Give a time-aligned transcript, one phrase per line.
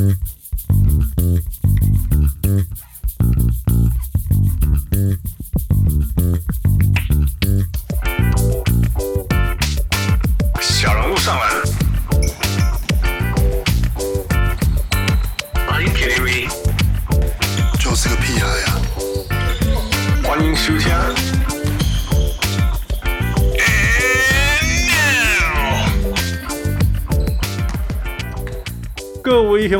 [0.00, 0.59] Mm-hmm.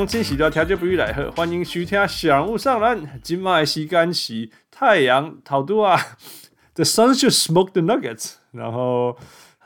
[0.00, 3.20] 各位乡亲，喜多听就不予来贺，欢迎收听小物上篮。
[3.22, 5.94] 今麦时间是太阳头拄啊，
[6.72, 9.18] The Suns just smoked the Nuggets，然后。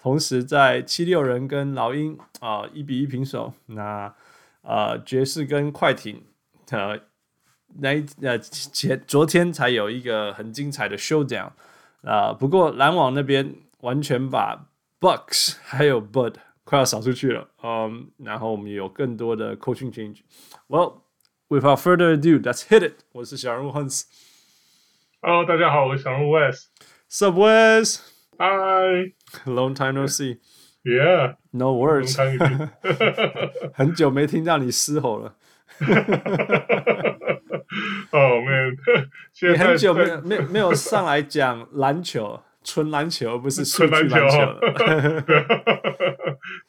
[0.03, 3.55] 同时，在七六人跟老鹰啊一比一平手。
[3.67, 4.13] 那
[4.63, 6.25] 呃爵士跟快艇
[6.71, 6.99] 呃
[7.79, 11.51] 那呃前昨天才有一个很精彩的 showdown
[12.03, 12.35] 啊、呃。
[12.35, 14.67] 不过篮网那边完全把
[14.99, 17.48] Bucks 还有 Bud 快要扫出去了。
[17.64, 21.02] 嗯，然后我们也有更多的 coaching change。Well,
[21.48, 23.04] without further ado, let's hit it。
[23.14, 29.14] 我是小人物 Hans。Hello，大家好，我是小人物 Wes。Sup Wes。Hi,
[29.46, 30.38] long time no see.
[30.84, 32.16] Yeah, no words.
[33.74, 35.36] 很久没听到你嘶吼了。
[38.12, 38.78] 哦，man，
[39.42, 44.59] 你很久没有没没有上来讲篮球， 纯篮球，而不是 数据篮球了。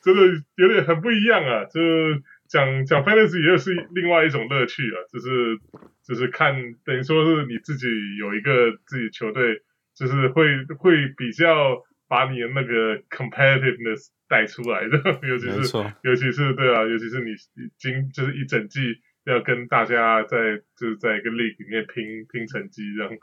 [0.03, 0.21] 真的
[0.57, 1.65] 有点很不一样啊！
[1.65, 5.57] 就是讲讲 fantasy 也是另外一种乐趣啊，就是
[6.03, 7.87] 就是看等于说是你自己
[8.19, 9.63] 有一个自己球队。
[9.97, 10.43] 就是会
[10.77, 18.81] 会比较把你的那个 competitiveness 带出来的， 尤其是尤其是对啊，尤其是你已经就是一整季
[19.23, 23.13] 要跟大家在就是在一个 league 里面拼拼成绩这样。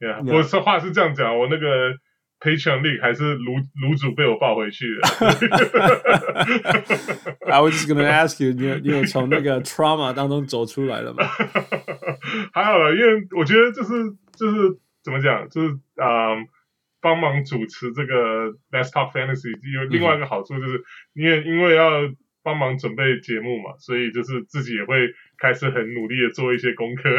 [0.00, 0.34] Yeah, yeah.
[0.34, 1.98] 我说话是这样讲，我那个
[2.42, 5.08] Patreon league 还是炉炉主被我抱回去了。
[7.46, 11.24] I was just gonna ask you，你有你有从那个 trauma 当中走出来了吗？
[12.52, 13.90] 还好了，因为我觉得就是
[14.36, 14.78] 就是。
[15.04, 15.48] 怎么讲？
[15.48, 16.46] 就是啊、嗯，
[17.00, 20.80] 帮忙主持这个 Let's Talk Fantasy，有另外一个好处就是，
[21.14, 22.08] 因为因为要
[22.44, 27.10] 帮忙准备节目嘛，所以就是自己也会开始很努力的做一些功课，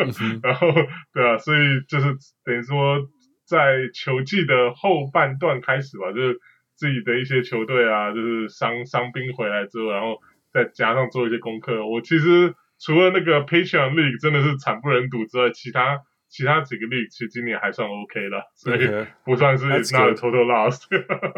[0.00, 0.72] 嗯、 然后
[1.12, 2.06] 对啊，所以就是
[2.42, 3.06] 等于说
[3.46, 6.38] 在球季的后半段开始吧，就是
[6.74, 10.20] 自己的一些球队啊，就是伤伤兵回来之后，然后
[10.52, 11.86] 再加上做一些功课。
[11.86, 16.02] 我其实除了那个 Patreon League 真的是惨不忍睹之外，其他。
[16.28, 18.90] 其他几个 league 其实今年还算 OK 了，所以
[19.24, 20.82] 不算是 It's not a total loss。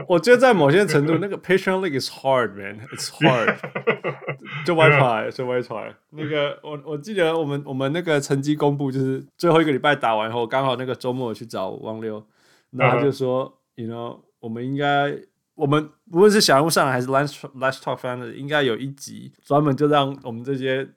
[0.09, 2.81] 我觉得在某些程度，那个 Patreon league is hard, man.
[2.89, 3.59] It's hard
[4.65, 4.67] 就。
[4.67, 5.95] 就歪牌，就歪牌。
[6.11, 12.23] 那个我我记得我们我们那个成绩公布，就是最后一个礼拜打完后，刚好那个周末去找王六，
[12.71, 15.17] 然后他就说、uh huh.，you know，我们应该，
[15.55, 20.89] 我们无论是小人物上来还是 Let's Let's Talk Fantasy，应该有一集专门就让我们这些。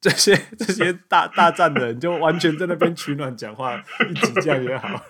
[0.01, 5.03] 这些这些大大战的人就完全在那边取暖讲话，一起这样也好。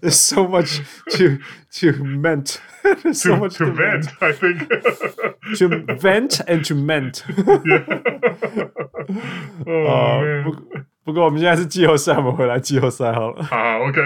[0.00, 0.78] There's so much
[1.10, 1.38] to
[1.72, 1.86] to
[2.20, 2.58] vent,
[3.12, 4.08] so much to vent.
[4.20, 4.68] I think
[5.58, 7.24] to vent and to ment.
[9.66, 10.54] 啊，不
[11.03, 13.43] 不过我们现在是季后赛，我们回来季后赛好了。
[13.43, 14.01] 好， OK。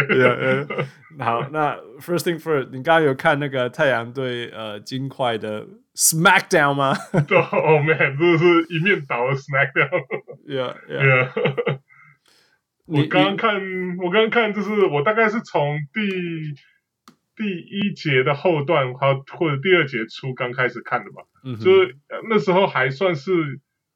[1.20, 6.94] 好，那 first thing first，你刚刚有看那个太阳对呃金块的？Smackdown 吗？
[7.28, 10.06] 对，Oh man，真的是一面倒的 Smackdown。
[10.48, 11.80] Yeah, yeah。
[12.86, 13.56] 我刚刚看，
[13.98, 16.02] 我刚刚看，就是我大概是从第
[17.36, 21.24] 第一节的后段，或或者第二节初刚开始看的吧。
[21.44, 21.64] 嗯哼。
[21.64, 21.96] 就是
[22.30, 23.32] 那时候还算是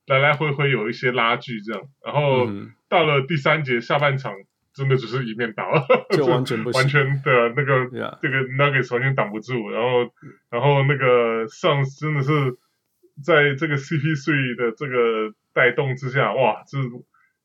[0.07, 2.47] 来来回回有一些拉锯这样，然后
[2.89, 4.33] 到了第三节下半场。
[4.71, 5.65] 真的只是一面倒，
[6.15, 7.89] 就完全 不行，完全的那个.
[8.21, 10.13] 这个 Nuggets 完全挡不住，然后
[10.49, 12.31] 然后那个 Suns 真的是
[13.21, 16.77] 在这个 CP3 的这个带动之下，哇，这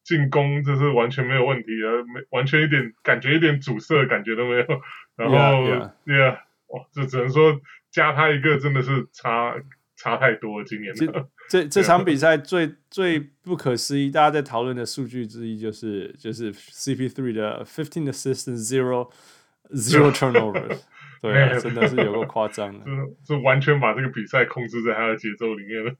[0.04, 4.66] 进攻就是完全没有问题了，没完全一点感觉一点阻塞的感觉都没有，
[5.16, 6.14] 然后 Yeah, yeah.
[6.14, 6.32] Yeah,
[6.68, 7.60] 哇，这只能说
[7.90, 9.56] 加他一个真的是差
[9.96, 11.26] 差太多了，今年的。
[11.48, 19.10] 这这场比赛最最不可思议，大家在讨论的数据之一就是就是 CP3 的 fifteen assists zero
[19.72, 20.80] zero turnovers，
[21.20, 22.84] 对、啊，真的是有够夸张的，
[23.24, 25.92] 就完全把这个比赛控制在他的节奏里面了。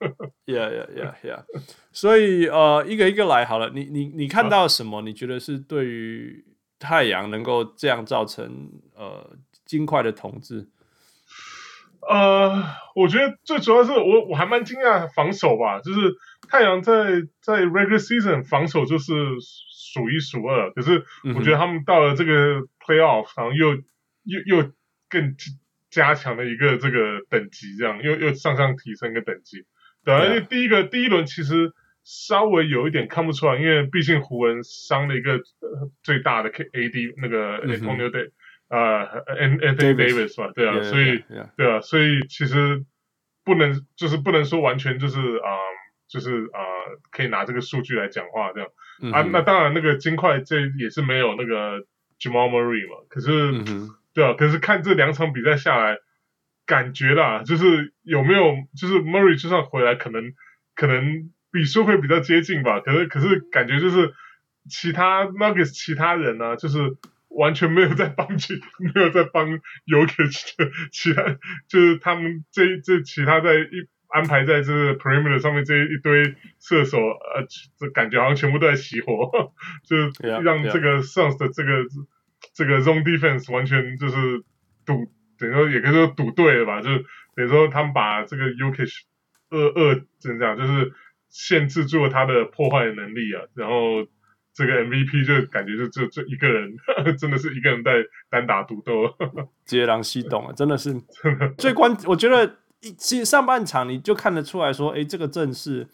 [0.46, 1.44] Yeah yeah yeah yeah，
[1.92, 5.02] 所以呃一个一个来好了，你你你看到什么？
[5.02, 6.44] 你觉得是对于
[6.78, 10.68] 太阳能够这样造成呃金块的统治？
[12.08, 12.64] 呃，
[12.94, 16.14] 我觉得最主要是我我还蛮惊讶防守吧，就是
[16.48, 19.12] 太阳在在 regular season 防守就是
[19.70, 21.04] 数一数二，可是
[21.34, 23.74] 我觉得他们到了这个 playoff，然后又
[24.24, 24.72] 又又
[25.08, 25.34] 更
[25.90, 29.64] 加强了一个这个等级，这样又又上上提升一个等级。
[30.04, 31.72] 对而且第一个第一轮其实
[32.02, 38.30] 稍微有一点看不出来，因为毕竟湖人伤了一个、呃、最大的 kad 那个 Anthony Davis
[38.68, 41.24] 啊，Anthony Davis 嘛，对啊，所以
[41.56, 42.84] 对啊，所以其实
[43.44, 45.60] 不能就是不能说完全就是啊、呃，
[46.08, 48.68] 就是啊、呃，可以拿这个数据来讲话这样、
[49.02, 49.22] 嗯、啊。
[49.30, 51.80] 那当然，那个金块这也是没有那个
[52.18, 55.98] Jamal Murray 嘛，可是、嗯、对啊，可是看这两场比赛下来，
[56.66, 60.32] 感觉啦，就是有没有就是 Murray 就算回来，可能
[60.74, 61.30] 可能。
[61.54, 64.12] 比数会比较接近吧，可是可是感觉就是
[64.68, 66.96] 其他 Nuggets 其他人呢、啊，就是
[67.36, 71.38] 完全没有在帮去，没有在帮 y o k i c 的其他，
[71.68, 77.46] 就是他们这这其他在一安排在这个 Perimeter 上面这一堆射手，呃，
[77.78, 79.52] 这感觉好像全部都在熄火，
[79.86, 81.84] 就是让这个 Suns 的这个.
[82.52, 84.44] 这个 Zone Defense 完全就是
[84.84, 87.04] 赌，等于说也可以说赌对了吧，就是
[87.34, 88.92] 等于说他们把这个 Jokic
[89.48, 90.92] 二二怎么讲，就是。
[91.30, 94.06] 限制住了他的破坏的能力啊，然后
[94.54, 97.92] 这个 MVP 就感觉就就就一个人，呵呵真的是一个人在
[98.30, 98.92] 单打独斗，
[99.66, 100.94] 接狼西懂啊，真的是
[101.58, 101.96] 最关。
[102.06, 105.86] 我觉得一其实上半场你就看得出来说，哎，这个阵势，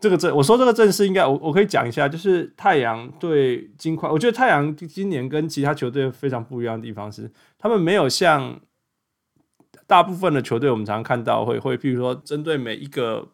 [0.00, 8.60] 这个阵，我说这个阵势应该我我可以讲一下，就是太阳对金块，我觉得太阳今年跟其他球队非常不一样的地方是，他们没有像。
[9.88, 13.26] 大部分的球队，我们常常看到会会，譬如说针对每一个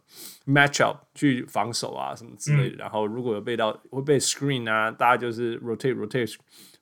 [0.46, 2.76] matchup 去防守啊什么之类的。
[2.76, 6.32] 嗯、然后如果有被到会被 screen 啊，大家就是 rotate rotate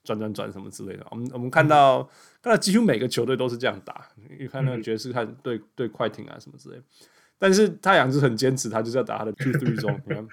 [0.05, 1.07] 转转转什么之类的。
[1.11, 2.09] 我们我们看到、嗯、
[2.43, 4.07] 看到几乎每个球队都是这样打。
[4.39, 6.83] 你看那个爵士看对对快艇啊什么之类的。
[7.39, 9.91] 但是太阳是很坚持，他就是要打他的 two three 中。
[10.07, 10.29] 你看，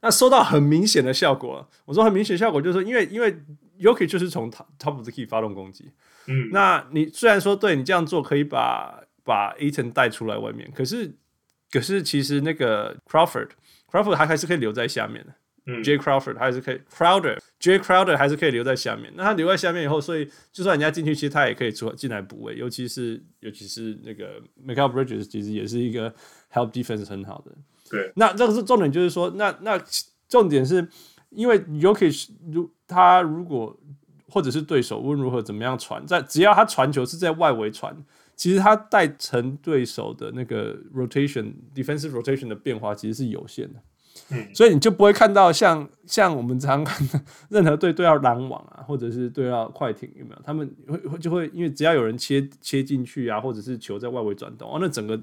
[0.00, 1.68] 那收到很明显的效果。
[1.84, 3.36] 我说很明显效果就是说，因为因为
[3.80, 5.90] Jokic 就是从 top of the key 发动攻击。
[6.26, 11.14] 嗯，那你虽然说对你这样做可以把把 Ayton 带出来外面，可是
[11.70, 13.48] 可是其实那个 Crawford
[13.90, 15.34] Crawford 还还是可以留在下面的，
[15.66, 19.12] 嗯，Jay Crawford 还是可以 Crowder Jay Crowder 还是可以留在下面。
[19.16, 26.12] 那他留在下面以后，所以就算人家进去，其实他也可以出进来补位，尤其是尤其是那个 Mikal Bridges 其实也是一个
[26.52, 27.52] help defense 很好的。
[27.90, 29.80] 对，那这个是重点，就是说，那那
[30.28, 30.88] 重点是
[31.30, 33.78] 因为 Jokic 如他如果。
[34.32, 37.94] 或者是对手无论如何怎么样传，在只要他传球是在外围传，
[38.34, 43.78] 其实他带成对手的那个 rotation defensive rotation 的变化其实是有限的。
[44.30, 47.20] 嗯，所以你就不会看到像像我们常看的
[47.50, 50.42] 任何队都要拦网啊，或者是对到快艇有没有？
[50.42, 55.20] 他们会就会因为只要有人切切进去啊，或者是球在外围转动，哦，那整个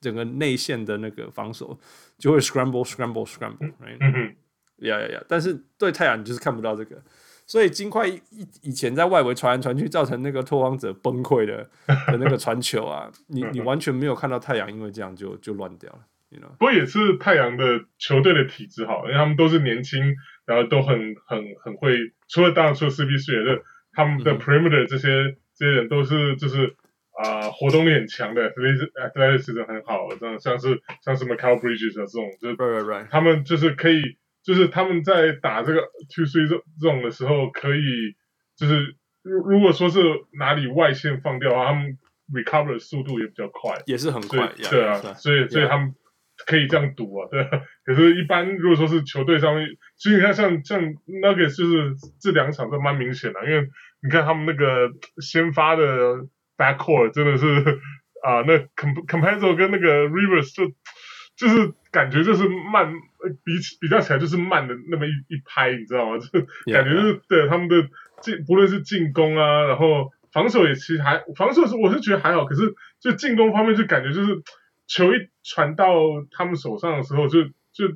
[0.00, 1.76] 整个内线的那个防守
[2.16, 3.96] 就会 scramble scramble scramble，right？
[3.98, 4.34] 嗯哼，
[4.86, 5.24] 呀呀呀！
[5.28, 7.02] 但是对太阳你就是看不到这个。
[7.52, 8.18] 所以金块以
[8.62, 11.68] 以前在外围传来传去，造成那个拓荒者崩溃的
[12.08, 15.98] 的那个传球啊，你 你完全没有看到太阳因为这样就就乱掉了
[16.30, 16.48] ，you know?
[16.52, 20.14] 不过也是太阳的球队的体质好，因为他们都是年轻，
[20.46, 21.94] 然后都很很很会，
[22.26, 23.62] 除了当然除了 CP3，是
[23.92, 26.74] 他们的 perimeter 这些、嗯、这些人都是就是
[27.22, 33.08] 啊、呃、活动力很强的，所以是 athleticism 很好，这样像是像什么 Mikal Bridges 这种，就是 right, right.
[33.10, 34.00] 他们就是可以。
[34.42, 35.80] 就是他们在打这个
[36.14, 38.16] two three 这这种的时候，可以
[38.56, 40.00] 就是如如果说是
[40.38, 41.98] 哪里外线放掉的话，他们
[42.32, 45.94] recover 的速度也比较快，也是很快，对啊，所以所以他们
[46.46, 47.48] 可以这样赌啊，对啊。
[47.84, 50.80] 可是，一般如果说是球队上面，所以你看像像
[51.22, 53.68] 那个就是这两场都蛮明显的，因为
[54.02, 55.84] 你看他们那个先发的
[56.56, 57.46] backcourt 真的是
[58.24, 58.58] 啊、呃，那
[59.06, 60.72] Campazzo 跟那个 Rivers 就
[61.42, 62.92] 就是感觉就是慢。
[63.44, 66.18] 比比较起来就是慢的那么一一拍，你知道吗？
[66.18, 66.40] 就
[66.72, 67.76] 感觉就是对他们的
[68.20, 74.42] 进，不论是进攻啊，然后防守也其实还防守是我是觉得还好，可是就进攻方面就感觉就是
[74.88, 75.94] 球一传到
[76.32, 77.94] 他们手上的时候就，就就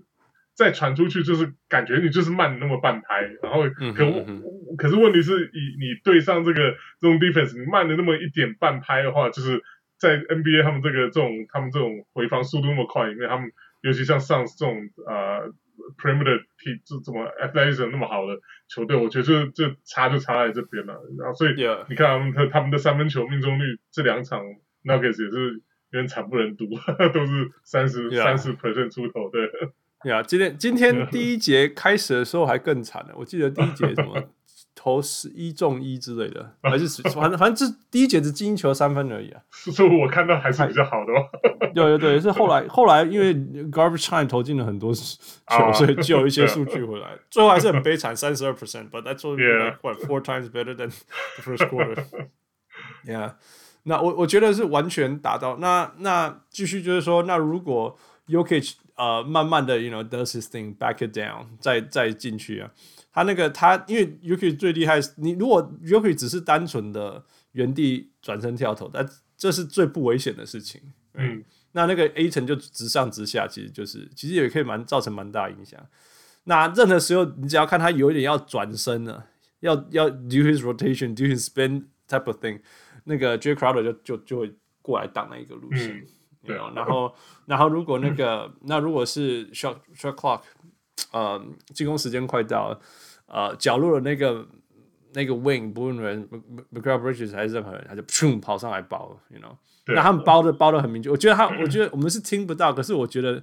[0.54, 3.64] 再传出去，就是感觉你就是慢那么半拍，然后
[3.96, 4.44] 可、嗯、
[4.78, 9.60] 可是问题是以你对上这个这种 defense，你慢了那么一点半拍的话，就是
[9.98, 13.50] 在 NBA 他们这个这种他们这种回防速度那么快因为，他们。
[13.82, 14.74] 尤其像上次这种
[15.06, 15.46] 呃
[15.96, 18.36] perimeter 体这怎么 athleticism 那么好的
[18.66, 20.94] 球队，我觉得这这差就差在这边了。
[21.16, 21.54] 然后所以
[21.88, 24.42] 你看他们他他们的三分球命中率这两场
[24.82, 26.64] Nuggets 也是有点惨不忍睹，
[27.14, 29.30] 都是三十三十 percent 出头。
[29.30, 29.48] 对，
[30.10, 34.20] 呀，今天今天第一节开始的时候还更惨呢，我记得第一节什么。
[34.76, 39.40] 投十一中一之类的，还是反正反正这第一节只进球三分而已啊。
[39.50, 41.26] 所以我看到还是比较好的哦。
[41.74, 43.34] 对对对，是后来后来因为
[43.70, 51.96] garbage time 投进了很多球，所以就有一些数据回来，最后还是很悲惨，三十二 percent，but that's only what four times better than the first quarter。
[53.04, 53.32] Yeah，
[53.84, 55.56] 那我我觉得是完全达到。
[55.56, 62.70] 那那继续就是说，那如果 Jokic 呃慢慢的 you know does his thing back it down 再再进去啊。
[63.16, 69.08] 他那个他因为 Jokic 最厉害，你如果 Jokic 只是单纯的原地转身跳投，但
[69.38, 70.82] 这是最不危险的事情。
[71.14, 71.42] 嗯，
[71.72, 75.80] 那那个 Ayton 就直上直下，其实就是其实也可以蛮造成蛮大影响。
[76.44, 79.26] 那任何时候你只要看他有一点要转身了，
[79.60, 82.60] 要要 do his rotation，do his spin type of thing，
[83.04, 85.96] 那个 Jae Crowder 就就就会过来挡那一个路线。
[85.96, 86.06] 嗯
[86.46, 87.12] 对啊，然后，
[87.46, 90.42] 然后如果那个，嗯、那如果是 shot shot clock，
[91.10, 91.44] 呃，
[91.74, 92.80] 进攻时间快到了，
[93.26, 94.46] 呃，角落的那个
[95.14, 96.28] 那个 wing，不论人
[96.72, 99.56] Mikal Bridges 还是任何人，他就砰跑上来包了，you know，
[99.86, 101.10] 那他们包的包的很明确。
[101.10, 103.42] 我觉得他，我觉得我们是听不到，可是我觉得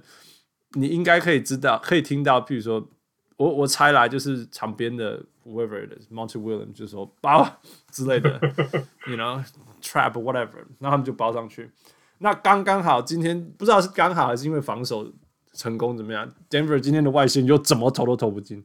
[0.72, 2.40] 你应该可以知道，可以听到。
[2.40, 2.88] 譬如说，
[3.36, 7.46] 我我猜来就是场边的 whoever it is，Monty Williams 就说包
[7.90, 8.40] 之类的，
[9.06, 11.70] you know，trap whatever，那他们就包上去。
[12.18, 15.12] 那刚刚好，今天不知道是刚好还是因为防守
[15.52, 18.64] 成功怎么样？Denver 今天的外线又怎么投都投不进，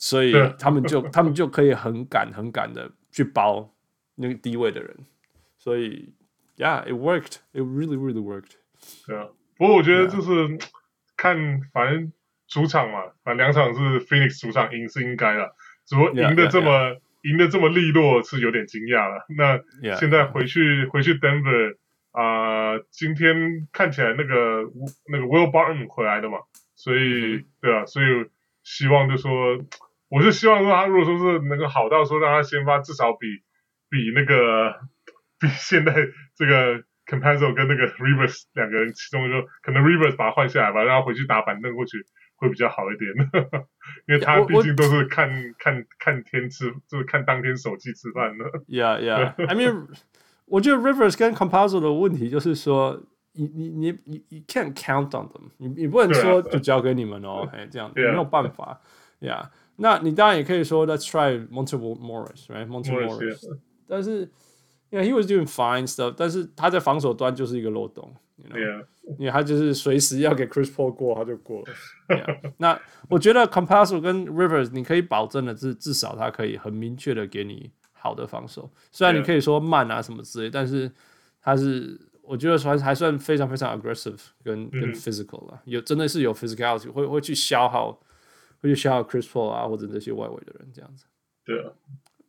[0.00, 3.72] 所以他们就 他们就可以很敢很敢的去包
[4.16, 4.96] 那个低位的人，
[5.58, 6.12] 所以
[6.56, 8.52] ，Yeah，it worked，it really really worked。
[9.06, 10.58] 对啊，不过我觉得就是
[11.16, 11.36] 看，
[11.72, 12.12] 反正
[12.48, 15.54] 主场嘛，反正两场是 Phoenix 主场赢是应该的，
[15.86, 17.50] 只不过赢的这么赢的 Yeah, yeah, yeah.
[17.52, 19.26] 这么利落是有点惊讶了。
[19.36, 19.60] 那
[19.96, 20.90] 现在回去 Yeah.
[20.90, 21.76] 回去 Denver。
[22.12, 24.64] 啊、呃，今天看起来那个
[25.06, 26.38] 那个 Will Barton 回来的嘛，
[26.74, 28.06] 所以对啊，所以
[28.64, 29.30] 希望就说，
[30.10, 33.26] 我是希望说他如果说是能够好到说让他先发，至少比
[33.88, 34.74] 比那个
[35.40, 35.94] 比现在
[36.36, 42.04] 这个 Campazzo 跟那个 Rivers 两个人其中一个，可能 Rivers 把他换下来吧，让他回去打板凳过去
[42.36, 43.10] 会比较好一点，
[44.06, 48.44] 因为他毕竟都是看看看天吃，就是看当天手机吃饭的。
[48.68, 49.34] Yeah, yeah.
[49.48, 49.86] I mean.
[50.46, 53.00] 我觉得 Rivers 跟 c o m p a s o 的问题就是说，
[53.34, 58.80] 你你你你你 can't count on them，你你不能说就交给你们哦，哎，这样没有办法
[59.20, 59.44] ，Yeah，
[59.80, 63.58] 那你当然也可以说 Let's try Monte Morris，right，Monte Morris，
[63.88, 64.30] 但是
[64.90, 68.84] ，Yeah，he was doing fine stuff，但是他在防守端就是一个漏洞，You know，
[69.18, 71.66] 因为他就是随时要给 Chris Paul 过他就过了
[72.08, 77.72] ，Yeah，那我觉得 Compasso 跟 Rivers 你可以保证的是至少他可以很明确的给你。
[78.02, 80.90] 好的防守，虽然你可以说慢啊什么之类，但是
[81.42, 88.00] 他是我觉得还还算非常非常 aggressive 跟跟 physical 了，有真的是有 physicality，会会去消耗，
[88.60, 91.04] 会去消耗 Chris Paul 啊或者这些外围的人这样子。
[91.44, 91.72] 对啊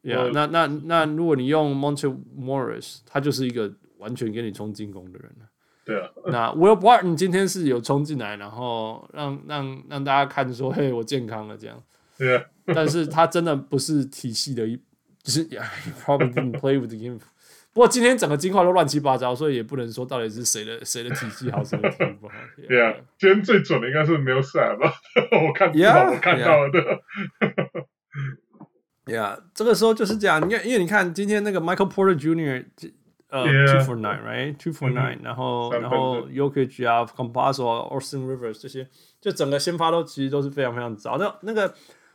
[0.03, 5.45] ，Yeah，那那那如果你用 Monte Morris，他就是一个完全给你冲进攻的人了。
[5.83, 11.81] 对啊，那 Will Barton 今天是有冲进来，然后让让让大家看说，嘿，我健康了这样。
[12.17, 14.79] 对啊，但是他真的不是体系的一。
[15.23, 15.47] 就是
[16.03, 17.19] probably didn't play with the game。
[17.73, 22.33] 不过今天整个金块都乱七八糟，所以也不能说到底是谁的谁的体系好，谁的体系不好。
[22.67, 24.93] 对啊，今天最准的应该是没有赛吧？
[25.47, 27.01] 我看，yeah, 我看到了的。
[29.05, 30.45] Yeah， 这个时候就是这样。
[30.45, 32.65] 你看，因为你看今天那个 Michael Porter Jr.
[33.29, 38.89] 呃 two for nine，right？two for nine，然后然后 Jokic 啊，Campazzo 啊，Austin Rivers 这些，
[39.21, 41.17] 就整个先发都其实都是非常非常早。
[41.17, 41.73] 那那个。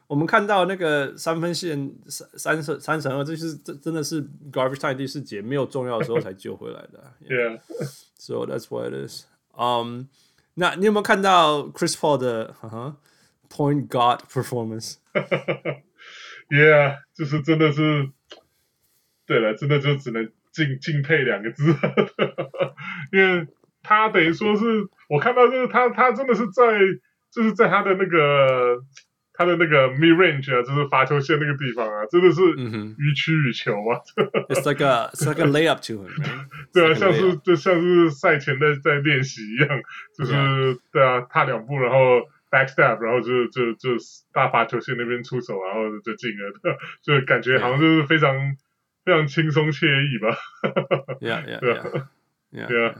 [0.08, 4.22] 我们看到那个三分线三三三三乘二，这是这真的是
[4.52, 7.12] garbage time 第四节没有重要的时候才救回来的。
[7.28, 7.58] Yeah,
[8.16, 9.24] so that's what it is.
[9.56, 10.04] Um，
[10.54, 12.94] 那你有没有看到 Chris Paul 的、uh huh,
[13.50, 18.08] point guard performance？Yeah， 就是真的是，
[19.26, 21.64] 对了，真的就只能敬敬佩两个字，
[23.10, 23.48] 因为
[23.82, 26.78] 他等于说是我看到就是他他真的是在
[27.32, 28.84] 就是在他的那个。
[29.36, 32.40] 他的那个 mid range 啊，就是罚球线那个地方啊，真的是
[32.98, 34.00] 予取予求啊。
[34.48, 36.10] It's like a, it's like a layup to him.
[36.72, 39.68] 对啊，像是就像是赛前在在练习一样，
[40.16, 43.90] 就是.对啊，踏两步，然后 back step，然后就就就
[44.32, 48.56] 大罚球线那边出手，然后 就进了，就感觉好像就是非常.
[49.06, 50.36] 非常轻松惬意吧。
[51.20, 52.02] Yeah, yeah, yeah,
[52.50, 52.94] yeah, yeah,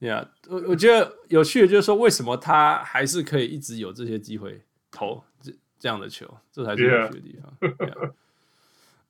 [0.00, 0.28] yeah.
[0.48, 5.22] 我我觉得有趣的就是说，为什么他还是可以一直有这些机会投？
[5.84, 7.52] 这样的球，这才是有趣的地方。
[7.60, 8.14] 嗯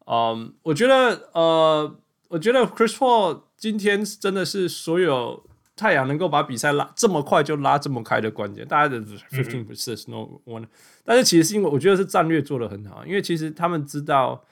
[0.04, 0.34] Yeah.
[0.34, 8.66] um,，我觉得，呃，我觉得 Chris Paul 今天真的是所有太阳能够把比赛拉这么快就拉这么开的关键。
[8.66, 9.00] 大家的
[9.30, 10.66] fifteen percent no one，
[11.04, 14.44] 但是其实是因为我觉得是战略做得很好，因为其实他们知道，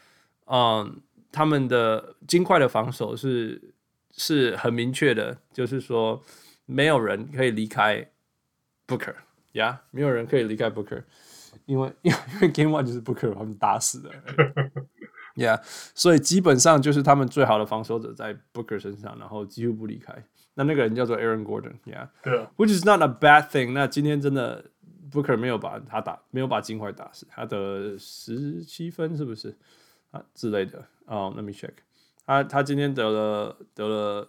[0.46, 1.00] 嗯，
[1.32, 3.60] 他们的金块的防守是
[4.12, 6.22] 是很明确的，就是说
[6.66, 8.08] 没有人可以离开
[8.86, 9.16] Booker，
[9.54, 11.02] 呀、yeah?，没有人可以离开 Booker。
[11.72, 14.10] 因为 因为因为 Game One 就是不可能把他们打死的，
[15.34, 15.60] Yeah，
[15.94, 20.14] 所以基本上就是他们最好的防守者在 Booker 身上，然后几乎不离开。
[20.54, 23.72] 那那个人叫做 Aaron Gordon，Yeah，对啊，Which is not a bad thing。
[23.72, 24.66] 那今天真的
[25.10, 29.56] Booker 没有把他打，没有把金块打死，他得十七分是不是
[30.10, 30.84] 啊之类的？
[31.06, 31.72] 哦、oh,，Let me check。
[32.26, 34.28] 他他今天得了得了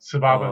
[0.00, 0.48] 十八分，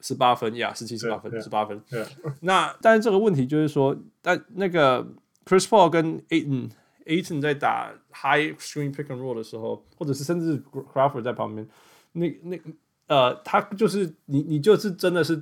[0.00, 1.82] 十八、呃、分呀，十七十八分，十八分。
[1.90, 2.04] 对，
[2.40, 5.04] 那但是这个问题就是说，但那个
[5.44, 6.70] Chris Paul 跟 Aiton
[7.06, 11.68] Aiton 在打 High Screen Pick and Roll 的时候，或者是甚至 Crawford 在旁边，
[12.12, 12.60] 那那
[13.06, 15.36] 呃，他就是你你就是真的是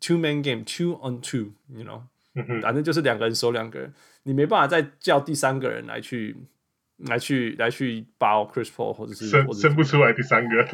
[0.00, 2.02] Two Man Game，Two on Two，you know，
[2.62, 3.92] 反正就是两个人守两个人，
[4.22, 6.36] 你没办法再叫第三个人来去。
[7.08, 10.64] 来去来去包 Chris Paul 或者是生生不出来第三个，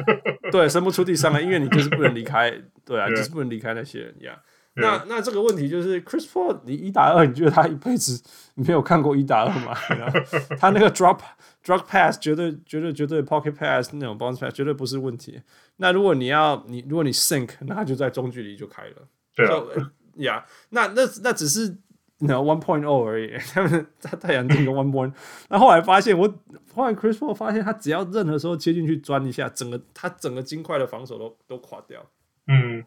[0.51, 2.51] 对，生不出第三个，因为你就是不能离开，
[2.85, 4.37] 对啊， 对就是不能离开那些人一样。
[4.75, 8.21] 那那这个问题就是 Chris Paul，你一打二，你觉得他一辈子
[8.55, 9.73] 没有看过一打二吗？
[10.59, 11.19] 他那个 drop
[11.63, 15.41] drop pass 绝对绝对绝对 pocket pass 那种 bounce pass 绝对不是问题。
[15.77, 18.95] 那如果你要你如果你 sink，那他就在中距离就开了。
[19.35, 21.77] 对啊，呀，那那那只是。
[22.21, 25.13] No one point O 而已， 他们在太阳进个 one point，
[25.47, 26.27] 那后来发现我
[26.75, 32.05] 后来 Chris Paul 发现他只要任何时候切进去钻一下，整个他整个金块的防守都都垮掉，
[32.47, 32.83] 嗯，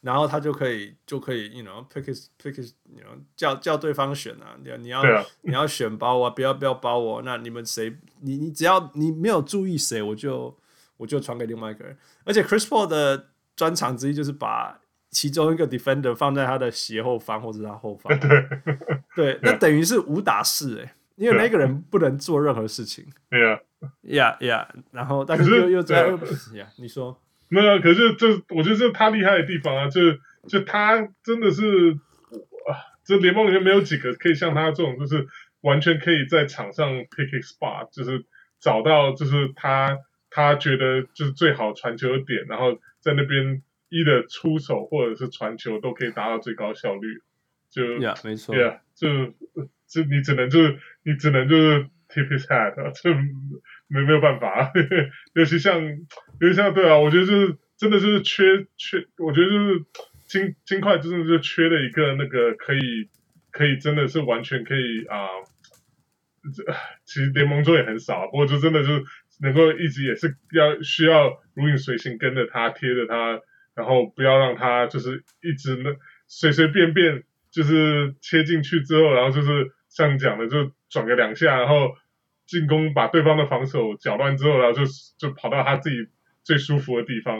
[0.00, 10.56] 然后他就可以就可以，you know pick his pick his，you know 叫叫对方选啊，你要你要、啊、你要选包啊，不要不要包我，那你们谁你你只要你没有注意谁，我就
[10.96, 14.80] 我就传给另外一个人，而且 Chris Paul 的专长之一就是把。
[15.10, 18.28] 其中一个 defender 放在他的斜后方或者他后方， 对，
[19.16, 23.06] 对，那等于是五打四诶，因为那个人不能做任何事情。
[23.30, 23.58] 对啊
[24.02, 27.80] ，Yeah Yeah，然后但是又又 在，Yeah，你说没有？
[27.80, 30.00] 可是这我觉得这他厉害的地方啊，就
[30.48, 35.26] 就他真的是啊，这联盟里面没有几个可以像他这种，就是
[35.60, 38.24] 完全可以在场上 pick a spot，就是
[38.60, 39.98] 找到就是他
[40.30, 43.62] 他觉得就是最好传球的点，然后在那边。
[43.90, 47.22] 一的出手或者是传球都可以达到最高效率，
[47.70, 49.28] 就 Yeah，没错，Yeah，就
[49.86, 53.10] 就你只能就是你只能就是 tip his hat，这
[53.88, 54.72] 没没有办法，
[55.34, 55.80] 尤其像
[56.40, 59.84] 尤其像对啊，我觉得就是真的就是缺缺，我觉得就是
[60.26, 63.08] 金金块真的就缺了一个那个可以
[63.50, 65.26] 可以真的是完全可以啊，
[66.54, 66.64] 这
[67.04, 69.04] 其实联盟中也很少，不过就真的就是
[69.40, 73.40] 能够一直也是要需要如影随形跟着他贴着他。
[73.74, 75.94] 然后不要让他就是一直那
[76.26, 81.94] 随随便便就是切进去之后，然后就是像你讲的，就转个两下，然后
[82.48, 84.82] 进攻把对方的防守搅乱之后，然后就
[85.16, 85.96] 就跑到他自己
[86.42, 87.38] 最舒服的地方，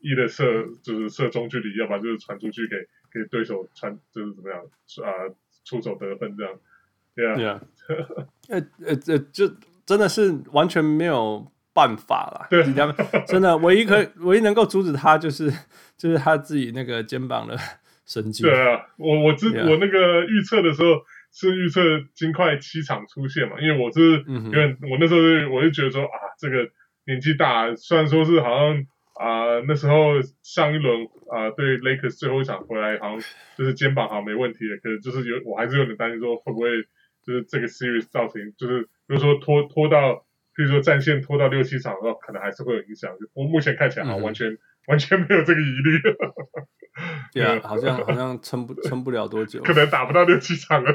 [0.00, 2.76] 一的射就是射中距离，要不然就是传出去给
[3.10, 4.60] 给对手传就是怎么样
[5.02, 6.52] 啊、呃、出手得分这样，
[7.14, 7.60] 对啊，对啊，
[8.50, 9.50] 呃呃呃，就
[9.86, 11.50] 真的是完全没有。
[11.74, 12.60] 办法啦，对，
[13.24, 15.48] 真的，唯一可以 唯一能够阻止他，就是
[15.96, 17.56] 就是他自己那个肩膀的
[18.04, 18.44] 神经。
[18.44, 20.88] 对啊，我我之.我那个预测的时候
[21.38, 21.80] 是预测
[22.14, 25.20] 金块七场出线嘛，因为我是、嗯、因为我那时候
[25.54, 26.68] 我就觉得说啊，这个
[27.06, 33.20] 年纪大，虽然说是好像啊、呃、那时候上一轮啊、呃、对 Lakers 最后一场回来，好像
[33.56, 36.82] 就是肩膀好像没问题的，可是就是有我还是有点担心说会不会
[37.24, 40.24] 就是这个 series 造成就是比如说拖拖到。
[40.58, 43.12] 比如说战线拖到六七场的话，可能还是会有影响。
[43.32, 46.00] 我目前看起来啊，完全、嗯、完全没有这个疑虑。
[47.32, 50.92] 对啊，好像好像撑不撑不了多久，可能打不到六七场了。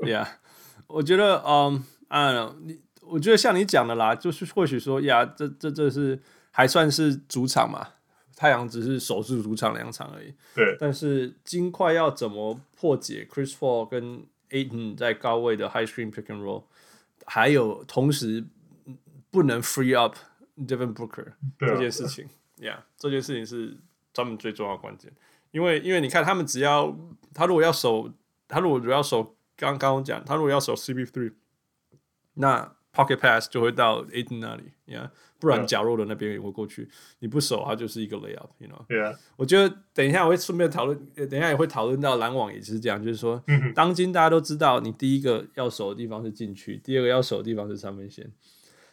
[0.00, 0.38] 对啊，
[0.86, 6.20] 我觉得，嗯啊，你我觉得像你讲的啦，就是或许说呀，这这这是
[6.52, 7.88] 还算是主场嘛，
[8.36, 10.32] 太阳只是首次主场两场而已。
[10.54, 16.62] 对，但是金块要怎么破解 Chris Paul 跟 Aiden 在高位的 High Screen Pick and Roll？
[17.26, 18.44] 还有，同时
[19.30, 20.14] 不能 free up
[20.56, 22.28] Devin Booker 这件事情
[22.60, 23.76] ，Yeah，这件事情是
[24.12, 25.12] 他们最重要的关键。
[25.50, 26.94] 因为，因为你看，他们只要
[27.32, 28.12] 他如果要守，
[28.46, 31.32] 他如果要守，刚刚讲，他如果要守 CB three，
[32.34, 36.90] 那 Pocket Pass 就会到 Ayton 那里，Yeah，不然角落的那边也会过去。
[37.20, 43.42] 你不守，它就是一个 layup，you know？Yeah，我觉得等一下我会顺便讨论，等一下也会讨论到篮网也是这样，就是说，
[43.74, 48.30] 当今大家都知道，你第一个要守的地方是禁区，第二个要守的地方是三分线。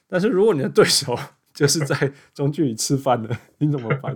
[0.08, 1.18] 但是如果你的对手
[1.56, 4.16] 就是在中距离吃饭的，你怎么办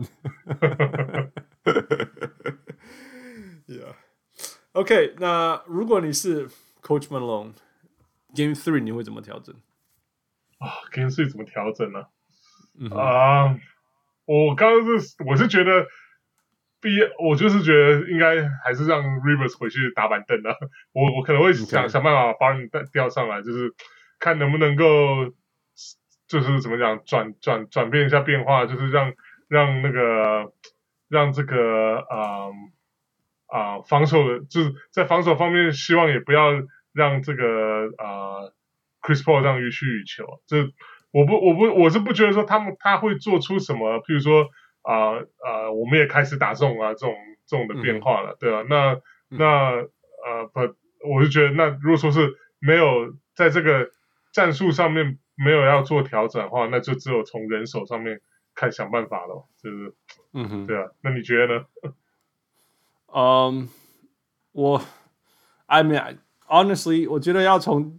[3.65, 6.49] ？Yeah，OK，那如果你是
[6.81, 9.55] Coach Malone，Game Three 你会怎么调整？
[10.59, 12.07] 啊，Game Three 怎么调整呢？
[12.95, 13.59] 啊、uh，
[14.25, 15.85] 我刚刚是我是觉得，
[16.81, 20.49] 毕业我就是觉得应该还是让 Rivers 回去打板凳的。
[20.93, 23.73] 我我可能会想.想办法把你调上来，就是
[24.19, 24.85] 看能不能够，
[26.29, 29.11] 就是怎么讲转转转变一下变化，就是让
[29.49, 30.53] 让那个
[31.09, 32.47] 让这个啊
[33.47, 36.51] 啊、呃呃、防守的就是在防守方面，希望也不要
[36.93, 38.53] 让这个啊、呃、
[39.01, 40.39] Chris Paul 这样予取予求。
[40.45, 40.71] 这
[41.11, 44.49] 我不我不我是不觉得说他们他会做出什么，譬如说
[44.83, 47.15] 啊啊、呃呃、我们也开始打这种啊这种
[47.47, 50.59] 这种的变化了，嗯、对啊，那、嗯、那呃不，
[51.09, 53.89] 我就觉得那如果说是没有在这个
[54.31, 58.19] 战术上面没有要做调整的话，那就只有从人手上面
[58.53, 59.95] 看想办法了，就是，
[60.33, 61.65] 嗯哼，对啊，那你觉得呢？
[63.07, 63.67] 嗯、um,，
[64.51, 64.81] 我
[65.67, 67.97] ，I mean honestly，我觉得要从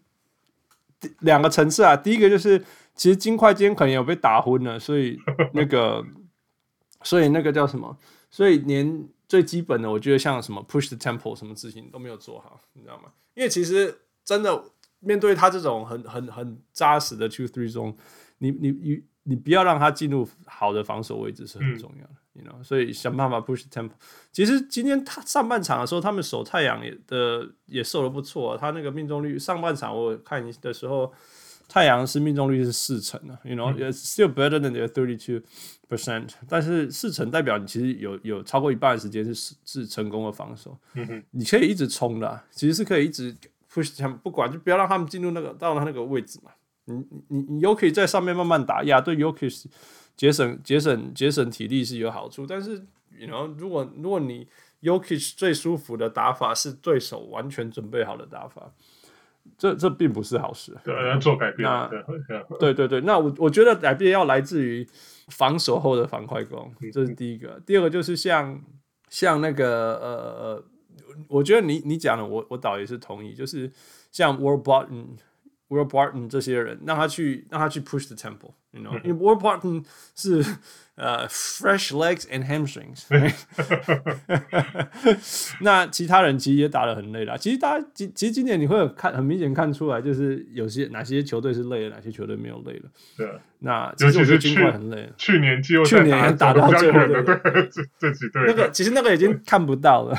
[1.21, 2.59] 两个层次啊，第一个就是
[2.95, 5.19] 其实金块今天可能有被打昏了，所以
[5.55, 6.05] 那个，
[7.03, 7.97] 所以那个叫什么？
[8.31, 13.13] 所以连最基本的，我觉得像什么 push the tempo 什么事情都没有做好，你知道吗？
[13.33, 14.63] 因为其实真的。
[15.01, 17.97] 面对他这种很很很扎实的 two three 中，
[18.39, 23.91] 你你你你不要让他进入好的防守位置是很重要的，，you know，所以想办法 push tempo。
[24.33, 31.13] 其实今天他上半场的时候，他们守太阳也的也守得不错，他那个命中率上半场我看的时候，
[31.69, 35.47] 太阳是命中率是四成的，you know it's still better than their thirty two
[35.89, 36.31] percent。
[36.49, 43.37] 但是四成代表你其实有有超过一半的时间是是成功的防守，嗯你可以一直冲的，其实是可以一直。
[43.73, 46.51] Push 他们不管，就不要让他们进入那个到他那个位置嘛。
[46.87, 46.95] 你
[47.29, 49.67] 你你 Jokic 在上面慢慢打压，对 Jokic
[50.17, 52.45] 节省节省节省体力是有好处。
[52.45, 52.85] 但是
[53.17, 54.49] ，you know，如果如果你
[54.83, 58.73] Jokic 最舒服的打法是对手完全准备好的打法，
[59.57, 60.77] 这这并不是好事。
[60.83, 61.69] 对，要做改变。
[61.69, 61.89] 那
[62.59, 64.85] 对对对，那我我觉得改变要来自于
[65.29, 67.63] 防守后的防快攻，这是第一个。
[67.65, 68.61] 第二个就是像
[69.09, 70.65] 像那个呃。
[71.29, 73.71] 我觉得你你讲的我我倒也是同意，就是
[74.11, 75.19] 像 World Barton、
[75.69, 79.85] World Barton 这些人，让他去让他去 push the temple tempo，you know，因为 Will Barton
[80.17, 80.45] 是
[80.97, 83.07] 呃、uh, fresh legs and hamstrings，
[85.61, 87.39] 那其他人其实也打得很累了。
[87.39, 92.91] 其实大家其其实今年你会有看很明显看出来，就是有些哪些球队是累了，哪些球队没有累了。
[93.17, 93.27] 对。
[93.63, 95.07] 那其实我觉得金块很累。
[95.19, 97.35] 去年季后赛去年打到最后的对
[97.71, 100.17] 这这几队，那个其实那个已经看不到了。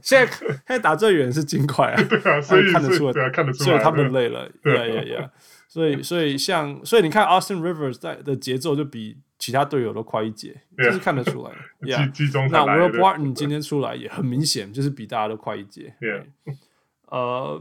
[0.00, 4.48] 现在现在打最远是金块啊，对啊，所以看得出来，对啊，看得出来，所以他们累了。
[4.62, 5.30] 对呀呀，
[5.74, 9.18] 所以所以像所以你看 Austin Rivers 在的节奏就比。
[9.36, 11.50] 其他队友都快一截，这是看得出来
[11.82, 11.88] 的。
[12.50, 15.94] 那 Will Barton 今天出来也很明显，就是比大家都快一截。
[17.08, 17.60] 呃，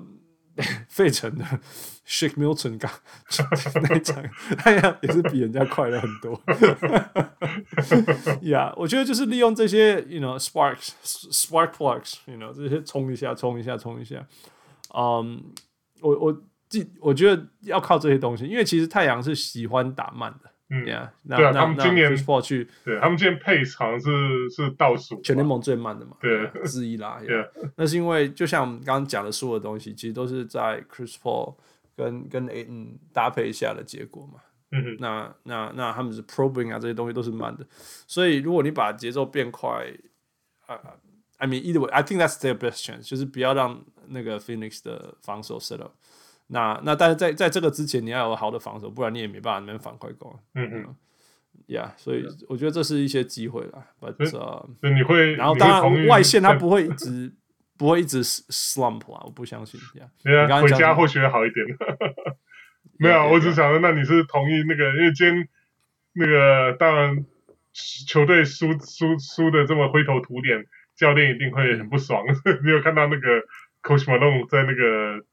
[0.88, 1.44] 费城的
[2.08, 2.90] Shake Milton 刚
[3.90, 4.24] 那一场，
[4.64, 6.40] 哎呀，也是比人家快了很多。
[8.42, 14.26] Yeah，我觉得就是利用这些，you know sparks spark plugs，you know 这些冲一下，冲一下，冲一下。
[14.96, 15.44] 嗯，
[16.00, 16.42] 我我
[16.82, 20.50] 记，我觉得要靠这些东西，因为其实太阳是喜欢打慢的。
[20.70, 27.22] 嗯，yeah, 对啊，他们今年去，对他们今年 pace 好像是是倒数，全联盟最慢的嘛，对，之一啦。
[27.24, 31.56] 对，那是因为就像我们刚刚讲的所有的东西，其实都是在 Chris Paul
[31.96, 34.40] 跟跟 Ayton 搭配下的结果嘛。
[34.72, 37.64] 嗯哼，那那那他们是 probing 啊，这些东西都是慢的，
[38.08, 39.70] 所以如果你把节奏变快，
[40.66, 45.92] 啊、uh,，I mean either way，I think that's their best chance，就是不要让那个 Phoenix 的防守 set up。
[46.54, 50.40] 那那但是在在这个之前，你要有好的防守，不然你也没办法能反快攻。
[50.54, 50.96] 嗯嗯，
[51.68, 53.88] 呀，所以我觉得这是一些机会啦。
[54.00, 54.16] But
[54.94, 57.34] 你会，然后当然外线他不会一直
[57.76, 59.80] 不会一直 slump 啊，我不相信。
[59.96, 61.66] 呀，你刚回家或许好一点。
[63.00, 64.96] 没有，我只想说，那你是同意那个？
[64.96, 65.50] 因为今天
[66.14, 67.26] 那个当然
[68.08, 70.64] 球队输输输的这么灰头土脸，
[70.96, 72.24] 教练一定会很不爽。
[72.64, 73.42] 你有看到那个
[73.82, 75.26] Coach Malone 在那个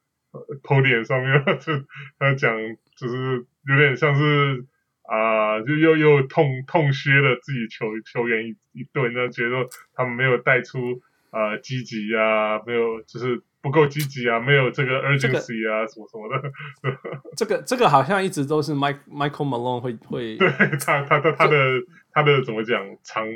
[0.62, 1.72] ？podium 上面 就
[2.18, 2.56] 他讲，
[2.96, 4.64] 就是有点像是
[5.02, 16.52] 啊、呃，就又又痛痛削了自己球球员一一顿，那觉得他们没有带出啊积极啊，没有就是不够积极啊，没有这个 urgency 啊，什么什么的。
[17.36, 21.56] 这个这个好像一直都是 Mike Michael Malone 会会 对他他的他的
[22.12, 23.26] 他的怎么讲长。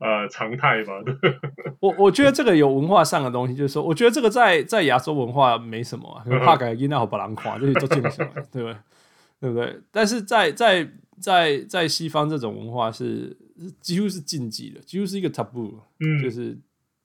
[0.00, 0.94] 呃，常态吧。
[1.78, 8.14] 我我觉得这个有文化上的东西，就是说，我觉得这个在在亚洲文化没什么啊，怕改音那好把人夸，这些都进不来，
[8.50, 8.76] 对不对？
[9.40, 9.78] 对不对？
[9.90, 10.88] 但是在在
[11.20, 13.36] 在在西方，这种文化是
[13.80, 16.58] 几乎是禁忌的，几乎是一个 taboo，嗯，就是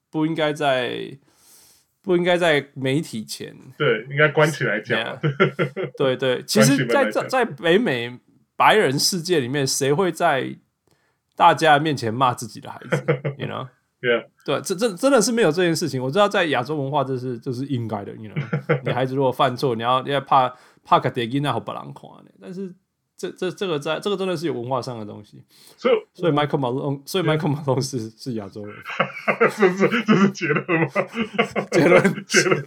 [0.10, 1.18] 不应该在
[2.02, 4.98] 不应该在媒体前，对，应该关起来讲。
[4.98, 5.20] Yeah,
[5.98, 8.18] 对对，其实在，在在在北美
[8.56, 10.56] 白人世界里面，谁会在？
[11.36, 13.06] 大家面前骂自己的孩子
[13.38, 16.02] ，you know，yeah，对，这这真的是没有这件事情。
[16.02, 22.32] 我知道在亚洲文化这是这是应该的，you know， 你孩子如果犯错，你要你要怕怕个点音那好不让看的。
[22.42, 22.74] 但是
[23.18, 25.44] 这这这个在这个真的是有文化上的东西，
[25.78, 28.76] 所以所以 Michael Malone，所以 Michael Malone 是是亚洲人，
[29.58, 30.88] 这是这是结论吗？
[31.72, 32.64] 结论结论。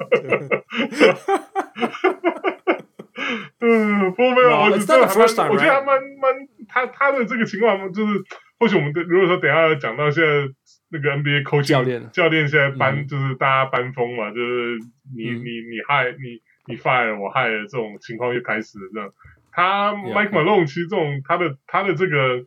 [3.61, 8.25] 嗯，不没有，我觉得还蛮，我觉得还蛮蛮，他他的这个情况就是，
[8.59, 10.53] 或许我们如果说等下要讲到现在
[10.91, 12.11] 那个 NBA coach 教练。
[12.11, 14.79] 教练现在搬就是大家搬风嘛，就是
[15.17, 19.13] 你你你害你你 fire 我害这种情况又开始了这样。
[19.53, 22.45] 他 Mike Malone 其实这种他的他的这个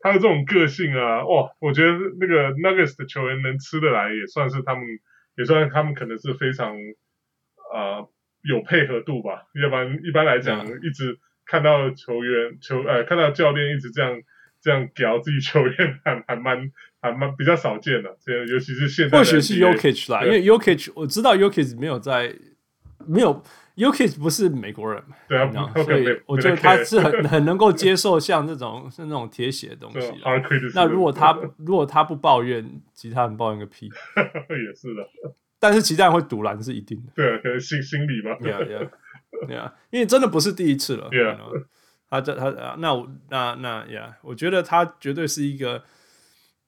[0.00, 4.84] 他的这种个性啊，哇，我觉得那个 Nuggets 的球员能吃得来，也算是他们
[5.36, 6.76] 也算是他们可能是非常
[7.72, 8.08] 呃
[8.42, 9.42] 有配合度吧。
[9.62, 14.20] 要不然一般来讲，一直看到球员球呃看到教练一直这样
[14.62, 16.70] 这样屌自己球员，还还蛮
[17.00, 18.16] 还蛮比较少见的。
[18.24, 22.34] 这尤其是现在，或许是 Yokich 啦，因为 Yokich 我知道 Yokich 没有在
[23.06, 23.42] 没有。
[23.74, 30.12] Yokich 不是美国人，对啊，所以我觉得他是很很能够接受像这种是那种铁血的东西。
[30.74, 33.88] 那如果他如果他不抱怨，其他人抱怨个屁。
[34.50, 35.08] 也是的，
[35.58, 37.12] 但是其他人会堵拦是一定的。
[37.14, 38.36] 对，可能心心理吧。
[38.38, 38.90] 对啊，对啊，
[39.46, 41.08] 对啊，因为真的不是第一次了。
[42.12, 45.82] 他这他那我那那呀，我觉得他绝对是一个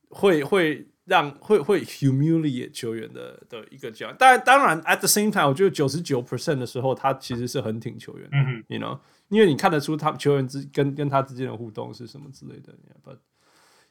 [0.09, 0.89] 会会。
[1.07, 12.73] 让会会 humiliate 球员的的一个教练，当然当然 at the same time，我觉得九十九 percent 的时候，他其实是很挺球员的，，you know，因为你看得出他球员之跟跟他之间的互动是什么之类的
[13.05, 13.19] ，but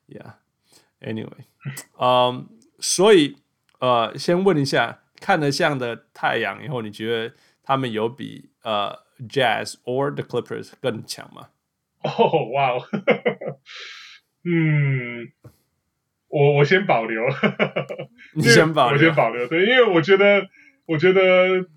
[0.08, 1.46] yeah，anyway，
[2.02, 2.46] 嗯、um,，
[2.80, 3.38] 所以
[3.78, 8.92] 呃，先问一下，看得像的太阳以后，你觉得他们有比呃
[9.28, 11.50] Jazz or the Clippers 更强吗？
[12.04, 12.82] 哦，哇哦，
[14.46, 15.32] 嗯。
[16.36, 17.22] 我我先保留，
[18.34, 19.48] 你先保留，我先保留。
[19.48, 20.48] 对，因为我觉得，
[20.88, 21.68] 我觉得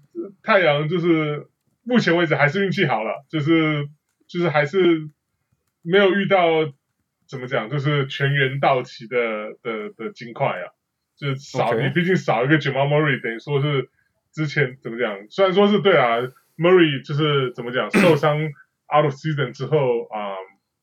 [0.43, 1.47] 太阳就是
[1.83, 3.87] 目前为止还是运气好了，就是
[4.27, 5.11] 就是还是
[5.83, 6.73] 没有遇到
[7.29, 9.19] 怎么讲，就是全员到齐的
[9.63, 10.73] 的的金块啊，
[11.19, 13.91] 就是少.你毕竟少一个 Jamal Murray，等于说是
[14.33, 16.17] 之前怎么讲，虽然说是对啊
[16.59, 18.39] ，Murray 就是怎么讲 受伤
[18.95, 19.77] out of season 之后
[20.11, 20.33] 啊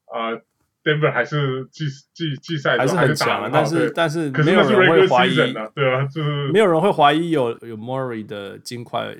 [0.07, 0.29] 啊。
[0.29, 0.41] 呃呃
[0.83, 5.33] Denver 还是季季季赛还是很强，但是但是可是没有人会怀疑，
[5.73, 9.15] 对啊，就是没有人会怀疑有有 Murray 的金块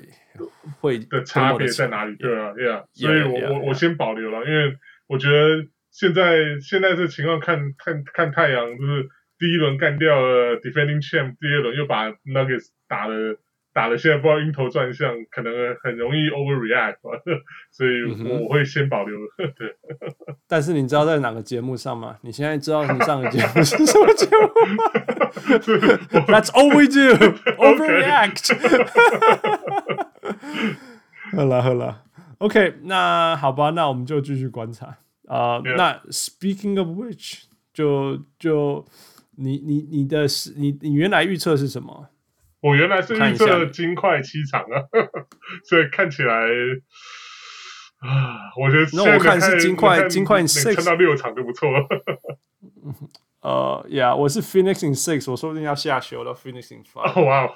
[0.78, 13.38] 会的差别在哪里，对啊，对啊，所以我我我先保留了，因为我觉得现在现在这情况看看看太阳，就是第一轮干掉了 Defending Champ，第二轮又把 Nuggets 打了。
[13.74, 16.96] 打了现在不知道晕头转向，可能很容易 overreact，
[17.72, 19.16] 所以我会先保留。
[19.58, 19.76] 对，
[20.46, 22.16] 但是你知道在哪个节目上吗？
[22.22, 24.42] 你现在知道你上个节目是什么节目
[24.76, 24.84] 吗？
[26.28, 27.16] That's all we do.
[27.58, 28.54] Overreact.
[31.36, 32.02] 好了好了
[32.38, 35.58] ，OK，那好吧，那我们就继续观察啊。
[35.58, 35.74] Uh.
[35.76, 38.86] 那 Speaking of which，就就
[39.36, 42.08] 你你你的你你原来预测是什么？
[42.64, 44.80] 我原来是预测金块七场啊，
[45.68, 46.34] 所以看起来
[47.98, 51.86] 啊，我觉得那我看是金块，金块能撑到六场就不错了。
[53.42, 57.22] 呃，Yeah，我是 Phoenix in six，我说不定要下修到 Phoenix in five。
[57.22, 57.46] 哇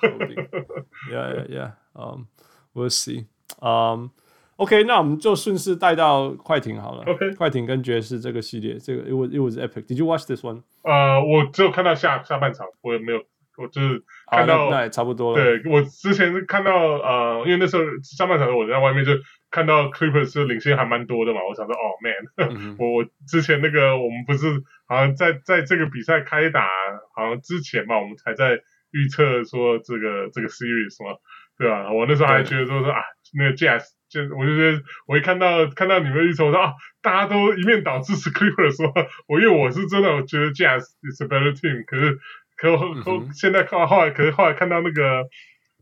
[1.10, 2.26] ，Yeah，Yeah，Yeah，嗯
[2.74, 3.24] ，We'll see。
[3.62, 4.10] 嗯
[4.56, 7.04] ，OK，那我们就顺势带到快艇好了。
[7.10, 9.86] OK，快艇跟爵士这个系列，这个 It was It was epic。
[9.86, 10.64] Did you watch this one？
[10.82, 13.24] 呃，我只有看到下下半场，我也没有。
[13.56, 15.42] 我就是看到，那也差不多了。
[15.42, 19.12] 对，我之前是看到，呃，因为那时候上半场我在外面就
[19.50, 24.46] 看到 Clippers 领先还蛮多的嘛，我想说，哦，man，、 嗯、我我之前那个我们不是
[24.86, 26.68] 好像在在这个比赛开打
[27.14, 28.60] 好像之前嘛，我们才在
[28.90, 31.16] 预测说这个这个 series 嘛，
[31.56, 31.90] 对吧？
[31.92, 33.00] 我那时候还觉得说说啊，
[33.34, 38.92] 那个 Jazz 就我就觉得我一看到看到你们预测，我说啊，大家都一面倒支持 Clippers，说，
[39.26, 42.18] 我因为我是真的我觉得 Jazz is a better team，可是。
[42.58, 45.24] 可后后现在看后来，可是后来看到那个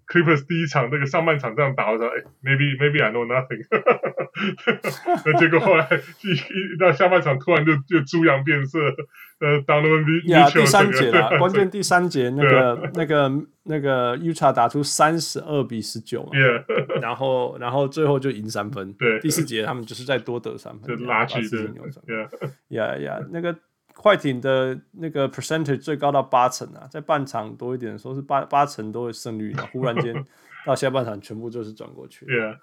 [0.07, 3.65] Clippers 第一场那个上半场这样打，我说哎，maybe maybe I know nothing，
[5.25, 5.89] 那结果后来
[6.23, 8.79] 一一到下半场突然就就猪羊变色，
[9.41, 13.33] 呃，当那么第第三节了，关键第三节那个那个
[13.65, 16.31] 那个 Utah 打出三十二比十九嘛，
[17.01, 21.59] 然后然后最后就赢三分，对，第四节他们就是再多得三分，就拉锯的，
[22.69, 23.57] 呀呀那个。
[23.97, 30.25] 快艇的那个 percentage 最高到八成啊，在半场多一点的时候是八八成都会胜率，然后忽然间
[30.65, 32.27] 到下半场全部就是转过去。
[32.29, 32.57] 对啊，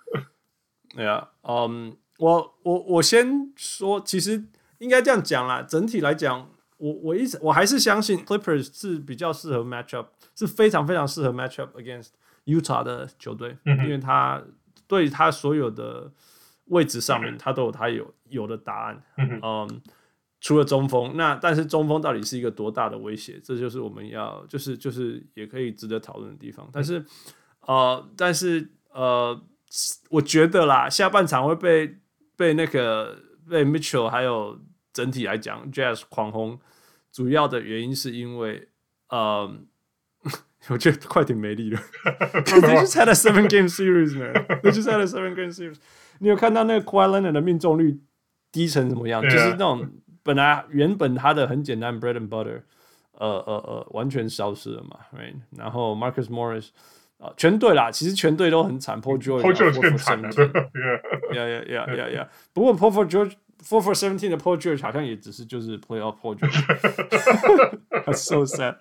[0.96, 4.46] 对啊，嗯，我我我先说，其实
[4.78, 5.62] 应该这样讲啦。
[5.64, 12.10] 整体来讲，我我一直我还是相信 Clippers 是比较适合 match up，是非常非常适合 match up against
[12.46, 14.42] Utah 的球队，嗯、因为他
[14.88, 16.12] 对他所有的
[16.66, 19.04] 位置上面，他都有他有有的答案。
[19.18, 19.82] 嗯嗯，
[20.44, 23.40] 除了中锋，那但是中锋到底是一个多大的威胁？
[23.44, 26.70] 这就是我们要就是就是也可以值得讨论的地方。
[26.72, 27.04] 但是
[27.62, 29.42] 呃，但是呃，
[30.10, 31.98] 我觉得啦，下半场会被
[32.36, 33.18] 被那个
[33.50, 34.60] 被 Mitchell 还有
[34.92, 36.60] 整体来讲 Jazz 狂轰，
[37.12, 38.68] 主要的原因是因为
[39.10, 39.52] 呃。
[40.70, 41.78] 我觉得快艇没力了。
[42.06, 44.32] They just had a seven game series, man.
[44.62, 45.76] They just had a seven game series.
[46.20, 48.00] 你有看到那个 Kawhi Leonard 的命中率
[48.50, 49.22] 低成什么样？
[49.22, 49.86] 就是那种
[50.24, 52.62] 本来原本他的很简单 bread and butter，
[53.18, 55.36] 呃呃呃，完全消失了嘛，right？
[55.58, 56.70] 然后 Marcus Morris
[57.20, 59.02] 啊，全队啦，其实全队都很惨。
[59.02, 60.30] Paul George，Paul George 更惨了。
[60.30, 61.02] Yeah,
[61.34, 62.28] yeah, yeah, yeah, yeah.
[62.54, 63.34] 不过 Paul George
[63.64, 68.78] four for seventeen 的 Paul George 好像也只是就是 playoff Paul George，That's so sad。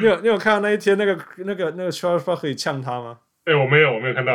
[0.00, 3.18] 你有你有看到那一天那个那个那个 Charles Barkley 呛他吗？
[3.44, 4.32] 哎、欸，我没有，我没有看到。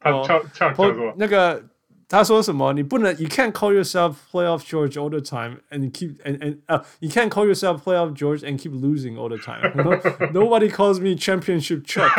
[0.00, 1.14] 他呛呛呛什么？
[1.16, 1.62] 那个
[2.07, 2.73] 他说什么？
[2.73, 7.29] 你不能，You can't call yourself playoff George all the time and you keep and and 啊、uh,，You can't
[7.29, 9.71] call yourself playoff George and keep losing all the time.
[10.31, 12.09] Nobody calls me championship Chuck。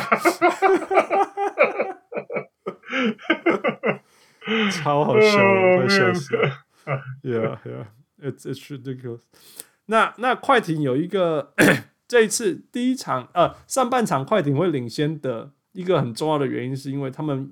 [4.71, 5.37] 超好笑，
[5.77, 6.65] 快笑死了。
[7.23, 7.87] Yeah, yeah,
[8.23, 9.21] it's it's ridiculous.
[9.87, 11.53] 那那快艇有一个。
[12.11, 17.49] 这一次第一场，呃，上半场快艇会领先的一个很重要的原因，是因为他们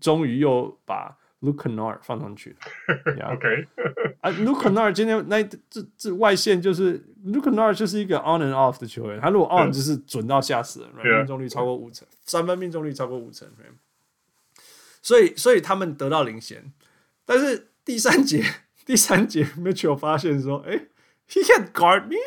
[0.00, 2.57] 终于又把 Luke Kennard 放上去了。
[3.33, 3.67] OK，
[4.21, 11.17] 啊，Luke Kennard 今天那这这外线就是 Luke Kennard 就是一个 on and off 的球员，他如果 on 就是准到吓死人，right?
[11.17, 14.61] 命中率超过五成，三分命中率超过五成，right?
[15.01, 16.71] 所以所以他们得到领先，
[17.25, 18.43] 但是第三节
[18.85, 20.87] 第三节 Mitchell 发现说，哎。
[21.25, 22.17] He can't guard me，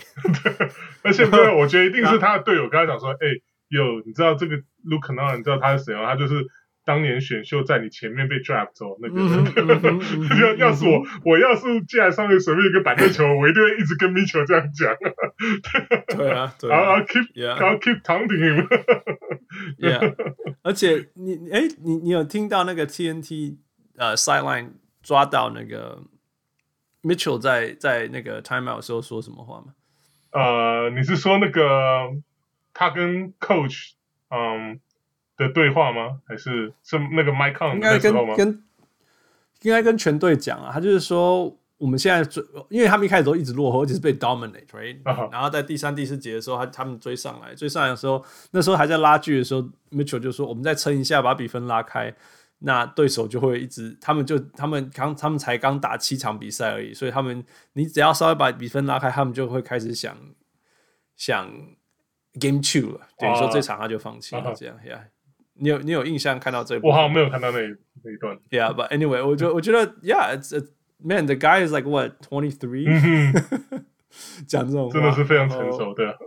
[1.04, 1.22] 而且
[1.54, 6.06] 我觉得一定是他的队友跟他讲说：“哎、欸，有你知道这个 Luke Kennard，你知道他是谁吗？
[6.06, 6.34] 他就是
[6.86, 9.20] 当年选秀在你前面被 draft 走那个。
[10.40, 14.96] 要要是我，我要是进来上面随便一个板凳球，我一定会一直跟 Mitchell 这样讲。
[16.16, 17.78] 对啊，对啊，I'll keep，I'll Yeah.
[17.80, 18.68] keep taunting him。
[19.78, 20.14] Yeah，
[20.62, 23.56] 而且你哎，你你有听到那个 TNT
[23.96, 24.72] 呃 sideline
[25.02, 26.02] 抓到那个
[27.02, 29.74] ？Mitchell 在在那个 timeout 的时候说什么话吗？
[30.30, 32.10] 呃，你是说那个
[32.74, 33.92] 他跟 coach
[34.28, 34.78] 嗯
[35.36, 36.20] 的对话吗？
[36.26, 38.62] 还是是那个 Mike Conley 应该跟跟
[39.62, 40.70] 应该跟全队讲啊？
[40.72, 45.32] 他就是说我们现在追，因为他们一开始都一直落后，而且是被 dominate，right？、Uh huh.
[45.32, 52.14] 然后在第三、第四节的时候，他他们追上来，追上来的时候，那时候还在拉锯的时候，Mitchell 就说：“我们再撑一下，把比分拉开。”
[52.60, 57.44] 那对手就会一直，他们就他们刚他们才刚打七场比赛而已，所以他们
[57.74, 60.16] 你只要稍微把比分拉开，他们就会开始想
[61.16, 61.46] 想
[62.40, 64.54] game two 了，等于说这场他就放弃了。
[64.56, 65.04] 这样呀，
[65.55, 66.79] 你有你有印象看到这？
[66.81, 67.59] 我好像没有看到那
[68.03, 68.37] 那一段。
[68.49, 72.85] Yeah，but anyway，我觉我觉得 Yeah，it's a man，the guy is like what twenty three，
[74.47, 76.17] 讲这种话真的是非常成熟的。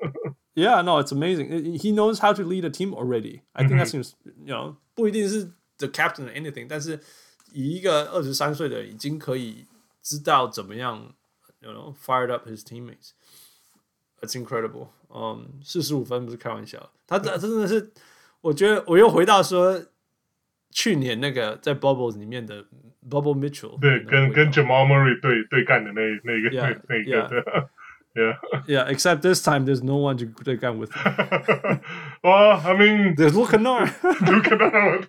[0.55, 5.53] Yeah，no，it's amazing，he knows how to lead a team already。I think that seems，you know，不一定是。
[5.77, 7.01] The captain or anything，但是
[7.53, 9.67] 以一个二十三岁的已经可以
[10.01, 11.13] 知道怎么样，
[11.59, 14.91] you know，fired up his teammates，it's incredible。
[15.13, 17.91] 嗯，四十五分不是开玩笑，他这真的是，
[18.42, 19.82] 我觉得我又回到说
[20.72, 22.66] 去年那个在 Bubbles 里面的
[23.10, 26.50] Bubble Mitchell，对，跟跟 Jamal Murray 对对干的那那个
[26.88, 27.44] 那个的。
[27.46, 27.70] Yeah.
[28.16, 28.88] Yeah, yeah.
[28.90, 30.92] Except this time, there's no one to take on with.
[32.24, 33.88] Well, I mean, there's Luke Kennard.
[34.02, 35.06] Luke Kennard，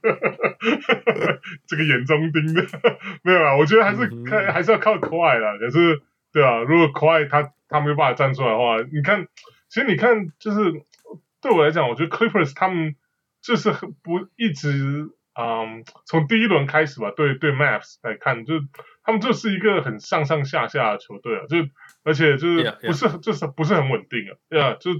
[1.66, 2.62] 这个眼中钉的
[3.22, 3.56] 没有啊。
[3.56, 5.56] 我觉得还是看，还是要靠 Kawhi 啦。
[5.58, 9.26] 可是，对啊，如果 Kawhi 他他没有办法站出来的话，你看，
[9.70, 10.82] 其实你看，就是
[11.40, 12.94] 对我来讲，我觉得 Clippers 他们
[13.42, 13.70] 就是
[14.02, 18.54] 不一直，嗯，从第一轮开始吧，对对 Maps 来看，就
[19.02, 21.56] 他们就是一个很上上下下的球队啊，就。
[22.02, 23.20] 而且就是不是 yeah, yeah.
[23.20, 24.90] 就是不是很稳定啊，对啊，就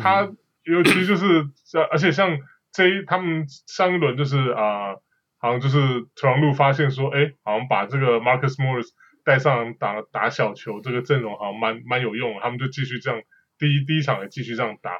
[0.00, 1.46] 他、嗯、尤其就是
[1.90, 2.38] 而且像
[2.72, 5.02] 这一他们上一轮就是啊、呃，
[5.36, 5.78] 好像就是
[6.16, 8.88] 土狼路发现说，哎，好像把这个 Marcus Morris
[9.22, 13.20] 带上打打小球，这个阵容好像蛮蛮有用，他们就继续这样
[13.58, 14.92] 第一第一场也继续这样打。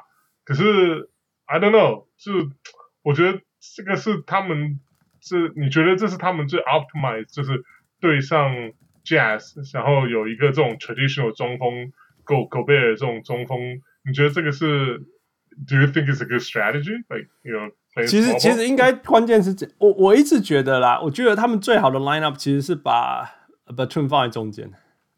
[0.45, 1.09] 可是
[1.50, 2.30] I don't know，是
[3.02, 3.40] 我觉得
[3.74, 4.80] 这个是他们
[5.20, 7.64] 是你觉得这是他们最 optimize 就是
[8.00, 8.72] 对上。
[9.06, 11.92] Jazz，然后有一个这种 traditional 中锋，
[12.24, 14.98] Go Gobert 这种中锋，你觉得这个是？
[15.64, 17.04] Do you think it's a good strategy?
[17.08, 17.70] Like you know，
[18.08, 23.24] 其实其实应该关键是这，我我一直觉得啦，我觉得他们最好的 lineup 其实是把
[23.68, 24.72] Batum 放在中间，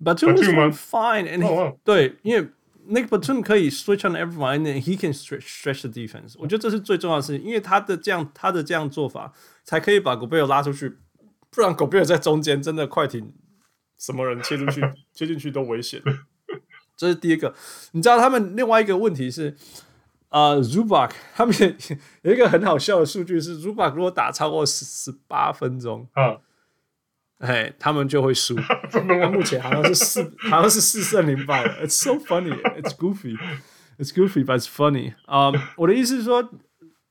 [0.05, 0.37] Batum
[0.71, 2.47] is fine and he, oh, 对，因为
[2.88, 6.36] 那个 Batum 可以 switch on everyone，and he can stretch stretch the defense。
[6.38, 10.98] 我觉得这是最重要的事情，因为他的这样他的这样做法，才可以把 Gobert 拉出去。
[11.50, 13.32] 不然狗贝尔在中间，真的快艇
[14.00, 14.82] 什么人切出去
[15.14, 16.02] 切进去都危险。
[16.98, 17.54] 这是第一个。
[17.92, 19.56] 你知道他们另外一个问题是，
[20.30, 21.56] 呃，Zubac 他们
[22.24, 26.38] 有一个很好笑的数据是，Zubac 如果打超过十十八分钟啊，
[27.39, 28.57] 哎，他们就会输。
[28.91, 29.01] 他
[29.31, 31.65] 目前好像是四，好像是四胜零败。
[31.85, 33.39] It's so funny, it's goofy,
[33.97, 35.15] it's goofy, but it's funny。
[35.27, 36.51] 啊，我的意思是说，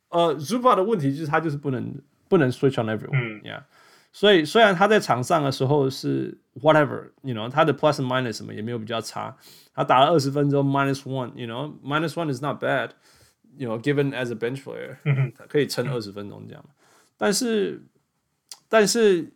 [0.10, 3.64] 呃，Zubac 的问题就是他就是不能不能 switch on everyone，yeah、嗯。
[4.12, 9.38] 所以虽然他在场上的时候是 whatever，you know，他的 plus and minus 什么也没有比较差。
[9.74, 14.98] 他打了二十分钟 minus one，you know，minus one is not bad，you know，given as a bench player，
[15.38, 16.66] 他可以撑二十分钟这样。
[17.16, 17.84] 但是，
[18.68, 19.32] 但是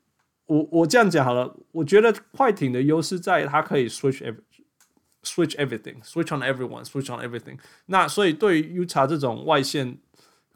[0.47, 7.59] 我我这样讲好了，我觉得快艇的优势在它可以 switch every，switch everything，switch on everyone，switch on everything。
[7.86, 9.99] 那所以对于 Utah 这种外线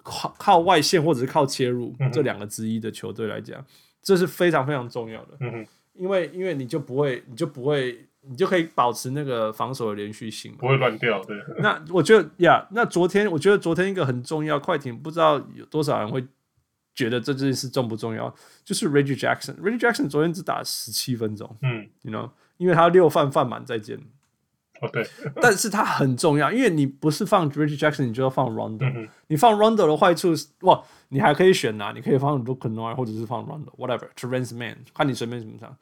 [0.03, 3.64] 靠靠外线或者是靠切入这两个之一的球队来讲。
[4.03, 11.22] 这是非常非常重要的，嗯、哼因为因为你就不会，你就不会，你就可以保持那个防守的连续性，不会乱掉。
[11.24, 16.24] 对，那我觉得呀，那昨天我觉得昨天一个很重要，快艇不知道有多少人会
[17.01, 22.28] 觉得这件事重不重要，就是 Reggie Jackson，Reggie Jackson 昨天只打十七分钟，嗯，you know，
[22.59, 23.96] 因为他六犯犯满再见。
[23.96, 25.07] 哦，oh, 对，
[25.40, 28.84] 但是他很重要，因为你不是放 Reggie Jackson，你就要放 Rondo。
[28.94, 35.74] 嗯、你放 Rondo 的坏处是，哇，你还可以选啊，你可以放 Luke Kennard 或者是放 Rondo，whatever，Terance Mann，看你随便怎么唱。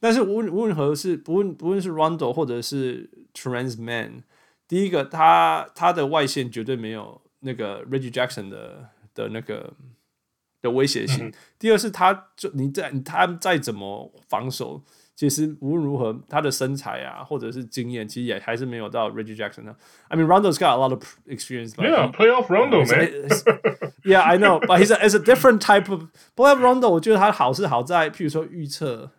[0.00, 4.22] 但是无论无论何是，不论不论是 Rondo 或者是 Terance Mann，
[4.66, 9.72] 第一个他他的外线绝对没有那个 Reggie Jackson 的的那个
[10.60, 11.26] 的威胁性。
[11.26, 14.82] 嗯、第二是他就你在他再怎么防守。
[15.14, 19.74] 其实无论如何，他的身材啊，或者是经验，其实也还是没有到 Reggie Jackson 的。
[20.06, 21.72] I mean, Rondo's got a lot of experience.
[21.72, 23.28] Yeah, playoff Rondo, man.
[24.04, 26.04] Yeah, I know, but he's a, it's a different type of
[26.36, 26.88] playoff Rondo.
[26.88, 29.10] 我觉得他好是好在，譬如说预测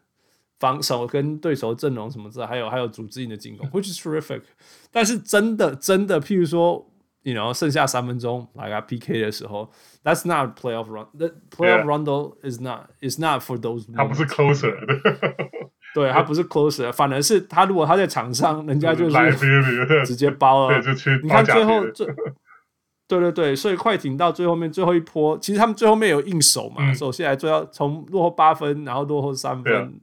[0.58, 4.44] 防守跟对手阵容什么之类，还有还有组织性的进攻，which is terrific。
[4.90, 6.90] 但是真的真的，譬如说。
[7.24, 9.70] 你 you know 剩下三分钟来个 PK 的时候
[10.04, 11.08] ，That's not playoff run.
[11.18, 13.86] The playoff Rondo is not is not for those.
[13.94, 14.74] 他不是 closer，
[15.94, 19.36] 对，他不是 closer，反而是他如果他在场上，人家就是
[20.06, 20.80] 直接包了。
[21.22, 22.08] 你看最后最，
[23.08, 30.00] 对对对，所以快艇到最后面最后一波，其实他们最后面有硬手嘛，首先来最后从落后八分，然后落后三分，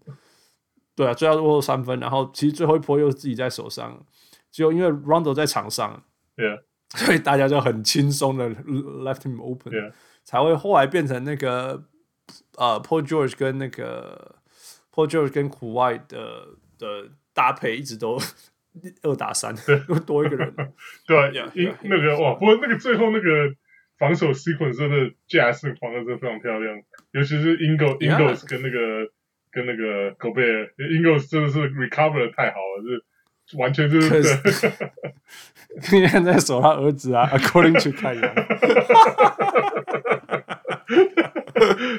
[0.94, 4.04] 对啊，最后落后三分，然后其实最后一波又是自己在手上，
[4.50, 6.02] 就因为 Rondo 在场上，
[6.36, 6.60] 对。
[6.90, 9.92] 所以大家就很轻松的 left him open，Yeah.
[10.24, 11.84] 才会后来变成那个
[12.56, 14.36] 呃 Paul George 跟那个
[14.92, 16.46] Paul George 跟苦外的
[16.78, 18.18] 的搭配一直都
[19.02, 19.54] 二打三，
[19.88, 20.54] 又多一个人。
[21.06, 23.52] 对，因那个哇，不过那个最后那个
[23.98, 24.96] 防守 sequence 真的
[25.28, 26.80] Jazz 防的真的非常漂亮，
[27.10, 29.10] 尤其是 Ingles Ingles 跟那个
[29.50, 33.04] 跟那个 Gobert，Ingles 真的是 recover 的太好了，就是。
[33.54, 34.22] 完全就是对，
[35.98, 38.22] 因为在守他儿子啊，According to 太阳。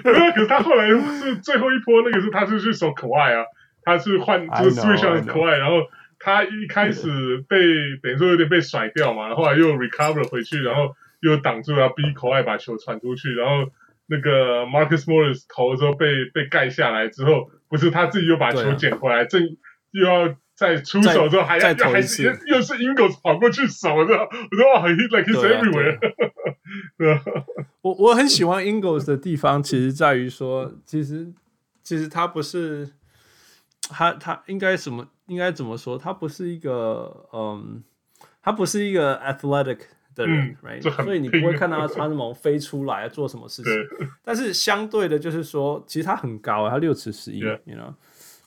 [0.04, 3.46] 没有，可是他后来是最后一波那个是他是去守可爱啊，
[3.84, 5.76] 他是换就是 switch on 可爱，然后
[6.20, 7.58] 他一开始被
[8.02, 13.72] 等于说有点被甩掉嘛，后来又 recover 回去，然后又挡住了，逼可爱把球传出去，然后
[14.08, 19.42] 那个 Marcus Morris 投的时候被被盖下来之后，不是他自己又把球捡回来，正
[19.92, 20.36] 又要。
[20.58, 26.00] 在出手之后还要还是又是 Ingles 跑过去守的，我说哇，he like he's everywhere。
[26.98, 27.20] 对
[27.82, 31.32] 我我很喜欢 Ingles 的地方，其实在于说，其实
[31.84, 32.90] 其实他不是
[33.82, 35.96] 他他应该什么应该怎么说？
[35.96, 37.84] 他不是一个嗯，
[38.42, 39.82] 他不是一个 athletic
[40.16, 41.04] 的人、嗯、，right？
[41.04, 43.72] 所以你不会看到他穿什么飞出来做什么事情。
[44.24, 47.94] 但是相对的，就是说，其实他很高，他六尺十一，you know。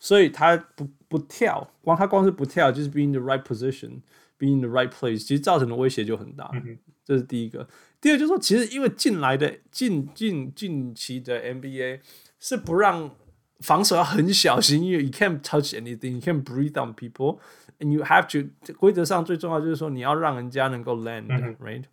[0.01, 6.50] 所以他不不跳，光他光是不跳，就是 be in the right position，be in the right place，其实造成的威胁就很大。
[6.54, 7.68] 嗯、哼这是第一个。
[8.02, 12.02] 第二就是说，其实因为进来的近近近期的 NBA
[12.40, 13.16] 是不让
[13.60, 21.84] 防守要很小心，因为 you can't touch anything，you can't breathe on people，and you have to 规则上最重要就是说你要让人家能够 land，right？、嗯、哼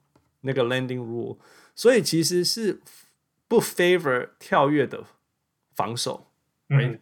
[0.40, 1.38] 那个 landing rule，
[1.74, 2.80] 所以其实是
[3.46, 5.04] 不 favor 跳跃的
[5.74, 6.26] 防守，
[6.68, 7.00] right？、嗯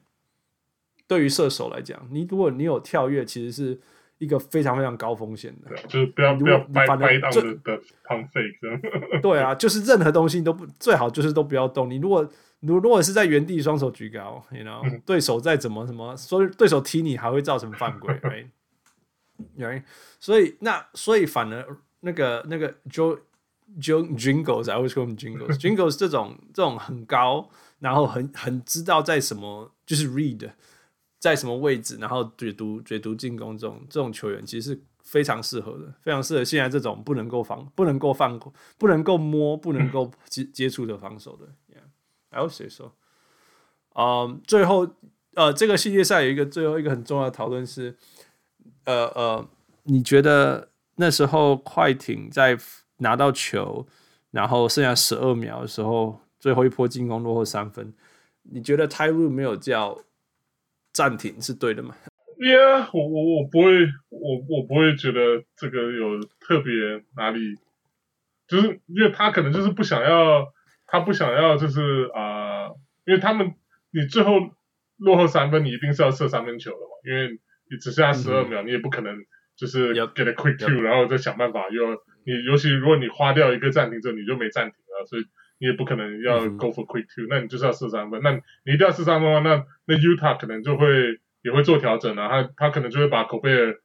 [1.07, 3.79] 对于射手来讲，你如果你有跳跃，其实是
[4.17, 9.19] 一个非常非常高风险的，就是不要不要掰掰档的的 pump fake。
[9.21, 11.89] 对啊，就是任何东西都不最好，就是都不要动。
[11.89, 12.27] 你如果
[12.61, 19.83] 如如果是在原地双手举高，you know，、嗯、对手再怎么什么，所以对手踢你还会造成犯规，right？right？
[20.19, 23.19] 所以那所以反而那个那个 Joe
[23.79, 27.49] Jingles，I always call them Jingles，Jingles 这种这种很高，
[27.79, 30.49] 然后很很知道在什么就是 read
[31.25, 38.39] 在什么位置，然后解读解读进攻这种这种球员，其实是非常适合的，非常适合现在这种不能够防、不能够放、
[38.77, 41.47] 不能够摸、不能够接接触的防守的。
[41.73, 42.91] Yeah，I would say so。
[43.95, 44.87] 嗯，最后
[45.33, 47.97] 呃，这个系列赛有一个最后一个很重要的讨论是，
[48.83, 49.47] 呃呃，
[49.85, 52.55] 你觉得那时候快艇在
[52.97, 53.87] 拿到球，
[54.29, 57.91] 然后剩下十二秒的时候，最后一波进攻落后三分，
[58.43, 59.97] 你觉得 Ty Lue 没有叫
[60.95, 61.93] 暂停是对的吗
[62.39, 66.71] ？Yeah，我我我不会，我我不会觉得这个有特别
[67.17, 67.55] 哪里，
[68.47, 70.47] 就是因为他可能就是不想要，
[70.87, 73.55] 他不想要就是啊、呃，因为他们
[73.91, 74.39] 你最后
[74.95, 77.31] 落后三分，你一定是要射三分球的嘛，因为
[77.69, 79.17] 你只剩下十二秒，嗯、你也不可能
[79.57, 81.91] 就是 get a quick two，然后再想办法又
[82.25, 85.25] 你，尤其如果你花掉一个暂停之后，你就没暂停了，所以。
[85.57, 88.21] 你也不可能要 go for quick two，、嗯、那你就是要射三分。
[88.21, 92.27] 那你一定要射三分的话，那那 Utah 可能就会也会做调整啊。
[92.27, 93.77] 他他可能就会把 Gobert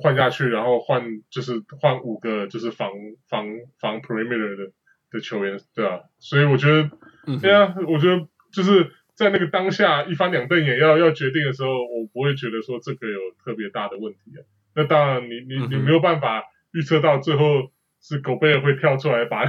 [0.00, 2.90] 换下去，然后换就是换五个就是防
[3.28, 3.46] 防
[3.78, 4.72] 防 perimeter 的
[5.10, 6.00] 的球员，对啊。
[6.18, 6.90] 所以我觉得，
[7.26, 14.40] 嗯、对啊，我觉得就是在那个当下一翻两瞪眼要要决定的时候，我不会觉得说这个有特别大的问题啊。
[14.74, 17.70] 那当然你，你你你没有办法预测到最后。
[18.02, 19.44] 是狗贝尔会跳出来把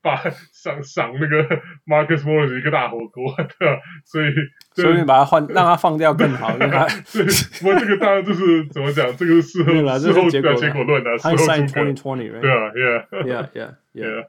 [0.00, 0.16] 把
[0.52, 1.42] 赏赏那个
[1.86, 3.80] Marcus Morris 一个大火锅，对吧？
[4.04, 4.32] 所以
[4.74, 7.24] 所以把它换，让它放掉更好，因为他对，
[7.60, 14.24] 不过这个当然就是怎么讲，这个是事后事后的结果论的，事后诸葛，对啊，Yeah，Yeah，Yeah，Yeah，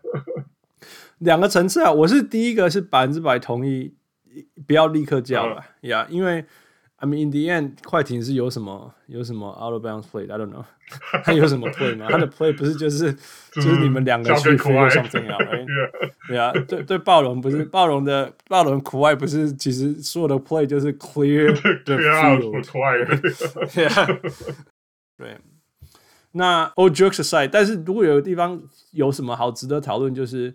[1.20, 3.96] 两个层次啊，我是第一个是百分之百同意，
[4.68, 6.46] 不要立刻叫了，Yeah，因为。
[6.99, 10.65] I mean, in the end，快艇是有什么有什么 out of bounds play？I don't know，
[11.23, 12.07] 他有什么 play 吗？
[12.09, 13.13] 他的 play 不是就是
[13.53, 15.43] 就是你们两个去 figure something out？
[16.29, 21.53] 对啊，对对，暴龙不是暴龙的暴龙苦爱不是，其实所有的 play 就是 clear
[21.85, 23.75] the field。
[23.75, 24.07] 对啊，
[25.19, 25.39] 对。
[26.31, 28.63] 那 all jokes aside，但是如果有个地方
[28.93, 30.55] 有什么好值得讨论，就是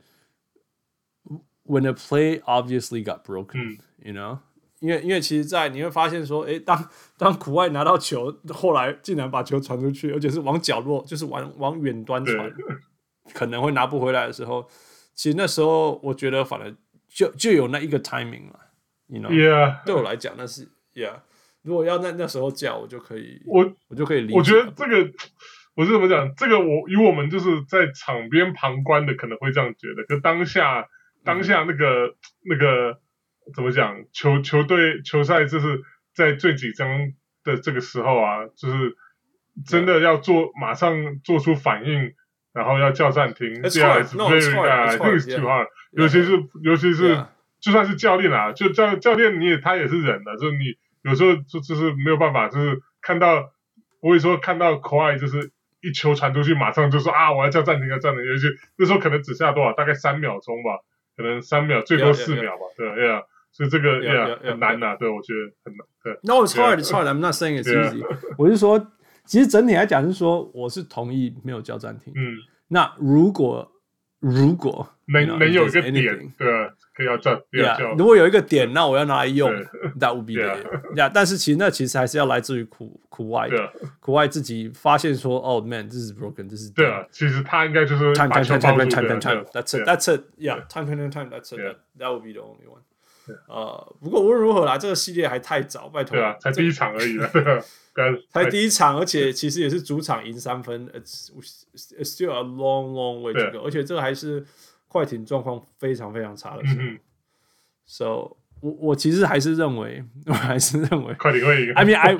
[1.65, 4.39] when a play obviously got broken，you know。
[4.84, 12.52] 因为，因为其实，在你会发现说，诶，当当苦外拿到球，后来竟然把球传出去，而且是往角落，就是往往远端传，
[13.32, 14.68] 可能会拿不回来的时候，
[15.14, 16.70] 其实那时候我觉得，反而
[17.08, 18.58] 就就有那一个 timing 嘛
[19.06, 19.82] ，you know，Yeah.
[19.86, 21.20] 对我来讲，那是 Yeah。
[21.62, 24.34] 如果要那那时候叫我就可以，我我就可以理解。
[24.34, 25.10] 我觉得这个
[25.76, 26.30] 我是怎么讲？
[26.36, 30.04] 这个我以我们就是在场边旁观的，可能会这样觉得。
[30.04, 30.86] 可当下
[31.24, 32.14] 当下那个、嗯、
[32.50, 33.00] 那个。
[33.52, 34.04] 怎么讲？
[34.12, 35.82] 球球队球赛就是
[36.14, 38.96] 在最紧张的这个时候啊，就是
[39.66, 42.14] 真的要做马上做出反应，
[42.52, 43.62] 然后要叫暂停。
[43.62, 44.16] It's hard.
[44.16, 44.68] No, it's hard.
[44.68, 45.66] I think it's too hard.
[45.92, 46.32] 尤其是
[46.62, 47.24] 尤其是
[47.60, 53.52] 就算是教练啊，就教教练你也他也是人的，就是你有时候就就是没有办法，就是看到
[54.00, 58.24] 不会说看到 Kawhi 就是一球传出去，马上就说啊我要叫暂停，要暂停。
[58.24, 58.46] 尤其
[58.78, 59.72] 那时候可能只下多少？
[59.72, 60.78] 大概三秒钟吧，
[61.16, 62.94] 可能三秒，最多四秒吧，对呀。
[62.94, 63.24] Yeah.
[63.54, 65.86] 所以这个 yeah 很难呐，对，我觉得很难。
[66.02, 67.06] 对，No, it's hard, it's hard.
[67.06, 68.04] I'm not saying it's easy.
[68.36, 68.84] 我是说，
[69.24, 72.12] 其实整体来讲是说，我是同意没有叫暂停。
[72.16, 72.34] 嗯，
[72.66, 73.70] 那如果
[74.18, 77.94] 如果能能有一个点，对，可以要叫，要叫。
[77.94, 79.48] 如果有一个点，那我要拿来用
[80.00, 80.96] ，That would be it.
[80.96, 83.48] 呀，但是其实那其实还是要来自于苦苦外，
[84.00, 86.48] 苦外自己发现说，Oh man, this is broken.
[86.48, 89.44] 这是对啊，其实他应该就是 time, time, time, time, time, time.
[89.52, 89.86] That's it.
[89.86, 90.22] That's it.
[90.38, 91.30] Yeah, time, time, time.
[91.30, 91.76] That's it.
[91.98, 92.82] That would be the only one.
[93.48, 96.16] 呃，不过无论如何啦，这个系列还太早，拜托。
[96.16, 97.30] 对啊，才第一场而已了，
[98.30, 101.30] 才第一场，而且其实也是主场赢三分，it's
[102.02, 104.44] still a long long way to go，而且这个还是
[104.88, 106.82] 快艇状况非常非常差的时候。
[107.86, 111.72] So，我我其实还是认为，我还是认为快艇会赢。
[111.74, 112.14] I mean I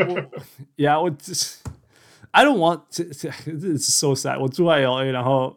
[0.76, 1.10] yeah，我
[2.30, 3.24] I don't want to，this
[3.78, 4.40] is so sad。
[4.40, 5.56] 我住在 LA，然后，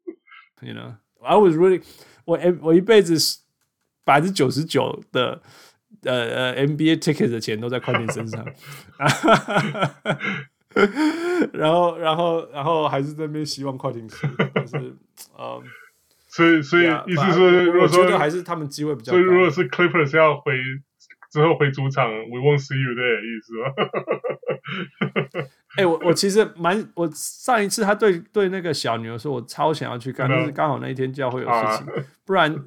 [0.62, 1.82] you know，I was really，
[2.24, 3.40] 我我一辈子。
[4.08, 5.38] 百分之九十九的
[6.04, 8.42] 呃呃 NBA ticket 的钱都在快艇身上，
[11.52, 14.76] 然后然后然后还是在那边希望快艇输，但是
[15.36, 15.62] 呃，
[16.26, 20.54] 所以所以意思是，如果说还是他们机会比较，所以如果是 Clippers 要回
[21.30, 23.66] 之后回主场，We won't see you there 意思吗？
[25.76, 31.86] 哎、欸，我我其实蛮，我上一次他对对那个小牛说，我超想要去看，但是刚好那一天教会有事情，
[32.24, 32.58] 不然。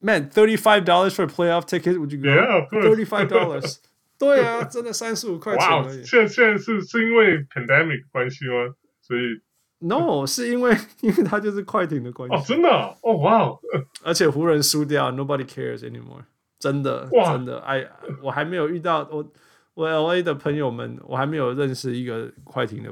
[0.00, 1.98] Man, thirty five dollars for a playoff ticket?
[1.98, 2.28] Would you go?
[2.28, 2.84] Yeah, of course.
[2.84, 3.78] Thirty five dollars.
[4.18, 6.04] 对啊，真的三十五块钱而已。
[6.04, 8.74] 现在现在是是因为 pandemic 关系吗？
[9.00, 9.40] 所以
[9.78, 12.34] No，是因为因为他就是快艇的关系。
[12.36, 12.68] 哦，真的
[13.02, 13.58] 哦，哇哦！
[14.02, 16.24] 而且湖人输掉，Nobody cares anymore。
[16.58, 17.86] 真的，哇真的，哎，
[18.22, 19.32] 我还没有遇到我
[19.74, 22.90] 我 LA 的朋友们，我还没有认识一个快艇的。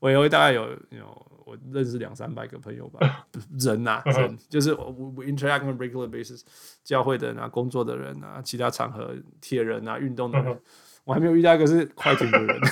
[0.00, 3.27] 我 LA 大概有有 我认识两三百个朋友吧，
[3.59, 6.43] 人呐、啊，人就是我我 interact on regular basis，
[6.81, 10.57] 教会的人啊，工作的人啊，其他场合铁人啊，运动的人，
[11.03, 12.57] 我还没有遇到一个是快艇的人。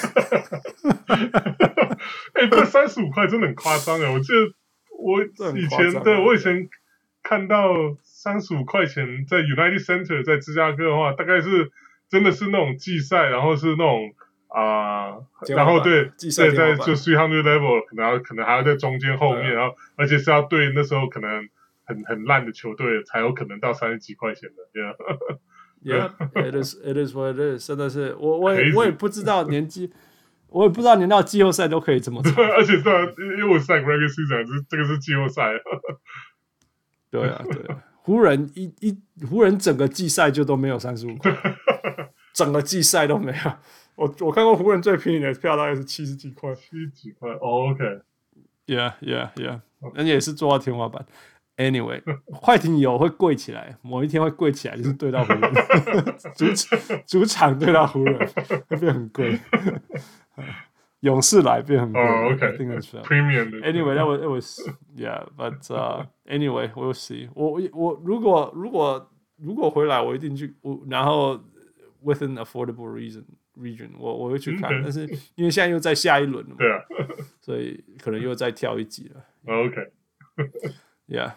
[2.34, 4.10] 哎、欸，这三十五块真的很夸张哎！
[4.14, 4.40] 我记得
[4.98, 6.70] 我以前对我以前
[7.22, 11.70] 看到三十五块钱在 United Center 在芝加哥的话，大概是
[12.08, 14.14] 真的是那种季赛，然后是那种
[14.50, 21.48] 啊，呃、然后对季赛在就 three hundred level，可能要可能还要在中间后面，啊、然后而且是要对那时候可能
[21.86, 24.94] 很很烂的球队才有可能到三十几块钱的， 对啊。
[25.82, 29.94] Yeah，it is it is what it is，真的是我我也我也不知道年纪。
[30.52, 32.32] 我也不知道，连到季后赛都可以这么做。
[32.44, 33.06] 而且对啊，
[33.38, 35.52] 因为我是 regular season，这这个是季后赛。
[37.12, 38.98] 对啊，对啊，湖人一一
[39.28, 41.32] 湖人整个季赛就都没有三十五块，
[42.34, 43.38] 整个季赛都没有。
[44.00, 47.30] 我我看过湖人最便宜的票大概是七十几块，七十几块。
[47.34, 49.60] Oh, OK，Yeah，Yeah，Yeah，
[49.94, 51.06] 人家也是做到天花板。
[51.58, 52.02] Anyway，
[52.40, 55.54] 快艇有会跪起来，某一天会跪起来，就是对到湖人，
[56.34, 56.46] 主
[57.06, 58.18] 主场对到湖人
[58.70, 59.38] 会变很贵。
[61.02, 62.02] 勇士来变很贵。
[62.02, 63.62] Oh, OK，定个是 Premium。
[63.62, 64.62] Anyway，that was it was
[64.96, 67.52] yeah，but、uh, anyway，we'll see 我。
[67.52, 70.56] 我我如果如果如果回来，我一定去。
[70.62, 71.38] 我然后
[72.02, 73.26] within affordable reason
[73.60, 74.70] region，我我会去看。
[74.82, 76.82] 但是因为现在又在下一轮了嘛，对啊，
[77.42, 79.26] 所以可能又再跳一级了。
[79.46, 81.34] OK，yeah。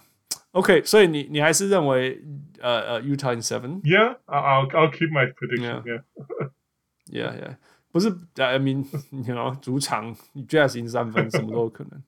[0.53, 2.23] OK，所以你你还是认为
[2.61, 5.83] 呃呃 Utah in seven？Yeah，I'll I'll keep my prediction.
[7.11, 7.57] Yeah，yeah，yeah。
[7.91, 12.03] 不是，I mean，你 you know 主场你 Jazz 赢三分，什么都有可能。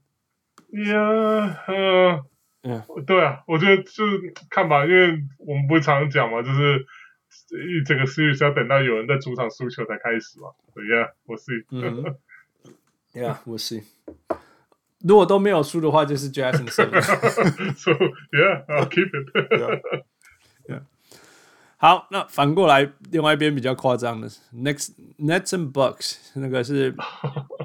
[0.73, 2.25] Yeah，呃
[2.62, 3.05] ，Yeah.
[3.05, 6.85] 对啊，我觉得就是看吧，因为我们不是常常讲嘛，就是一
[7.85, 10.49] 整个 series 要等到有人在主场输球才开始嘛。
[10.74, 11.64] Yeah，we'll see.
[13.12, 13.85] Yeah，we'll see.
[15.01, 17.03] 如果都没有输的话，就是 Jackson seven。
[17.76, 17.93] So
[18.32, 19.80] yeah，I'll keep it yeah.
[20.66, 20.82] Yeah.
[21.76, 26.95] 好，那反过来，另外一边比较夸张的是，Next Nets and Bucks 那个是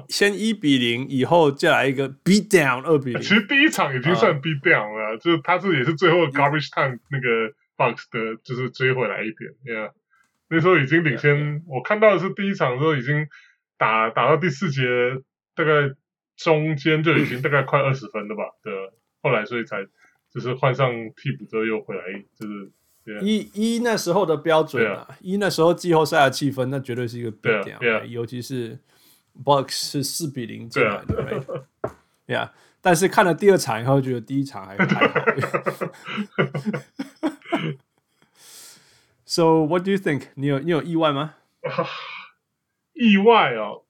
[0.08, 3.22] 先一比零，以后再来一个 beat down 二比零。
[3.22, 9.50] 其实第一场已经算 beat down 了，uh, 就是他这也是最后 garbage time 那个 Bucks 的，就是追回来一点。
[9.64, 9.92] Yeah，
[10.50, 11.62] 那时候已经领先，yeah, yeah.
[11.66, 13.26] 我看到的是第一场的时候已经
[13.78, 14.82] 打打到第四节，
[15.54, 15.94] 大概。
[16.42, 18.44] 中间就已经大概快二十分了吧？
[18.62, 18.72] 对，
[19.22, 19.86] 后来所以才
[20.32, 22.02] 就是换上替补之后又回来，
[22.34, 22.72] 就是
[23.20, 28.78] 一一那时候的标准啊，一那时候季后赛的气氛，那绝对是一个比较，尤其是
[29.44, 31.66] Bucks 是四比零进来的，
[32.26, 32.50] 对啊。
[32.80, 35.20] 但是看了第二场以后，觉得第一场还 还好。
[39.30, 40.22] So what do you think？
[40.34, 41.34] 你有你有意外吗？
[42.94, 43.84] 意外哦，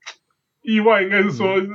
[0.60, 1.58] 意外应该是说。
[1.58, 1.70] 嗯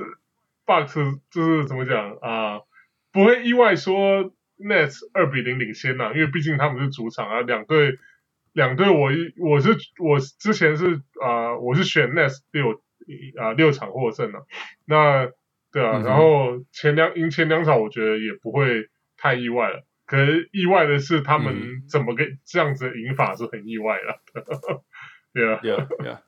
[0.68, 2.66] Bucks 就是怎么讲啊、呃？
[3.12, 7.42] 不会意外说 Nets 二比零领先呐、啊，因为毕竟他们是主场啊。
[7.42, 8.00] 两队
[8.52, 12.72] 两队，我一我是我之前是啊、呃，我是选 Nets 六
[13.40, 14.46] 啊、呃、六场获胜了、啊。
[14.86, 15.30] 那
[15.72, 19.86] 对啊，嗯、然后前两赢前两场，我觉得也不会太意外了。
[20.06, 24.44] 可是意外的是，他们怎么个这样子的赢法是很意外的。
[25.34, 26.22] 对啊， 对啊，对啊。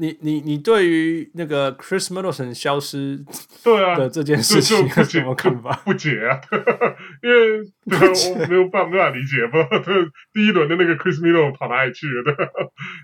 [0.00, 3.24] 你你你对于那个 Chris Middleton 消失
[3.62, 5.72] 对啊的这件事情有什么看法？
[5.84, 6.38] 不解啊，
[7.22, 7.96] 因为对
[8.32, 12.22] 我没有办法没办法理解，不知道第一轮的那个 Chris Middleton 跑哪里去了？
[12.34, 12.46] 对，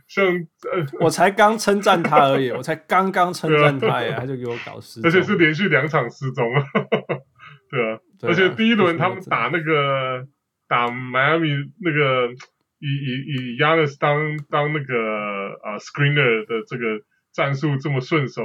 [0.09, 6.65] 像呃，我才刚称赞他而已，我才刚刚称赞他呀，他就给我搞失踪，而且是连续两场失踪啊，
[7.71, 10.27] 对啊，而且第一轮他们打那个
[10.69, 11.51] 打迈阿密
[11.81, 12.35] 那个。
[12.81, 17.01] 以以以 Giannis 当当那个啊、uh, screener 的这个
[17.33, 18.43] 战术这么顺手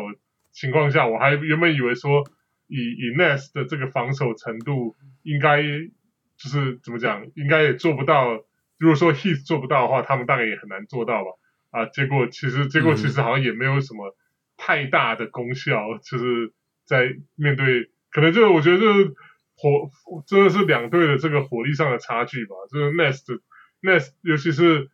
[0.54, 2.24] 情况下，我还原本以为说
[2.68, 8.42] 以以 Nets 的这个防守程度，应该就是怎么讲，应该也做不到。
[8.78, 11.32] 如果说 Heat 做不到的话，他们大概也很难做到吧？
[11.72, 14.16] 啊，结果其实结果其实好像也没有什么
[14.56, 16.54] 太大的功效，嗯、就是
[16.86, 19.14] 在面对可能就是我觉得就是
[19.62, 23.42] 火真的是两队的这个火力上的差距吧，就是的。
[23.82, 24.90] 那尤其是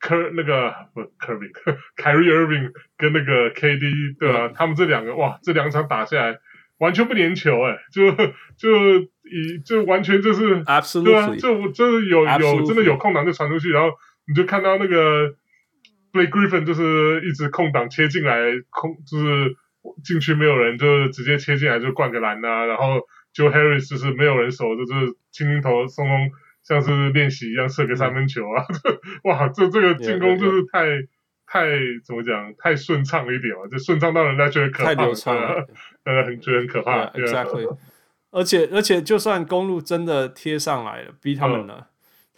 [0.00, 1.46] 科那个不科比，
[1.94, 4.46] 凯瑞·厄文跟那个 KD 对吧、啊？
[4.46, 6.38] 嗯、他们这两个哇，这两场打下来
[6.78, 8.10] 完全不粘球哎，就
[8.56, 11.04] 就以就完全就是 Absolutely.
[11.04, 13.90] 对啊，就就是有有真的有空档就传出去，然后
[14.26, 15.34] 你就看到那个
[16.12, 18.36] Blake Griffin 就是一直空档切进来，
[18.70, 19.56] 空就是
[20.02, 23.00] 禁区没有人，就直接切进来就灌个篮啊，然后
[23.34, 26.30] Joe Harris 就是没有人守，就是轻轻投松松，
[26.62, 28.98] 像是练习一样射个三分球啊，嗯、
[29.30, 30.86] 哇，这这个进攻就是太.
[31.52, 31.66] 太
[32.04, 35.66] 怎么讲，太顺畅了一点嘛，就顺畅到人家觉得可怕，太流畅了，
[36.04, 37.76] 呃， 很觉得很可怕 exactly。
[38.30, 41.74] 而且而且，就算公路真的贴上来了，逼他们了。
[41.76, 41.84] 嗯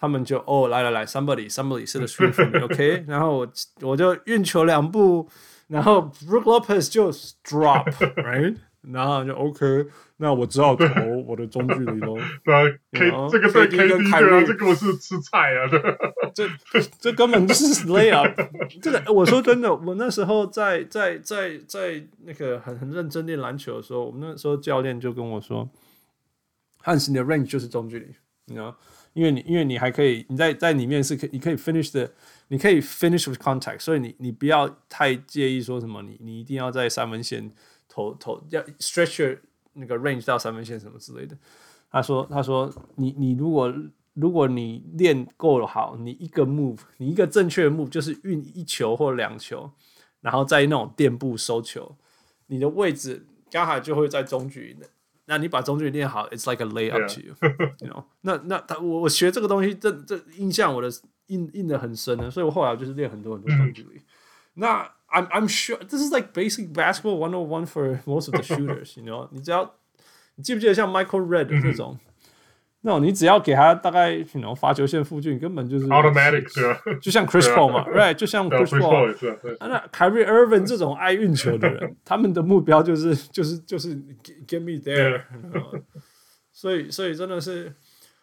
[0.00, 3.48] 他们就哦，来来来，somebody somebody set a screen for me，OK，然后我
[3.82, 5.28] 我就运球两步，
[5.68, 8.56] 然后 Brook Lopez 就 drop，right，
[8.90, 10.86] 然后就 OK，那我只好投
[11.26, 12.16] 我的中距离喽。
[12.44, 15.70] 对，K 这个对 KD 跟凯瑞，这个我是吃菜啊，
[16.34, 16.48] 这
[16.98, 18.34] 这根本就是 layup。
[18.82, 25.68] 这个我说真的，我那时候在在在在那个很很认真练篮球的时候，我们那时候教练就跟我说，
[26.78, 28.06] 汉斯你的 range 就是中距离，
[28.46, 28.76] 你知道。
[29.14, 32.10] 因为你，因为你还可以，你在在里面是可，你可以 finish 的，
[32.48, 37.52] 你可以 finish with contact，所以你你不要太介意说什么，你你一定要在三分线
[37.92, 39.36] 投投要 stretch your
[39.74, 41.36] 那个 range 到三分线什么之类的。
[41.90, 43.70] 他说他说你你如果
[44.14, 49.70] 如果你练够了好，你一个 move，你一个正确的 move 就是运一球或两球，
[50.22, 51.94] 然后在那种垫步收球，
[52.46, 54.86] 你的位置刚好就会在中距离。
[55.26, 58.04] 那你把中距离练好，it's like a layup to you，you know？
[58.22, 60.90] 那那他我我学这个东西，这这印象我的
[61.26, 64.00] 印印的很深的，所以我后来就是练很多很多中距离。
[64.54, 68.42] 那 I'm I'm sure this is like basic basketball one on one for most of the
[68.42, 69.28] shooters，you know？
[69.30, 69.74] 你只要
[70.36, 71.98] 你记不记得像 Michael Redd 这种？
[72.84, 76.98] 那你只要给他大概，you know，罚球线附近，根本就是 automatic？
[77.00, 78.14] 就像 Chris Paul 嘛，right？
[78.14, 79.14] 就像 Chris Paul，
[79.60, 83.94] 那 Kyrie Irving 这种爱运球的人，他们的目标就是就是就是
[84.48, 85.22] get me there。
[86.52, 87.72] 所以所以真的是，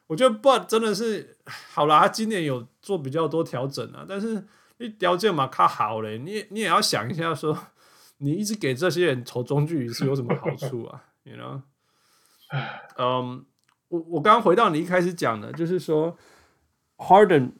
[0.07, 4.43] 我觉得 Bud 真的是好啦，他今年有做比较多调整啊，但是
[4.79, 7.57] 你条件嘛，他好嘞，你你也要想一下说，
[8.17, 11.03] 你一直给这些人投中距离是有什么好处啊？
[11.23, 11.61] You know？
[12.97, 13.45] 嗯。
[13.89, 16.15] 我我刚刚回到你一开始讲的，就是说
[16.97, 17.53] ，Harden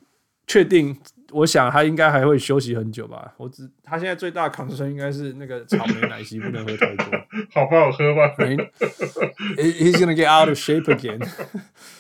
[0.46, 1.02] 确定，
[1.32, 3.34] 我想他应该还会休息很久吧。
[3.38, 7.06] 我只他现在最大的 concern 应该是那个草莓奶昔不能喝太多，
[7.52, 8.32] 好不好喝吧
[9.58, 11.28] ？He's gonna get out of shape again。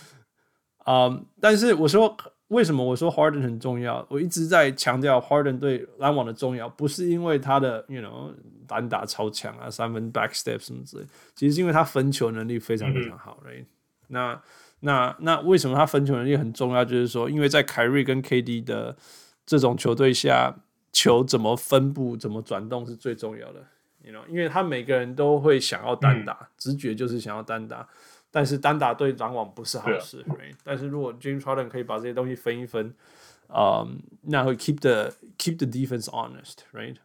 [0.85, 2.15] 嗯，但是我说
[2.49, 4.05] 为什么我说 Harden 很重要？
[4.09, 8.31] 我一直在强调 Harden 对篮网的重要，不是因为他的 you know
[8.67, 13.65] 单打超强啊，三分 back step 什么之类，其实是因为他分球能力非常非常好，right？
[14.07, 14.41] 那
[14.81, 16.83] 那那为什么他分球能力很重要？
[16.83, 18.95] 就是说，因为在凯瑞跟 KD 的
[19.45, 20.55] 这种球队下，
[20.91, 23.63] 球怎么分布、怎么转动是最重要的。
[24.01, 27.87] You know，因为他每个人都会想要单打，嗯、直觉就是想要单打，
[28.31, 30.25] 但是单打对篮网不是好事。
[30.27, 30.55] 啊 right?
[30.63, 32.93] 但是如果 James Harden 可以把这些东西分一分，
[33.47, 36.95] 嗯，那会 keep the keep the defense honest，right？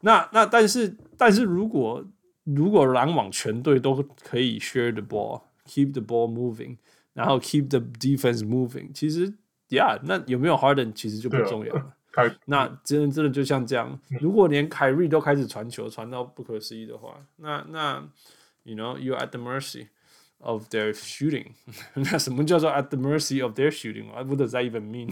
[0.00, 2.04] 那那但是但是如果
[2.44, 5.42] 如果篮网全队都可以 share the ball。
[5.64, 6.76] Keep the ball moving，
[7.12, 8.92] 然后 keep the defense moving。
[8.92, 9.32] 其实
[9.68, 11.96] ，Yeah，那有没有 Harden 其实就不重要了。
[12.46, 18.04] 那真的真的就像这样，如果连凯瑞都开始传球传到不可思议的话，那那
[18.64, 19.86] You know you at the mercy
[20.42, 21.52] of their shooting。
[21.94, 25.10] 那什么叫做 at the mercy of their shooting？What does that even mean？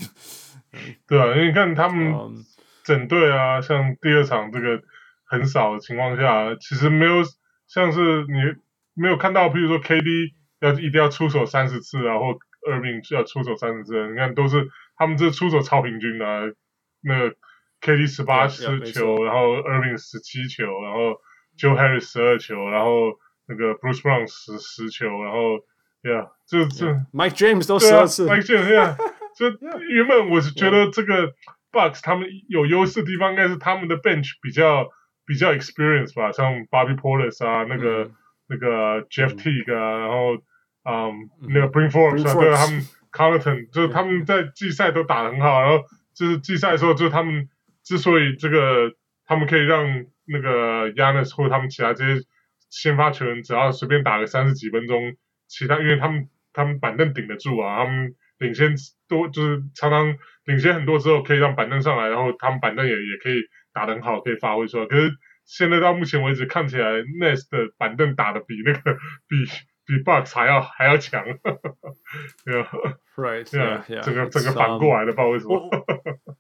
[1.09, 2.15] 对啊，因为你看他们
[2.85, 4.83] 整队啊，像第二场这个
[5.25, 7.23] 很少的情况下，其实没有
[7.67, 8.55] 像是你
[8.95, 10.35] 没有看到，比如说 KD。
[10.61, 12.37] 要一定要出手三十次啊，或
[12.71, 14.69] Irving 要出手三十次，你看都是
[14.99, 16.43] 他们这出手超平均的，啊，
[17.01, 17.35] 那个
[17.81, 21.19] KD 十八次球，然后 Irving 十七球，然后
[21.57, 23.13] Joe Harris 十二球，然后
[23.51, 25.59] 那个 Bruce Brown 十十球，然后
[26.03, 28.97] ，Yeah，这这 Mike James 都十二次，Mike James，Yeah，
[29.37, 29.51] 就
[29.91, 31.35] 原本我是觉得这个
[31.71, 34.89] Bucks 他们有优势的地方应该是他们的 Bench 比较
[35.27, 38.13] 比较 Experience 吧，像 Bobby Portis 啊，那个、嗯、
[38.49, 40.43] 那个 Jeff Teague 啊，然后。
[40.83, 42.81] 嗯，um, 那个 Bring Forbes 啊，对，他们
[43.13, 45.85] Connaughton 就是他们在季赛都打得很好，然后
[46.15, 47.51] 就是季赛的时候，就是他们
[47.85, 48.91] 之所以这个
[49.27, 52.23] 他们可以让那个 Giannis 或者他们其他这些
[52.71, 55.17] 先发球员只要随便打个三十几分钟，
[55.47, 58.75] 其他因为他们他们板凳顶得住啊，他们领先
[59.09, 63.43] 多就是常常领先很多之后可以让板凳上来，然后他们板凳也也可以
[63.75, 64.87] 打得很好，可以发挥出来。
[64.87, 65.13] 可是
[65.45, 68.95] 现在到目前为止看起来 Nets 的板凳打的比那个
[69.29, 69.45] 比。
[69.87, 71.25] 比 Bucks 还要还要强，
[72.45, 72.71] 对吧
[73.17, 75.57] ？Right，对啊，整个整个反过来的，不知道为什么。
[75.57, 76.37] 我，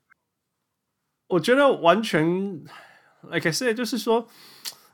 [1.26, 2.24] 我觉得完全
[3.22, 4.28] ，like I said，就是说，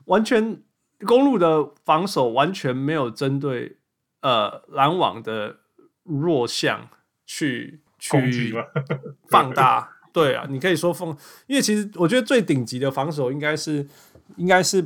[0.05, 0.63] 完全
[1.05, 3.77] 公路的防守完全没有针对
[4.21, 5.57] 呃篮网的
[6.03, 6.89] 弱项
[7.25, 8.55] 去去
[9.29, 9.89] 放大。
[10.13, 13.87] 对啊，你可以说封，因为其实我觉得最顶级的防守应该是。
[14.35, 14.81] 应该是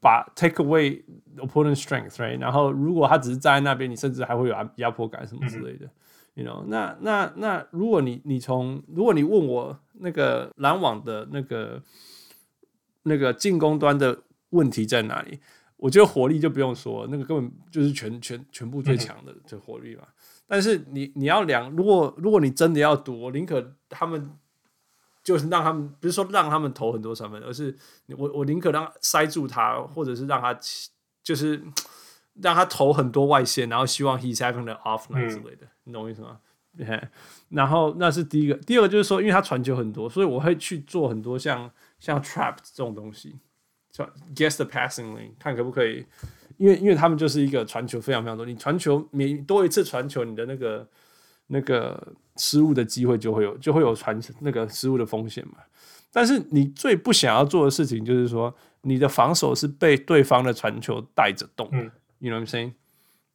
[0.00, 1.02] 把 take away
[1.38, 2.38] opponent strength，right？
[2.38, 5.90] 然后如果他只是站在那边，你甚至还会有压压迫感什么之类的。
[6.34, 11.82] You know，那那那如果你你从如果你问我那个篮网的那个
[13.02, 14.22] 那个进攻端的
[14.54, 15.38] 问题在哪里？
[15.76, 20.02] 我觉得火力就不用说，那个根本就是全全全部最强的这火力嘛。
[20.46, 24.30] 但是你你要量，如果如果你真的要赌，我宁可他们
[25.22, 27.76] 就是让他们，不是说让他们投很多三分，而是
[28.16, 30.58] 我我宁可让塞住他，或者是让他
[31.22, 31.62] 就是。
[32.42, 36.40] 让他投很多外线，然后希望 he's having the off night 之类的，嗯、你懂我意思吗
[37.50, 43.38] 然后那是第一个，第二个就是说，因为他传球很多，所以我会去做很多像像 trap 这种东西，叫
[44.34, 46.04] guess the passing lane，看可不可以，
[46.56, 50.88] 因为因为他们就是一个传球非常非常多，你传球每多一次传球，你的那个
[51.48, 55.54] 那个失误的机会就会有就会有传那个失误的风险嘛。
[56.12, 61.68] 但是你最不想要做的事情就是说，你的防守是被对方的传球带着动。
[61.72, 61.90] 嗯
[62.20, 62.72] You know what I'm saying?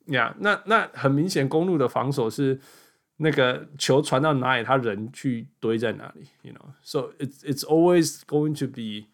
[0.08, 2.60] Yeah，那那很明显，公路的防守是
[3.18, 6.28] 那个球传到哪里，他人去堆在哪里。
[6.42, 9.10] You know, so it's it's always going to be,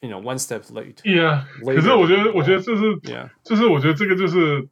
[0.00, 0.96] you know, one step late.
[1.02, 4.68] Yeah，可是我觉得，我觉得这是，Yeah，就是我觉得这个就是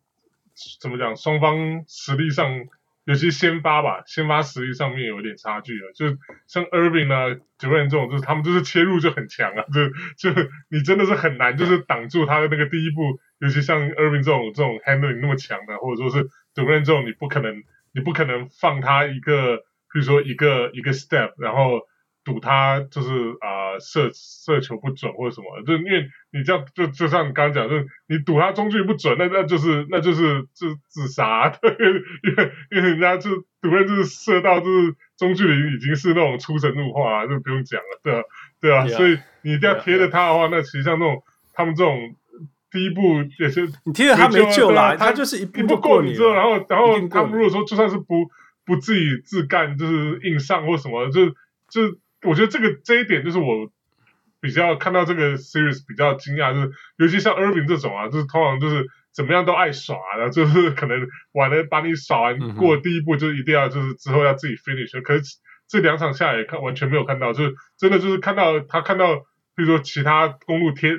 [0.80, 2.66] 怎么讲，双方实力上。
[3.06, 5.92] 尤其先发吧，先发实力上面有点差距了。
[5.92, 6.06] 就
[6.46, 13.20] 像 Irving 啊，Durant 这种，就是他们就是切入就很强啊，就就你真的是很难，就是挡住他的那个第一步。
[13.40, 17.62] 尤其像 Irving 这种这种 handling 那么强的，或者说是 Durant 这种，你不可能，
[17.92, 19.58] 你不可能放他一个，
[19.92, 21.82] 比如说一个一个 step，然后。
[22.24, 23.10] 赌他就是
[23.42, 38.22] 啊、呃、射射球不准或者什么，就因为你这样就就像你刚刚讲，就是你赌他中距离不准，那那就是那就是就自杀， 对，因为因为人家就赌人就是射到就是中距离已经是那种出神入化了，就不用讲了，对啊
[38.60, 40.50] 对啊，yeah, 所以你一定要贴着他的话，yeah, yeah.
[40.52, 41.22] 那其实像那种
[41.52, 42.16] 他们这种
[42.70, 48.30] 第一步也是你贴着他没救了，他就是一步不过你之后，然后然后他们如果说就算是不
[48.64, 51.28] 不自己自干，就是硬上或什么，就
[51.68, 51.98] 就。
[52.24, 53.70] 我觉得这个这一点就是我
[54.40, 65.00] 比较看到这个 series 比较惊讶，就是尤其像 Irving 这种啊，就是通常就是怎么样都爱耍的，就是可能玩了把你耍完过第一步，就一定要就是之后要自己 finish。
[65.02, 65.22] 可是
[65.66, 69.16] 这两场下来也看完全没有看到，就是真的就是看到他看到，
[69.56, 70.90] 比如说其他公路贴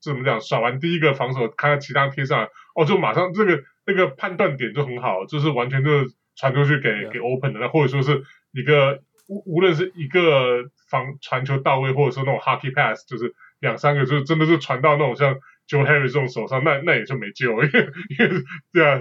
[0.00, 8.22] 怎么讲耍完第一个防守，看到其他贴上来，哦，就马上这个那个判断点就很好，就是完全就是传出去给.给 open 的，那或者说是
[8.52, 9.02] 一个。
[9.26, 15.34] 无无论是一个防传球到位，或者说那种 hockey pass，就是两三个，就真的是传到那种像
[15.68, 19.00] Joe Harris 这种手上，那那也就没救，因为因为对啊，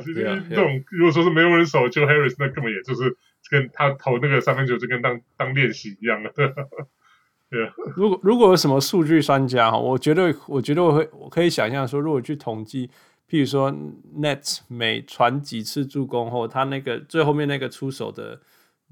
[0.50, 3.16] 这种如果说是没有人守 Joe Harris，那根本也就是
[3.52, 6.32] 跟他投那个三分球就跟当当练习一样的。
[7.52, 12.88] 对啊，如果如果有什么数据专家哈，我觉得我觉得我会我可以想象说，如果去统计，
[13.30, 13.72] 譬如说
[14.18, 18.42] Nets 每传几次助攻后，他那个最后面那个出手的。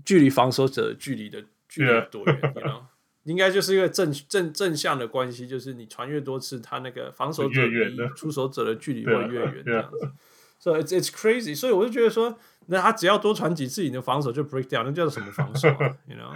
[0.06, 2.54] 距离防守者距离的距离多远？Yeah.
[2.56, 2.82] you know?
[3.24, 10.12] 应该就是一个正正正向的关系，就是你传越多次，他那个防守者离出手者的距离会越远，这样子。
[10.60, 11.56] 所以 So it's it's crazy。
[11.56, 12.38] 所以我就觉得说，
[12.68, 15.96] 那他只要多传几次，你的防守就 break down，那叫做什么防守啊？
[16.08, 16.34] You know？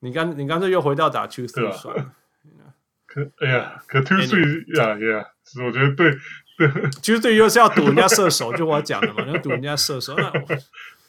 [0.00, 2.12] 你刚你刚才又回到打 two three 算了。
[3.06, 5.26] 可哎呀，可 two three 呀呀，
[5.64, 6.10] 我觉得对
[6.58, 10.30] 对，其实对于又是要赌人家射手，就我讲的嘛，要赌人家射手那。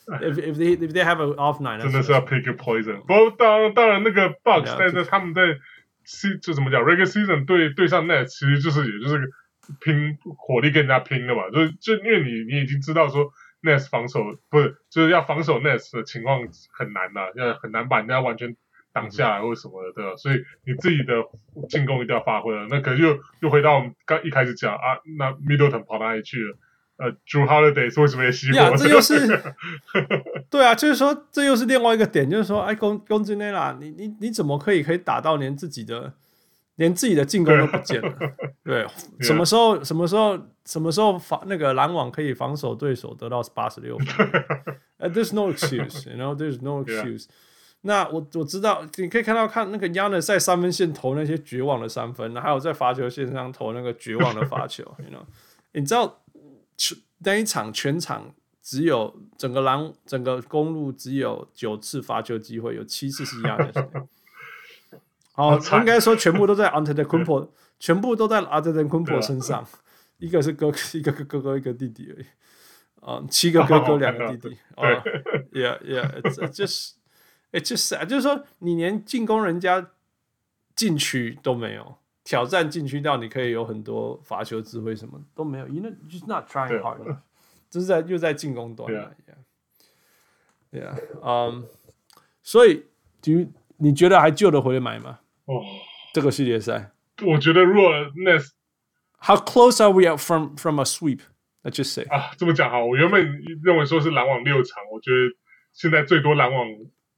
[0.05, 3.01] If if they if they have an off night，真的是要 pick a poison。
[3.01, 5.57] 不过当然当然那个 Bucks 在这他们在
[6.03, 9.31] C 就怎么讲 regular season 对对上 Nets 其实就是也就是
[9.79, 13.31] 拼火力跟人家拼的嘛，就就因为你你已经知道说
[13.61, 16.41] Nets 防守不是就是要防守 Nets 的情况
[16.77, 18.57] 很难呐，要很难把人家完全
[18.91, 20.17] 挡下来或什么的，对吧？
[20.17, 21.23] 所以你自己的
[21.69, 22.67] 进攻一定要发挥了。
[22.69, 26.57] 那可能又又回到我们刚一开始讲啊，那 Middleton 跑哪里去了？
[26.97, 28.57] 呃，Drew Holiday 为什么也熄火？
[28.57, 29.27] 呀，这又是
[30.49, 36.13] 对啊，就是说这又是另外一个点，就是说，哎，攻攻击内拉，你你你怎么可以可以打到连自己的
[36.75, 38.13] 连自己的进攻都不见了？
[38.63, 38.85] 对，
[39.21, 44.29] 什么时候什么时候什么时候防那个篮网可以防守对手得到八十六分？
[44.97, 47.25] 呃、uh,，There's no excuse，you know，There's no excuse。
[47.81, 55.23] 那我我知道，你可以看到看那个 Giannis 在三分线投那些绝望的三分，还有在罚球线上投那个绝望的罚球， you know，
[55.73, 56.19] 你知道？
[57.19, 64.07] 那一场全场只有整个篮整个公路只有九次罚球机会，有七次是一样的。
[65.31, 67.49] 好，应该说全部都在 Antetokounmpo，
[67.79, 69.67] 全部都在 Antetokounmpo 身上。
[70.17, 72.25] 一个是哥，一个哥哥，一个弟弟而已。
[73.01, 74.57] 啊，七个哥哥，两个弟弟。
[74.77, 74.85] 哦
[75.51, 76.91] ，Yeah, yeah, it's just,
[77.51, 79.89] it's just sad，就是说你连进攻人家
[80.75, 81.97] 禁区都没有。
[82.23, 85.67] 挑战禁区到你可以有很多罚球智慧，什么都没有。
[85.67, 87.17] You know, just not trying hard，
[87.69, 89.15] 就是在又在进攻端了。
[90.71, 91.67] Yeah，嗯，
[92.41, 92.85] 所以，
[93.23, 95.19] 你你觉得还救得回来吗？
[95.45, 95.61] 哦，
[96.13, 96.91] 这个系列赛，
[97.23, 105.35] 我觉得如果 Nets，How close are we from from a sweep？Let's just say 啊，这么讲哈，我原本认为说是篮网六场，我觉得
[105.73, 106.67] 现在最多篮网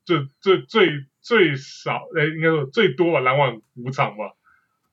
[0.03, 4.34] 最最最最少，哎，应该说最多吧，篮网五场吧。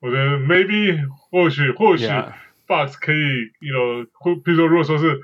[0.03, 0.99] 我觉得 maybe
[1.31, 2.07] 或许或许
[2.67, 5.21] Bucks 可以，you know，或比如说如果说是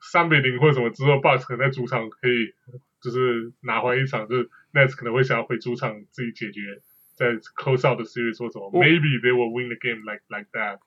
[0.00, 2.52] 三比零或者什么之后，Bucks 可能在主场可以
[3.00, 6.82] 就是拿回一场，就是 Nets 可能会想要回主场自己解决，
[7.14, 10.80] 在 close out 的 series 说什么，maybe they will win the game like like that。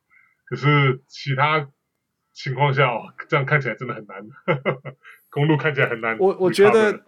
[0.44, 1.70] 可是其他
[2.34, 4.28] 情况下，哦，这样看起来真的很难，
[5.30, 6.18] 公路看起来很难。
[6.20, 7.02] 我我觉得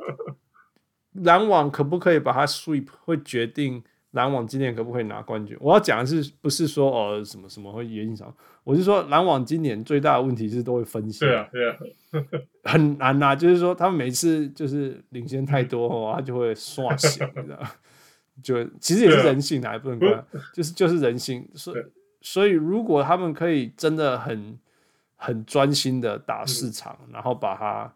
[1.12, 3.84] 篮网可不可以把它 sweep 会决定。
[4.14, 5.56] 篮网今年可不可以拿冠军？
[5.60, 8.34] 我要讲的是，不是说哦什么什么会影响？
[8.64, 11.78] 我是说，篮网今年最大的问题是都会分心，对啊，对啊，
[12.64, 13.36] 很难呐、啊。
[13.36, 17.60] 就是说，他们每次就是领先太多哦，他就会刷新，你知道？
[18.42, 21.48] 就其实也是人性啊，也不能怪，就是就是人性。
[21.56, 21.84] 所以
[22.22, 24.58] 所以，如果他们可以真的很
[25.18, 27.94] 很专心的打市场，然后把它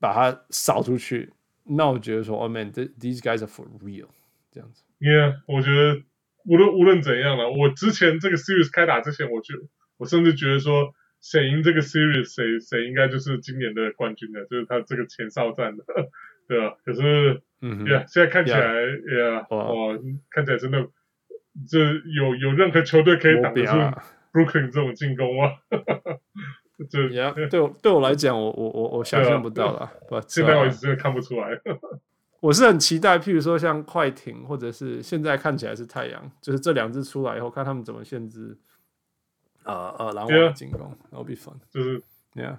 [0.00, 1.32] 把它扫出去，
[1.64, 4.06] 那我觉得说，Oh man，these guys are for real，
[4.50, 4.82] 这样子。
[4.98, 6.02] Yeah，我觉得
[6.44, 9.54] 无论无论怎样了，我之前这个 series 开打之前，我就
[9.98, 15.84] 我甚至觉得说，谁赢这个 series，谁谁应该就是今年的冠军的，就是他这个前哨战的，
[16.48, 16.76] 对吧？
[16.84, 19.98] 可是，嗯，Yeah，现在看起来，Yeah，哦，
[20.30, 20.86] 看起来真的，
[21.68, 21.78] 这
[22.14, 23.72] 有有任何球队可以挡得住
[24.32, 25.52] Brooklyn 这种进攻吗？
[26.90, 29.92] 这 Yeah，对我对我来讲，我我我我想象不到了，
[30.28, 31.48] 现在我一直真的看不出来。
[32.40, 38.56] 我是很期待，譬如说像快艇，或者是现在看起来是太阳，就是这两支出来以后，看他们怎么限制，
[39.64, 41.54] 呃呃篮网的进攻，That'll be fun。
[41.70, 42.02] 就是
[42.34, 42.58] ，Yeah。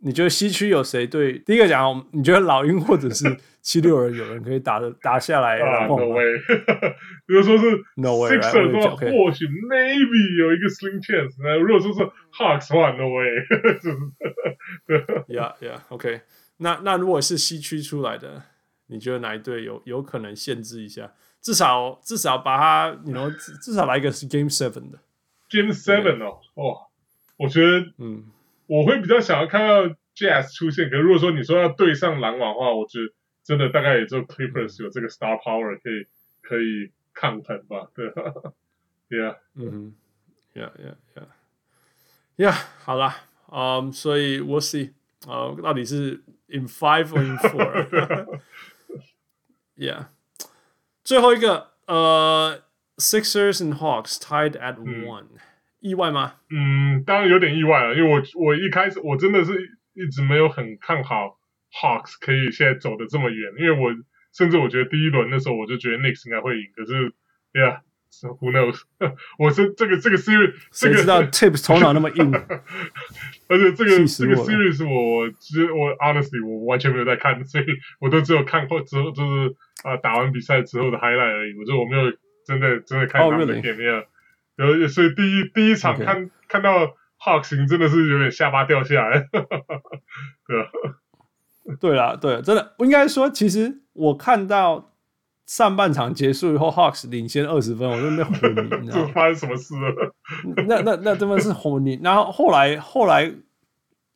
[0.00, 1.40] 你觉得西区有谁对？
[1.40, 5.58] 第一个讲，你觉得老鹰或者是七六人有人可以打的打下来？
[5.88, 6.38] No way。
[7.26, 7.64] 比 如说是
[7.96, 8.30] No way。
[8.30, 11.34] 或许 Maybe 有一个 Slim Chance。
[11.42, 13.26] 那如果说是 Hawks 的话，No way。
[13.82, 16.20] 就是，Yeah Yeah，OK。
[16.58, 18.44] 那那如果是西区出来的，
[18.86, 21.12] 你觉得哪一队有有可能限制一下？
[21.40, 23.32] 至少至少把它，你 know
[23.62, 24.98] 至少来一个是 Game Seven 的
[25.48, 26.86] Game Seven 哦，哦，
[27.36, 28.24] 我觉得，嗯，
[28.66, 30.90] 我会比较想要看到 Jazz 出现。
[30.90, 33.12] 可是如果说你说要对上篮网的话，我觉得
[33.44, 36.06] 真的大概也就 Clippers 有这个 Star Power 可以
[36.42, 37.88] 可以抗衡吧？
[37.94, 38.08] 对
[39.08, 39.94] ，Yeah，嗯
[40.54, 40.96] ，Yeah Yeah
[42.36, 43.16] Yeah，Yeah，好啦，
[43.52, 44.90] 嗯，所以 We'll see，
[45.26, 46.22] 呃，到底是。
[46.50, 47.36] In five or in
[49.76, 50.06] four，yeah，
[51.04, 52.62] 最后一个呃
[52.96, 55.38] ，Sixers and Hawks tied at one，嗯，
[55.80, 56.36] 意外吗？
[56.48, 59.52] 嗯，当然有点意外了，因为我我一开始我真的是
[59.92, 61.38] 一直没有很看好
[61.70, 63.94] Hawks 可以现在走的这么远，因为我
[64.32, 67.12] 甚至我觉得第一轮的时候我就觉得 Knicks 应该会赢，可是
[67.52, 67.82] ，yeah。
[68.10, 68.80] So who knows？
[69.38, 72.32] 我是这个这个 series，谁知道 Tips 头脑那么硬？
[73.48, 77.64] 而且这个这个 series 是我其实我 honestly 我完全没有在看，所以
[78.00, 79.54] 我都只有看过之后就是
[79.84, 81.56] 啊打完比赛之后的 highlight 而已。
[81.58, 82.10] 我就我没有
[82.44, 84.04] 真的真的看他们的 game 样。
[84.56, 89.28] 然后所以第一第一场看.看到 Hawks 真的是有点下巴掉下来。
[90.46, 90.70] 对啊，
[91.78, 94.94] 对啊，对，真的，我应该说，其实我看到。
[95.48, 99.10] 上半场结束以后，Hawks 领先二十分，我就没昏迷， 你知道吗？
[99.14, 100.14] 发生什么事了？
[100.66, 101.98] 那那那真的是昏迷。
[102.02, 103.32] 然后后来后来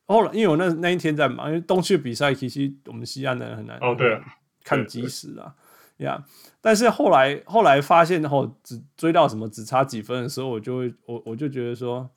[0.05, 4.21] 后来，因为我那那一天在忙，因为东区比赛其实我们西安的人很难哦，对，
[4.63, 5.55] 看即时啊，
[5.97, 6.23] 呀。
[6.23, 6.23] Yeah,
[6.61, 12.07] 但是后来后来发现后只追到什么只差几分的时候，我就会我我就觉得说，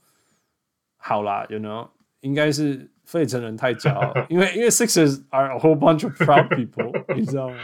[0.98, 1.88] 好啦，you know，
[2.20, 7.56] 应该是费城人太骄傲，因为因为 Sixers are a whole bunch of proud people，你知道吗？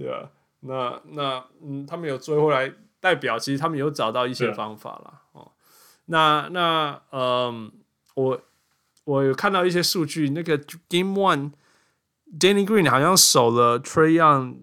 [0.00, 0.30] 对啊，
[0.60, 5.52] 那那嗯，他们有追回来，代表其实他们有找到一些方法了哦。
[6.06, 7.70] 那那嗯，
[8.14, 8.40] 我
[9.04, 10.56] 我有看到一些数据，那个
[10.88, 14.60] Game One，Danny Green 好像守了 Trae Young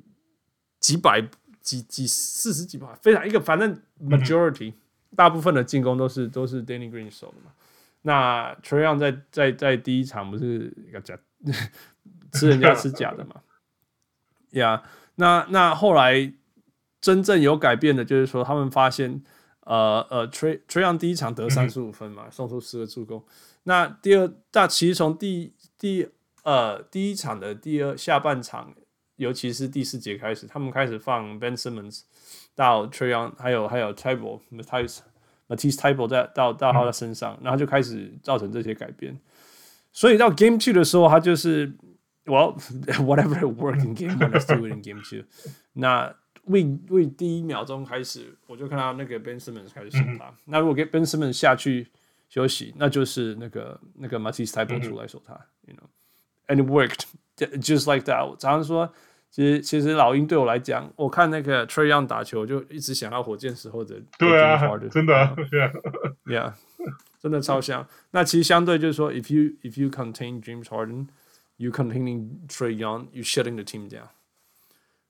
[0.80, 1.30] 几百
[1.62, 4.78] 几几四十几吧，非常一个反正 Majority、嗯、
[5.16, 7.52] 大部分的进攻都是都是 Danny Green 守的嘛。
[8.02, 11.16] 那 Trae Young 在在在第一场不是一个假
[12.34, 13.36] 吃人家吃假的嘛？
[14.54, 14.90] 呀、yeah.。
[15.18, 16.34] 那那后来
[17.00, 19.22] 真正有改变的，就是说他们发现，
[19.62, 23.24] 呃呃 Trae Young 第一场得三十五分嘛，嗯、送出十个助攻。
[23.64, 26.10] 那第二，那其实从第第
[26.44, 28.74] 呃第一场的第二下半场
[29.18, 32.02] 尤其是第四节开始，他们开始放 Ben Simmons
[32.56, 35.00] 到 Trae Young，还有还有 Thybulle Matisse
[35.48, 39.20] Matisse Thybulle 在到到他的身上，嗯、然后就开始造成这些改变。
[39.92, 41.74] 所以到 Game Two 的时候，他就是
[42.27, 42.57] Well
[43.01, 45.25] whatever worked in Game One, let's do it in Game Two。
[45.73, 46.15] 那
[46.45, 50.29] Win Win 第一秒钟开始，我就看到那个 Ben Simmons 开始守他。
[50.29, 51.89] 嗯、那如果给 Ben Simmons 下去
[52.29, 55.35] 休息，那就是那个那个 Matisse Thybulle 出来守他、
[55.67, 57.05] 嗯、，You know，and it worked
[57.61, 58.25] just like that。
[58.25, 58.93] 我常常说，
[59.31, 64.01] 其实其实老鹰对我来讲，我看那个 Trae Young 打球，就一直想要火箭时候的。
[64.19, 64.59] 对啊，
[64.91, 65.37] 真的，
[66.27, 66.53] Yeah，
[67.21, 67.87] 真的超像。
[68.13, 70.65] 那其实相对就是说，if you if you contain James
[71.58, 74.10] Harden，you containing Trae Young，you shutting the team down。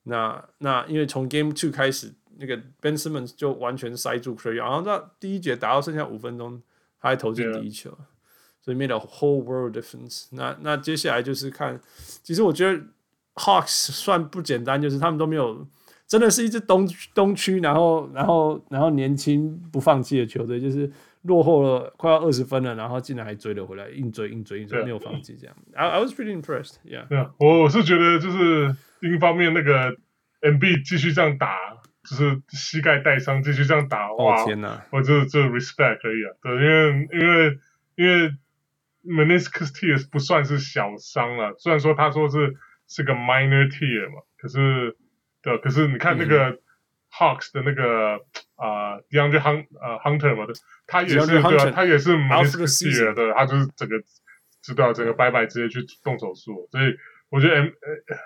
[0.03, 6.61] 那那因为从 Game Two 开始，那个 Ben Simmons 就完全塞住 Trae Young，然后到第一节打到剩下五分钟，
[6.99, 7.95] 他还投进第一球，
[8.61, 10.27] 所以 made a whole world difference。
[10.31, 11.79] 那那接下来就是看，
[12.23, 12.81] 其实我觉得
[13.35, 15.67] Hawks 算不简单，就是他们都没有，
[16.07, 20.89] 真的是一支东东区，然后然后然后年轻不放弃的球队，就是
[21.23, 25.55] 落后了快要二十分了，然后竟然还追了回来，硬追硬追硬追，没有放弃这样。
[25.73, 27.07] I I was pretty impressed，yeah。
[27.07, 28.75] 对啊，我我是觉得就是。
[28.99, 29.95] 另一方面，那个
[30.41, 31.55] Embiid 继续这样打，
[32.09, 34.43] 就是膝盖带伤继续这样打，哇！
[34.43, 37.59] 天哪，我这这 respect 可以啊，对，因为因为
[37.93, 38.31] 因为
[39.05, 42.55] meniscus tears 不算是小伤了，虽然说他说是
[42.87, 44.97] 是个 minor tear 嘛，可是
[45.43, 46.57] 对，可是你看那个
[47.11, 48.15] Hawks 的那个
[48.55, 50.45] 啊，DeAndre Hunt 呃 Hunter 嘛，
[50.85, 53.95] 他也是对啊，他也是 meniscus tear 对，他就是整个
[54.61, 56.95] 知道整个拜拜直接去动手术，所以。
[57.29, 57.67] 我觉得 M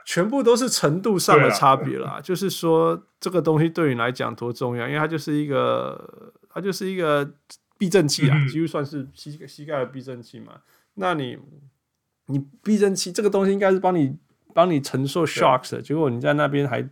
[0.05, 7.27] 全部都是程度上的差别啦，就是说这个东西对你来讲多重要，因为它就是一个，它就是一个
[7.79, 10.53] 避震器啊，几乎算是膝膝盖的避震器嘛。
[10.93, 11.35] 那你
[12.27, 14.15] 你避震器这个东西应该是帮你
[14.53, 16.87] 帮你承受 shocks 的，结果你在那边还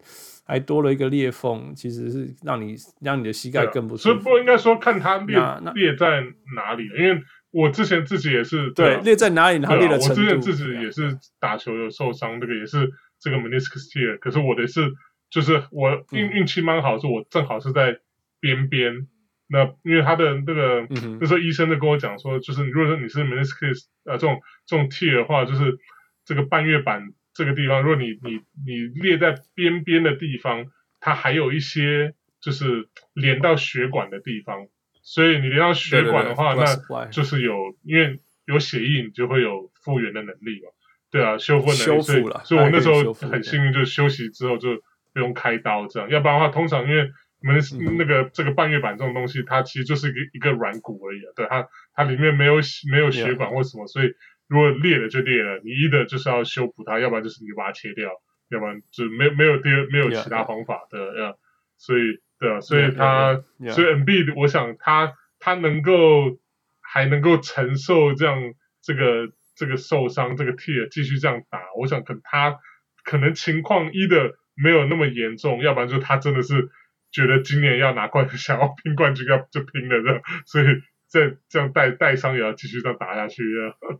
[0.49, 4.09] 还多了一个裂缝，其实是让你让你的膝盖更不舒服。
[4.09, 5.37] 所以不应该说看它裂
[5.73, 6.25] 裂在
[6.55, 7.21] 哪里，因为。
[7.51, 10.21] 我之前自己也是对，对裂在哪里，哪里的程度。
[10.21, 14.19] 我之前自己也是打球有受伤，这个也是这个 meniscus tear。
[14.19, 14.93] 可是我的是，
[15.31, 17.97] 就是我运运气蛮好，是我正好是在
[18.39, 19.07] 边边。
[19.47, 25.79] 那因为他的那个、嗯、那时候医生就跟我讲说，就是如果说你是 meniscus 啊这种这种 tear 的话，就是
[26.25, 27.01] 这个半月板
[27.39, 30.65] 这个地方，如果你你你列在边边的地方，
[30.99, 34.67] 它还有一些就是连到血管的地方。
[35.01, 40.67] 所以你连到血管的话，对对对，那就是有，因为有血液，你就会有复原的能力嘛。
[41.09, 41.79] 对啊，修复能力。
[41.79, 42.43] 修复了。
[42.43, 44.75] 所以，所以我那时候很幸运，就休息之后就
[45.13, 46.09] 不用开刀这样。
[46.09, 47.09] 要不然的话，通常因为
[47.41, 51.31] 我们那个这个半月板这种东西，它其实就是一个一个软骨而已啊。
[51.35, 52.55] 对它，它里面没有
[52.91, 54.13] 没有血管或什么，所以
[54.49, 58.09] 如果裂了就裂了，你一的就是要修补它，要不然就是你把它切掉，
[58.49, 61.35] 要不然就没有没有第二没有其他方法的呀。
[61.77, 62.19] 所以。
[62.41, 66.39] 对啊，所以他.所以 Embiid 我想他他能够
[66.79, 72.57] 还能够承受这样这个这个受伤这个 tear 继续这样打，我想可能他
[73.03, 76.69] 可能情况一的没有那么严重，要不然就他真的是
[77.11, 80.65] 觉得今年要拿冠军，想要拼冠军要就拼了这样，所以
[81.07, 83.43] 在这样带带伤也要继续这样打下去。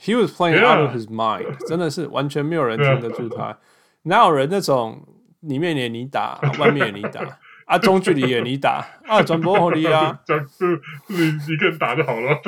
[0.00, 3.58] He was playing out of his mind，、真的是完全没有人听得住他，
[4.02, 5.06] 哪有人那种。
[5.42, 7.20] 里面也你打， 外面也你打，
[7.66, 10.36] 啊，中距离也你打，啊，转播好厉啊， 就
[11.08, 11.16] 你
[11.52, 12.40] 一个人打就好了。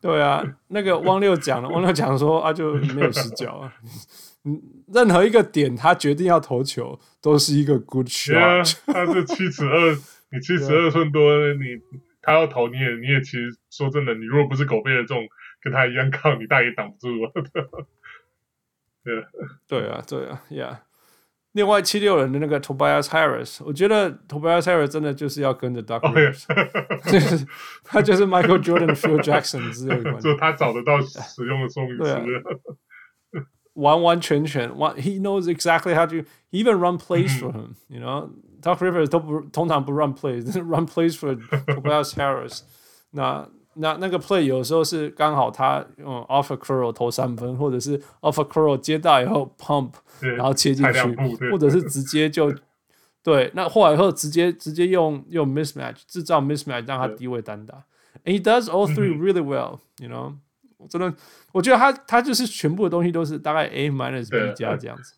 [0.00, 3.72] 对啊，那个汪六讲了，汪六讲说啊，就没有死角啊，
[4.44, 4.60] 嗯，
[4.92, 8.76] 任何一个点他决定要投球，都是一个 good shot。
[8.86, 9.94] 他是七尺二，
[10.32, 11.22] 你七尺二 寸多，
[11.54, 11.78] 你
[12.26, 15.24] 他要投你也你也其实说真的，你如果不是狗背的这种，
[15.62, 17.08] 跟他一样高，你大也挡不住。
[19.04, 19.24] 对，
[19.68, 20.78] 对啊，对啊，Yeah。
[21.52, 26.44] 另外七六人的那个 Tobias Harris，我觉得 Tobias Harris 真的就是要跟着 Doc Rivers，
[27.10, 27.46] 就是
[27.82, 32.12] 他就是 Michael Jordan、Phil Jackson 之类的，就他找得到使用的说明词，
[33.74, 36.16] 完完全全完，He knows exactly how to
[36.50, 38.00] even run plays for him，you
[38.66, 42.60] know，Doc Rivers 都不通常不 run plays，run plays for Tobias Harris，
[43.10, 43.48] 那。
[43.78, 49.90] 那那个 play 有时候是刚好他用 off a curl 投三分，或者是 off a curl 接到以后 pump，
[50.20, 52.50] 然后切进去，或者是直接就
[53.22, 53.50] 对。
[53.52, 57.74] 那后来以后直接直接用用 mismatch 制造 mismatch 让他低位单打。
[58.24, 60.32] And he does all three really well，you know，
[60.88, 61.14] 真的，
[61.52, 65.12] 我觉得他他就是全部的东西都是大概 A minus B 加这样子。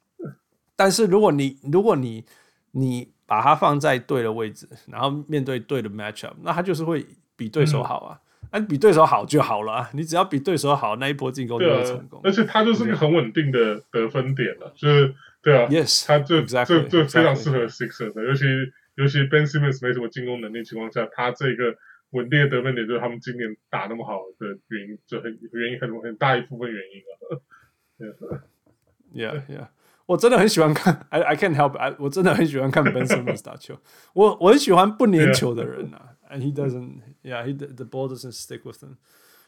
[0.75, 2.25] 但是如果你如果你
[2.73, 7.07] 你把它放在对的位置，然后面对对的 matchup，那他就是会
[7.37, 8.19] 比对手好啊。
[8.51, 12.19] 那、啊、比对手好就好了，啊你只要比对手好，那一波进攻就会成功。
[12.25, 17.67] 而且他就是个很稳定的得分点了，就是对啊，Yes，他就 exactly, 就就非常适合.
[17.67, 18.45] Sixers 的，尤其
[18.97, 21.77] 尤其 Ben Simmons 没什么进攻能力情况下，他这个
[22.11, 28.41] 稳定的得分点就是他们今年打那么好的原因，就很原因很很大一部分原因啊。
[29.11, 29.69] Yeah, yeah，
[30.08, 33.78] 我真的很喜欢看，I I can't help it，我真的很喜欢看 Ben Simmons 打球，
[34.14, 36.10] 我我很喜欢不粘球的人啊。
[36.30, 38.96] And he doesn't, yeah, he the ball doesn't stick with him.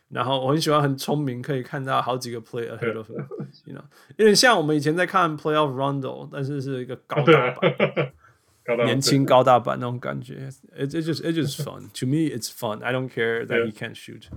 [0.09, 3.81] 然后我很喜欢很聪明，可以看到好几个 play ahead of him，you know，
[4.17, 10.49] 有点像我们以前在看 playoff Rondo，但是是一个高大版，年轻高大版那种感觉。
[10.77, 11.89] It it just it just fun.
[11.99, 12.83] To me, it's fun.
[12.83, 14.27] I don't care that he can't shoot.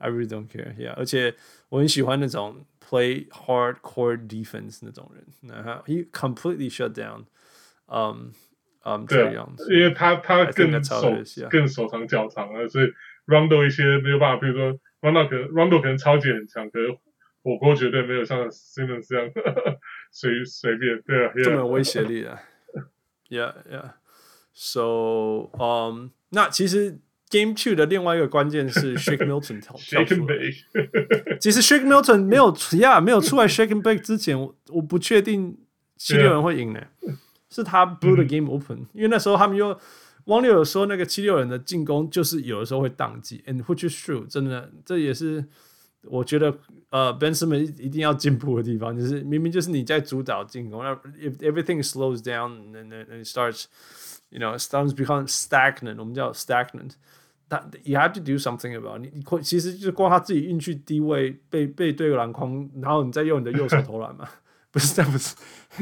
[0.00, 0.74] I really don't care.
[0.76, 1.34] Yeah，而且
[1.68, 5.24] 我很喜欢那种 play hardcore defense 那种人。
[5.42, 7.24] 然后 he completely shut down.
[7.86, 8.32] Um.
[8.88, 9.34] 嗯，对，
[9.68, 11.12] 因为他他更手
[11.50, 12.86] 更手长脚长啊，所以
[13.26, 16.96] Rondo 一些没有办法，比如说 Rondo 可能 Rondo 可能超级很强，可是
[17.42, 19.28] 火锅绝对没有像 Simmons 这样
[20.12, 22.38] 随随便，对啊，这么有威胁力的，
[23.28, 27.00] Yeah Yeah。So，嗯，那其实
[27.31, 30.35] Game Two 的另外一个关键是 Shake Milton 跳跳出来。
[31.39, 35.57] 其实 Shake Milton 没有呀，没有出来 Shake and Bake 之前，我我不确定
[35.97, 36.81] 七六人会赢呢。
[37.53, 39.77] 是他 blew the game open，、嗯、因为那时候他们又
[40.27, 45.43] 汪六有说那个七六人的进攻就是有的时候会宕机，and which is true，真的这也是
[46.03, 46.57] 我觉得
[46.91, 53.65] 呃 Ben Simmons 一定要进步的地方，就是明明就是你在主导进攻，那 if everything slows down and and and starts
[54.29, 56.91] you know starts become stagnant，我们叫 stagnant，
[57.51, 64.25] 但 you have to do something about 你你其实就是光他自己运去低位被被对个篮筐，然后你再用你的右手投篮嘛。
[64.71, 65.35] 不是，这不是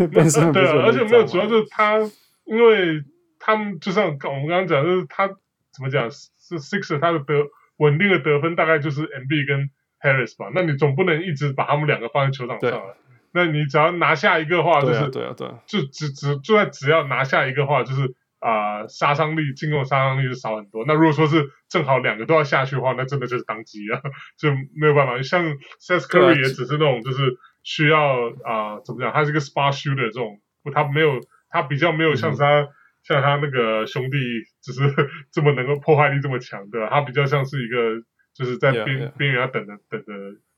[0.07, 1.99] 本身对啊，而且没有，主要就是他，
[2.45, 3.03] 因为
[3.37, 7.35] 他们就像我们刚刚讲，就是他怎么讲是 Sixer 他的得
[7.77, 9.69] 稳定的得分大概就是 Embiid 跟
[10.01, 12.97] Harris 吧，那你总不能一直把他们两个放在球场上了，
[13.31, 20.85] 那你只要拿下一个话，就是对啊，对啊，就只只就算只要拿下一个话，就是啊杀伤力进攻杀伤力就少很多。
[20.87, 24.01] 那如果说是正好两个都要下去的话，那真的就是当机啊，
[24.39, 25.21] 就没有办法。
[25.21, 25.45] 像
[25.79, 27.37] Seth Curry 也只是那种就是。
[27.61, 29.11] 需要啊、呃，怎么讲？
[29.11, 30.39] 他是个 spot shooter 这种，
[30.73, 32.67] 他没有，他比较没有像他、嗯、
[33.03, 34.17] 像他那个兄弟，
[34.61, 34.81] 只是
[35.29, 36.87] 这么能够破坏力这么强，对吧？
[36.89, 38.01] 他比较像是一个，
[38.33, 39.17] 就是在边 yeah, yeah.
[39.17, 40.13] 边缘等着等着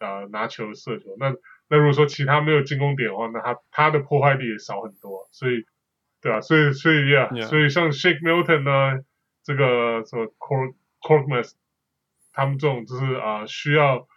[0.06, 1.06] 啊、呃、拿球射球。
[1.20, 1.34] 那
[1.70, 5.28] 那如果说其他没有进攻点的话，那他他的破坏力也少很多。
[5.32, 5.66] 所以，
[6.22, 6.39] 对啊？
[6.41, 7.43] 所以所以 yeah, yeah.
[7.48, 9.03] 所以像 Shake Milton 呢，
[9.43, 11.53] 这个什么 Kork Korkmaz
[12.31, 14.07] 他们这种就是啊、呃、需要。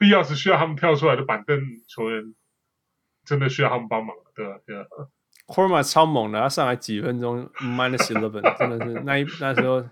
[0.00, 2.34] 必要时需要他们跳出来的板凳球员，
[3.26, 4.56] 真的需要他们帮忙，对吧？
[4.66, 4.86] 对吧
[5.46, 9.82] ？Korkmaz 超猛的，他上来几分钟 minus eleven， 真的是那一那时候，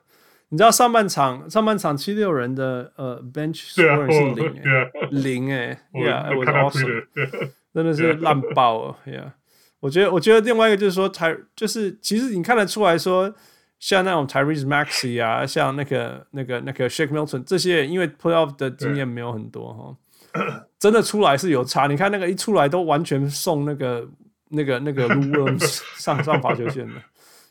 [0.49, 9.33] 你知道上半场上半场七六人的呃 bench score 是零哎，零哎，Yeah，我 awesome，真的是烂爆了，Yeah，
[9.81, 13.35] 我觉得我觉得另外一个就是说台就是其实你看得出来说。
[13.81, 21.87] 像那种 Tyrese Maxey 啊，像那个、那个、那个 Shake Milton 这些，因为 Playoff 的经验没有很多哈，真的出来是有差。
[21.87, 24.05] 你看那个一出来都完全送那个、
[24.49, 26.95] 那个、那个 Lou Williams 上 上罚球线的，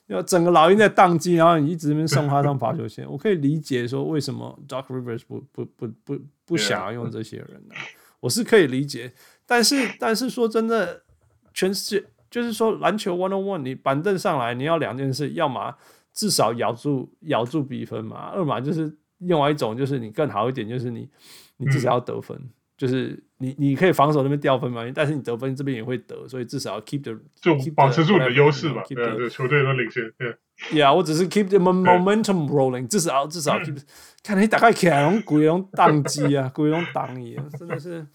[0.07, 3.09] 要整个老鹰在宕机，然后你一直送他上罚球线。
[3.09, 7.79] 我可以理解说为什么 Doc Rivers 不不不不不想要用这些人呢、啊？
[8.19, 9.13] 我是可以理解，
[9.45, 11.03] 但是但是说真的，
[11.53, 12.05] 全世界
[12.37, 15.73] 就是说篮球 One on One，你板凳上来，你要两件事，要么
[16.13, 21.09] 至少咬住咬住比分嘛，二嘛就是另外一种，就是你更好一点，就是你
[21.57, 30.37] 你至少要得分，嗯、就是你你可以防守那边掉分嘛，但是你得分这边也会得，所以至少要 keep the 就保持住你的优势嘛，对对，球队的领先，对。
[30.79, 33.83] 呀，我只是 keep the momentum rolling，至少至少 keep，、嗯、
[34.23, 38.05] 看你大概起来用鬼龙挡机啊，鬼龙挡你，真的是，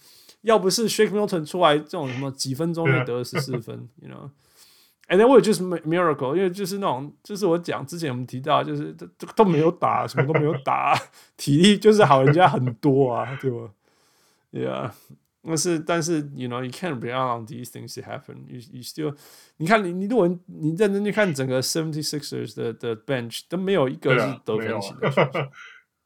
[0.43, 4.31] 要不是 Shake Milton 出来这种什么几分钟就得了十四分，you know。
[5.09, 9.07] And then 我也就是 miracle，因为就是那种，就是我讲之前我们提到，就是都
[9.37, 10.97] 都没有打，什么都没有打，
[11.37, 13.71] 体力就是好人家很多啊，对吧
[14.53, 14.91] ？Yeah，
[15.43, 18.61] 但是但是，you know，you can't rely on these things to happen you,。
[18.73, 19.15] You still，
[19.59, 25.51] 你看你你如果你认真去看整个 Seventy Sixers 的的 bench 都没有一个是得分型的。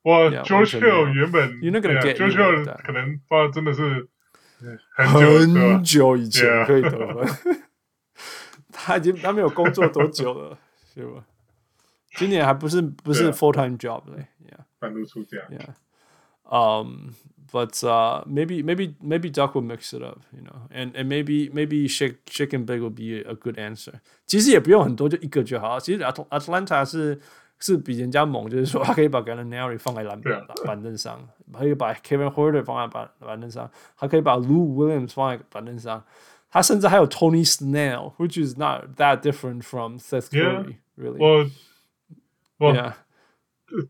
[0.03, 4.09] 我 George Hill 原本，you know gonna get George Hill 可能不知道真的是
[4.96, 7.64] 很久很久以前可以得分。
[8.72, 10.58] 他已经他没有工作多久了，
[10.94, 11.24] 是吧？
[12.16, 15.74] 今年还不是不是 full time job 嘞，Yeah，半路出家，Yeah，
[16.44, 17.14] 嗯，
[17.52, 21.86] But uh maybe maybe maybe Doc will mix it up, you know, and and maybe maybe
[21.90, 23.96] shake shake and bake will be a good answer。
[24.26, 25.78] 其实也不用很多，就一个就好。
[25.78, 27.20] 其实 Atlanta 是
[27.59, 36.05] 是比人家猛，就是说他可以把 Gallinari 放在篮板板凳上，可以把 Kevin Huerter 放在板板凳上，还可以把 Lou Williams 放在板凳上，
[36.51, 41.17] 他甚至还有 Tony Snell，which is not that different from Seth Curry，really。
[41.19, 41.47] 我
[42.59, 42.93] 我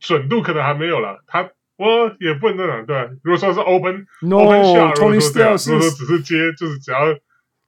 [0.01, 1.86] 准度可能还没有了，他我
[2.20, 3.18] 也不能这样对。
[3.22, 7.01] 如果说是 Open No，Tony Snell 如果说是只是接，就是只要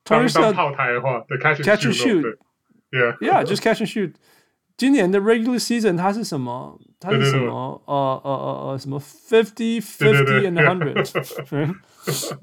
[0.05, 4.15] 当当炮台的话，对 catch and shoot，yeah，yeah，just catch and shoot。
[4.78, 6.80] 今年的 regular season 它是什么？
[7.00, 7.82] 它是什么？
[7.86, 11.06] 呃呃呃呃，什么 fifty fifty and hundred？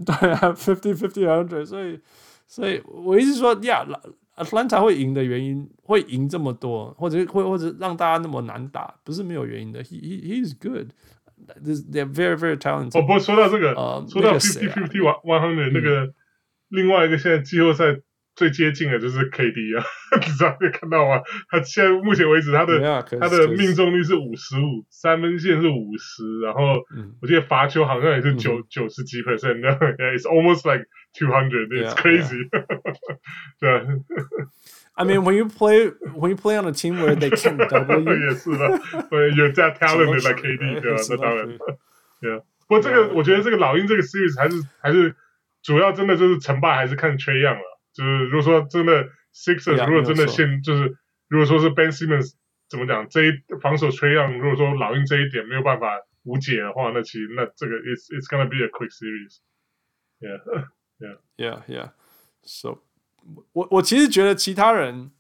[0.05, 1.67] 对啊，fifty fifty hundred。
[1.67, 1.99] 所以，
[2.47, 9.83] 所以我一直说，Yeah，Atlanta 会赢的原因，会赢这么多，或者会或者让大家那么难打，不是没有原因的。
[9.83, 10.93] He he he is good.
[11.65, 12.97] They're very very talented。
[12.97, 13.75] 哦，不过说到这个，
[14.09, 16.15] 说到 fifty fifty one one hundred 那个，
[16.69, 18.01] 另外一个现在季后赛。
[18.36, 19.86] 最接近的就是 KD 啊，
[20.20, 21.22] 你知道没看到吗？
[21.50, 26.84] 他现在目前为止，他的 yeah, 他的命中率是五十五，三分线是五十，然后
[27.22, 30.86] 我记得罚球好像也是九九十几 percent，It's almost like
[31.18, 32.50] two hundred，It's crazy。
[33.60, 33.72] 对
[34.96, 38.80] ，I mean when you play when you play on a team where they can't double you，也是的，
[39.10, 40.98] 对，有这样 talented like KD，对吧？
[41.10, 41.48] 那当然
[42.20, 42.44] ，，Yeah。
[42.68, 45.16] 不过这个我觉得这个老鹰这个 series 还是还是
[45.64, 47.75] 主要真的就是成败还是看 Young 了。
[47.96, 50.98] 就是如果说真的 Sixers 如果真的现就是
[51.30, 52.34] 如果说是 Ben Simmons
[52.68, 53.32] 怎么讲这一
[53.62, 59.38] 防守 Trae Young 如果说老鹰这一点没有办法无解的话，那其实那这个 it's it's gonna be a quick series。
[60.20, 60.42] Yeah,
[61.00, 61.92] yeah, yeah, yeah.
[62.44, 62.84] So
[63.54, 65.12] 我我其实觉得其他人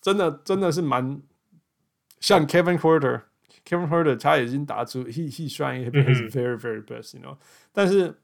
[0.00, 1.20] 真的真的是蛮
[2.20, 7.36] 像 Kevin Huerter，Kevin Huerter 他已经打出 he he trying his very very best，you know，
[7.72, 8.14] 但是。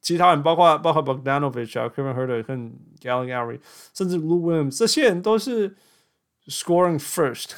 [0.00, 2.54] 其他人包括包括 Bogdanovich 啊，Kevin Huerter 和
[3.00, 3.60] Gallinari，
[3.92, 5.76] 甚至 Lou Williams，这些人都是
[6.46, 7.50] scoring first，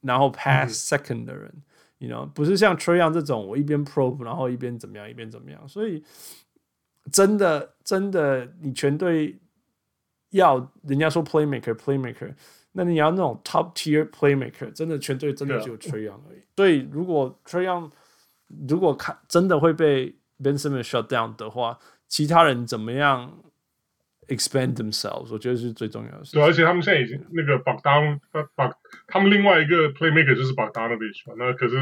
[0.00, 1.52] 然后 pass second 的人、
[2.00, 5.68] 嗯、，you know，不是像 Young 这种我一边 probe，然后一边怎么样一边怎么样。
[5.68, 6.02] 所以
[7.12, 9.38] 真的真的，你全队
[10.30, 12.34] 要人家说 playmaker playmaker，
[12.72, 16.42] 那你要那种 top tier playmaker，真的全队真的只有 Young 而已。
[16.56, 17.90] 所以如果 Young
[18.66, 21.78] 如果看真的会被 Ben Simmons shut down 的话，
[22.08, 23.42] 其他人怎么样
[24.28, 25.32] expand themselves？
[25.32, 26.32] 我觉得是最重要的事。
[26.32, 28.18] 对，而且他们现在已经那个 Bogdan
[28.54, 28.70] 把
[29.06, 31.34] 他们另外一个 playmaker 就是 Bogdanovich 嘛。
[31.38, 31.76] 那可是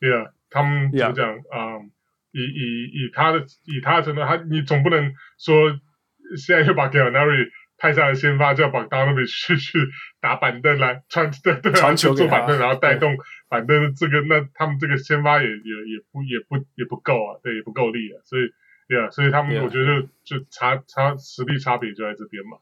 [0.00, 1.90] ，Yeah，他们怎么讲啊.嗯？
[2.30, 5.70] 以以以他的以他的身份，他你总不能说
[6.36, 7.48] 现在又把 Gallinari
[7.78, 9.78] 派上来先发，叫 Bogdanovich 去去
[10.20, 13.16] 打板凳来传对对传球做板凳，然后带动
[13.48, 18.42] 板凳这个，那他们这个先发也也也不也不也不够啊，对，也不够力啊，所以
[18.88, 22.58] 对啊，所以他们我觉得就就差差实力差别就在这边嘛。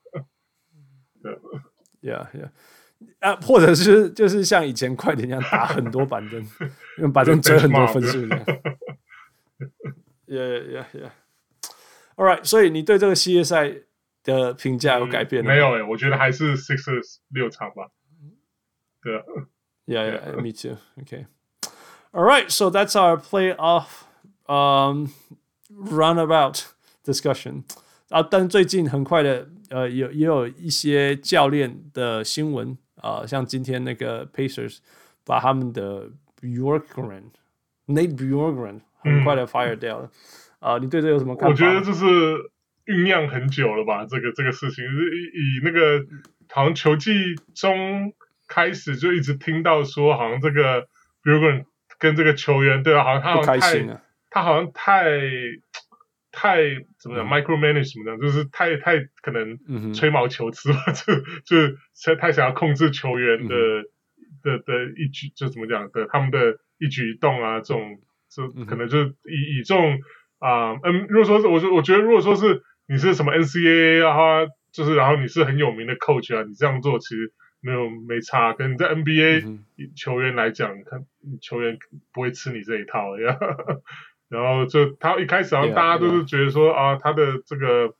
[1.22, 1.32] 对
[2.02, 2.50] ，Yeah Yeah，
[3.20, 6.46] 啊，或者是就是像以前快艇一样打很多板凳，
[6.98, 8.26] 用板凳追很多分数。
[8.28, 8.44] 这样。
[10.26, 11.10] Yeah Yeah Yeah。
[12.16, 13.72] All right，所以你对这个系列赛
[14.25, 17.89] 的评价有改变、嗯、没有诶、欸，我觉得还是 Sixers 六场吧。
[19.01, 19.23] 对啊，
[19.87, 20.77] Yeah, yeah, me too.
[21.01, 21.25] Okay.
[22.11, 24.05] All right, so that's our playoff
[24.45, 25.09] um
[25.69, 26.65] runabout
[27.03, 27.63] discussion.
[28.09, 34.77] 啊，但最近很快的，呃，有也有一些教练的新闻啊、呃，像今天那个 Pacers
[35.25, 36.09] 把他们的
[36.39, 37.31] Bjorkgren
[37.87, 40.11] Nate Bjorkgren 很快的 fire 掉了。
[40.59, 41.49] 啊、嗯呃，你对这有什么看法？
[41.49, 42.51] 我觉得这是。
[42.86, 44.06] 酝酿很久了吧？
[44.06, 46.06] 这个这个事情，以以那个
[46.48, 48.14] 好像球季中
[48.48, 50.86] 开始就一直听到说，好像这个
[51.24, 51.64] Bjorkgren
[51.98, 55.20] 跟这个球员对啊，好像他好像太、啊、他好像太
[56.30, 56.62] 太
[57.00, 60.94] 怎么讲、嗯、micromanage 什么的，就是太太可能吹毛求疵吧， 嗯、
[61.44, 63.84] 就就太想要控制球员的、嗯、
[64.44, 67.98] 的的，一举，就怎么讲的他们的一举一动啊，这种
[68.30, 69.98] 就可能就以以这种
[70.38, 72.62] 啊嗯，嗯，如果说是我说我觉得如果说是。
[72.88, 74.46] 你是什么 NCAA 啊？
[74.72, 77.32] 就是然后你是很有名的 coach 啊，你这样做其实
[77.62, 78.52] 没有没差。
[78.52, 79.58] 跟你在 NBA
[79.96, 81.78] 球员来讲，看、嗯、球员
[82.12, 83.38] 不会吃你这一套呀。
[84.28, 87.94] 然后就他一开始好像大家都是觉得说.啊，他的这个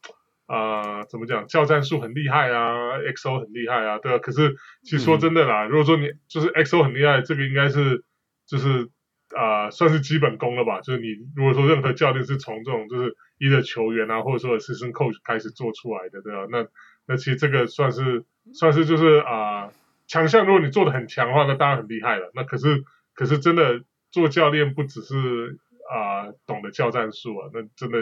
[0.47, 4.19] 啊怎么讲，教战术很厉害啊，XO 很厉害啊，对吧？
[4.19, 8.05] 可是其实说真的啦，嗯、如果说你就是 XO 很厉害，这个应该是
[8.47, 8.91] 就是
[9.35, 10.81] 啊算是基本功了吧？
[10.83, 13.17] 就是你如果说任何教练是从这种就是。
[13.39, 16.47] 一的球员啊，或者说 assistant coach 开始做出来的，对吧、啊？
[16.51, 16.67] 那
[17.07, 19.73] 那其实这个算是算是就是啊、呃、
[20.07, 20.47] 强项。
[20.47, 22.31] 如果你做的很强的话，那当然很厉害了。
[22.35, 22.85] 那可是
[23.15, 25.59] 可是真的做教练不只是
[25.91, 27.99] 啊、呃、懂得教战术啊，那真的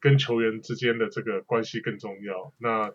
[0.00, 2.52] 跟球员之间的这个关系更重要。
[2.58, 2.92] 那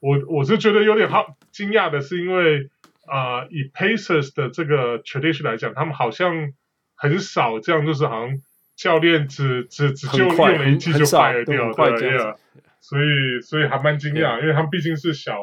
[0.00, 2.70] 我我是觉得有点好惊讶的是，因为
[3.06, 6.52] 啊、呃，以 Pacers 的这个 tradition 来讲，他们好像
[6.94, 8.38] 很少这样，就是好像
[8.76, 12.36] 教练只只只就用了一季就 fire 掉，对呀。
[12.80, 15.38] 所以所以还蛮惊讶.因为他们毕竟是小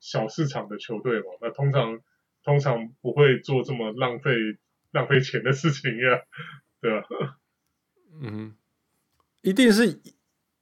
[0.00, 1.98] 小市场的球队嘛，那通常
[2.44, 4.32] 通常不会做这么浪费
[4.92, 6.20] 浪费钱的事情呀，
[6.80, 7.06] 对吧？
[8.22, 8.54] 嗯，
[9.42, 10.00] 一定是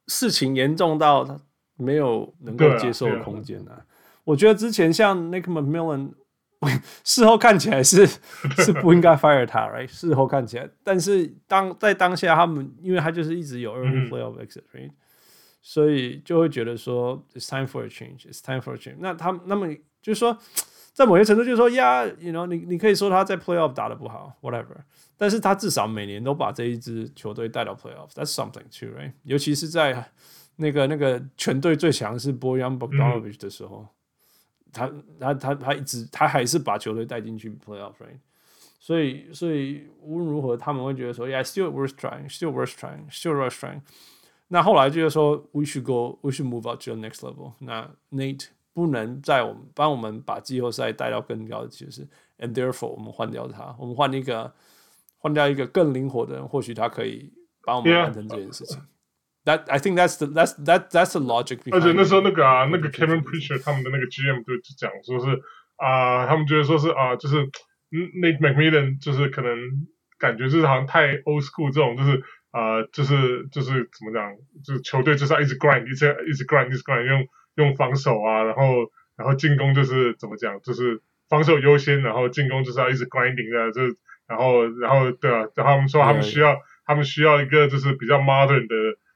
[0.07, 1.39] 事情严重到他
[1.77, 3.85] 没有能够接受的空间的。
[4.23, 6.13] 我觉得之前像 Nick McMillan。
[7.03, 8.05] 事后看起来是
[8.57, 9.87] 是不应该 fire 他，right？
[9.87, 14.91] 事后看起来，但是当在当下，他们因为他就是一直有 early playoff exit，right？
[15.61, 18.97] 所以就会觉得说 it's time for a change，it's time for a change。
[18.99, 20.37] 那他那么就是说，
[20.91, 24.75] 在某些程度就是说，yeah，you know，你你可以说他在 playoff 打的不好，whatever，
[25.17, 29.13] 但是他至少每年都把这一支球队带到 playoff，that's something too，right？
[29.23, 30.11] 尤其是在
[30.57, 33.87] 那个那个全队最强是 Boyan Bogdanovic 的时候。
[34.73, 38.17] 他他他他一直他还是把球队带进去 playoff，right？
[38.79, 43.81] 所以所以无论如何，他们会觉得说，yeah，still worth trying，still worth trying，still worth trying。
[44.49, 47.53] 那后来就是说，we should go，we should move out to the next level。
[47.59, 52.05] 那 Nate 不能在我们帮我们把季后赛带到更高的趋势
[52.39, 54.53] ，and therefore 我们换掉他，我们换一个
[55.17, 57.31] 换掉一个更灵活的人，或许他可以
[57.63, 58.77] 帮我们完成这件事情。
[58.77, 58.92] Yeah.
[59.45, 61.59] That I think that's the that's that that's the logic.
[61.73, 65.35] 而且那时候那个啊，那个 Kevin Pritchard 他们的那个 GM 就就讲说是
[65.75, 67.35] 啊、呃，他们觉得说是啊、呃，就是
[67.91, 69.53] Nate McMillan 就是可能
[70.17, 74.33] 感觉就是好像太 old school 这种，就是啊、呃，就是就是怎么讲，
[74.63, 86.55] 就是球队就是要一直 grind，一直一直 grind，一直 grind，用用防守啊，然后然后进攻就是怎么讲，就是防守优先，然后进攻就是要一直 grinding 的，就是然后然后对啊，然后他们说他们需要
[86.85, 88.75] 他们需要一个就是比较 modern 的。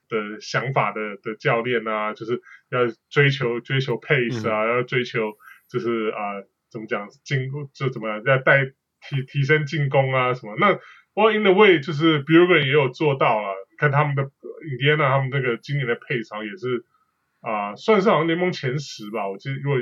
[0.10, 5.34] 的想法的的教练啊，就是要追求追求 pace 啊，嗯、要追求
[5.70, 10.56] 就是啊、呃，怎么讲进攻就怎么样，要带提提升进攻啊什么。
[10.60, 10.80] 那
[11.14, 16.86] Well in the way 就是 Bjorkgren 也有做到啊，看他们的 Indiana 他们那个今年的 pace 好像也是
[17.42, 19.80] 啊、呃，算是好像联盟前十吧，我记得如果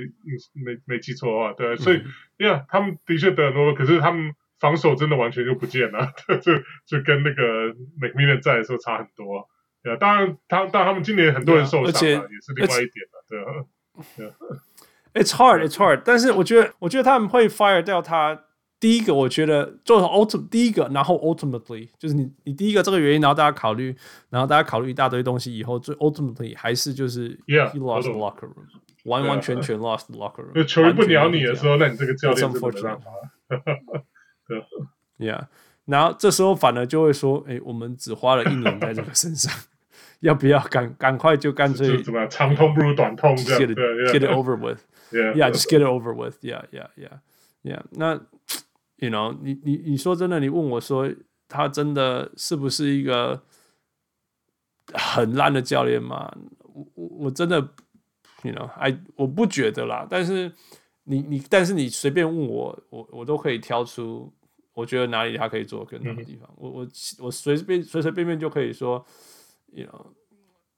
[0.53, 2.03] 没没记错的话，对，所以呀、
[2.37, 6.53] 嗯 yeah, 他们的确得很多，可是他们防守真的完全就不见了， 就
[6.85, 9.49] 就跟那个 McMillan 在的时候差很多。
[9.85, 13.65] 对，当然，他当然他们今年很多人受伤了，也是另外一点了，对啊。
[14.17, 14.31] 对啊
[15.13, 16.01] It's hard, it's hard。
[16.03, 18.41] 但是我觉得，我觉得他们会 fire 掉他。
[18.77, 23.95] 第一个，我觉得做 ultimate 第一个，然后 ultimately 就是你你第一个这个原因，然后大家考虑，
[24.29, 28.65] 然后大家考虑一大堆东西以后，最 ultimately 还是就是 yeah he lost the locker room，
[29.05, 30.53] 完完全全 lost the locker room。
[30.53, 33.05] 就球员不鸟你的时候，那你这个教练就没办法。
[34.45, 34.61] 对
[35.17, 35.47] ，Yeah。
[35.85, 39.51] 然后这时候反而就会说，哎，我们只花了一年在这个身上。
[40.25, 42.01] 要不要赶赶快就干脆？
[42.01, 43.77] 怎么长痛不如短痛这样？Get it,
[44.11, 44.79] get it over with.
[45.11, 46.39] Yeah, just get it over with.
[46.41, 47.19] Yeah, yeah, yeah,
[47.61, 47.83] yeah.
[47.91, 48.15] 那
[48.97, 51.07] ，you know，你你你说真的，你问我说
[51.47, 53.43] 他真的是不是一个
[54.93, 56.35] 很烂的教练吗？
[56.73, 57.59] 我我我真的
[58.41, 60.07] ，you know，哎，我不觉得啦。
[60.09, 60.51] 但是
[61.03, 64.33] 你你，但是你随便问我，我我都可以挑出
[64.73, 66.49] 我觉得哪里他可以做更好的地方。
[66.49, 66.87] 嗯、我我
[67.19, 69.05] 我随便随随便便就可以说。
[69.75, 70.05] You know,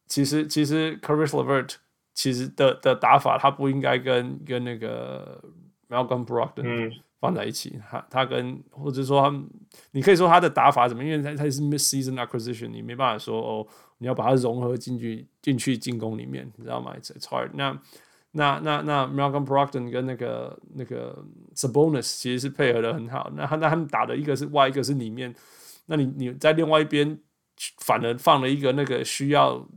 [0.07, 1.76] 其实其实 Caris LeVert
[2.15, 5.40] 其实的的打法，他不应该跟跟那个
[5.88, 7.74] Malcolm Brogdon 放在一起。
[7.76, 9.48] 嗯、他他跟或者说他们，
[9.91, 11.03] 你可以说他的打法怎么？
[11.03, 13.68] 因为他他是 mid-season acquisition，你没办法说哦，
[13.99, 17.80] 你要把它融合进去进去进攻里面，你知道吗？It's it's hard 那。
[18.32, 21.24] 那那那那 Malcolm Brogdon 跟那个那个
[21.56, 23.32] Sabonis 其实是配合的很好。
[23.36, 25.34] 那他那他们打的一个是外，一个是里面。
[25.86, 27.19] 那你你在另外一边。
[27.79, 29.67] 反而放了一个那个需要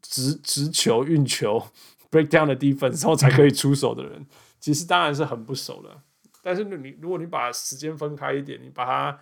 [0.00, 1.62] 直直球运球
[2.10, 4.26] break down 的 defense 后才可以出手的人，
[4.60, 6.02] 其实当然是很不熟的。
[6.42, 9.20] 但是你如果你把时间分开一点，你把它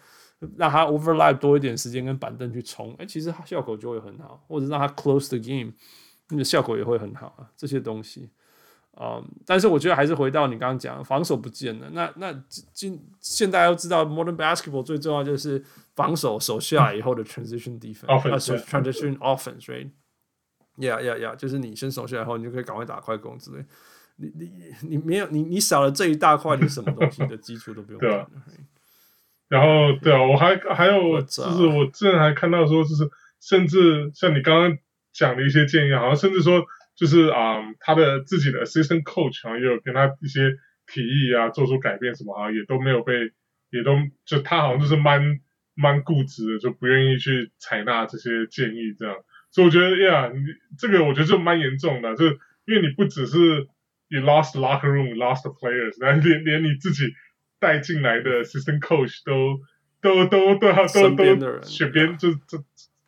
[0.56, 4.44] 让它 overlap 多一点时间跟板凳去冲，哎，其实它效果就会很好。
[4.46, 5.72] 或者让它 close the game，
[6.28, 7.50] 那个效果也会很好啊。
[7.56, 8.30] 这些东西，
[9.00, 11.88] 嗯，但是我觉得还是回到你刚刚讲，防守不见了。
[11.92, 12.32] 那那
[12.72, 15.64] 今现在要知道 modern basketball 最重要就是。
[15.96, 23.64] 防守守下来以后的 transition defense，啊、uh, transition offense，right？Yeah，yeah，yeah，就是你先守下来后，你就可以赶快打快攻之类。
[24.16, 24.50] 你你
[24.82, 28.26] 你没有你你少了这一大块，你什么东西的基础都不用对、啊。
[29.48, 33.10] 然后对啊，我还还有就是我之前还看到说，就是
[33.40, 34.76] 甚至像你刚刚
[35.14, 36.62] 讲的一些建议，好像甚至说
[36.96, 40.56] 就是啊、嗯，他的自己的 assistant coach 好像也有跟他一些
[40.86, 43.12] 提议啊，做出改变什么，好像也都没有被，
[43.70, 45.40] 也都就他好像就是蛮。
[45.78, 49.14] 蛮固执的，就不愿意去采纳这些建议，这样，
[49.50, 50.38] 所以我觉得呀，你
[50.78, 53.68] 这个我觉得就蛮严重的，就是因为你不只是
[54.08, 57.12] you lost the locker room, you lost the players，然后连连你自己
[57.60, 59.60] 带进来的 assistant coach 都
[60.00, 62.64] 都都都都都选边就就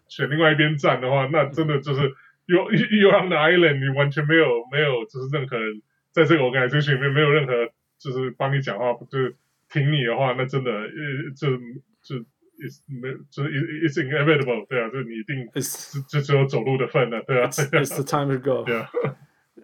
[0.07, 2.01] 选另外一边站的话，那真的就是
[2.49, 5.81] you you on the island，你完全没有没有就是任何人
[6.11, 7.53] 在这个 organization 里面没有任何
[7.99, 9.37] 就是帮你讲话，就是
[9.69, 10.89] 挺你的话，那真的呃
[11.37, 11.57] 就
[12.03, 12.25] 就。
[12.61, 17.47] is 没就是 is inevitable 对啊，就你一定就就只有走路的份了，对啊。
[17.47, 18.65] It's, it's the time to go.
[18.67, 18.89] Yeah.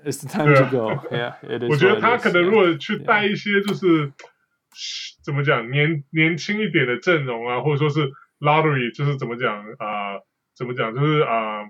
[0.05, 0.91] It's the time to go.
[1.11, 1.35] Yeah.
[1.43, 1.71] It is.
[1.75, 4.13] 我觉得他可能如果去带一些就是
[5.25, 8.09] 怎么讲年年轻一点的阵容啊，或者说是
[8.39, 10.21] lottery，就是怎么讲啊？
[10.57, 10.95] 怎么讲？
[10.95, 11.65] 就是啊，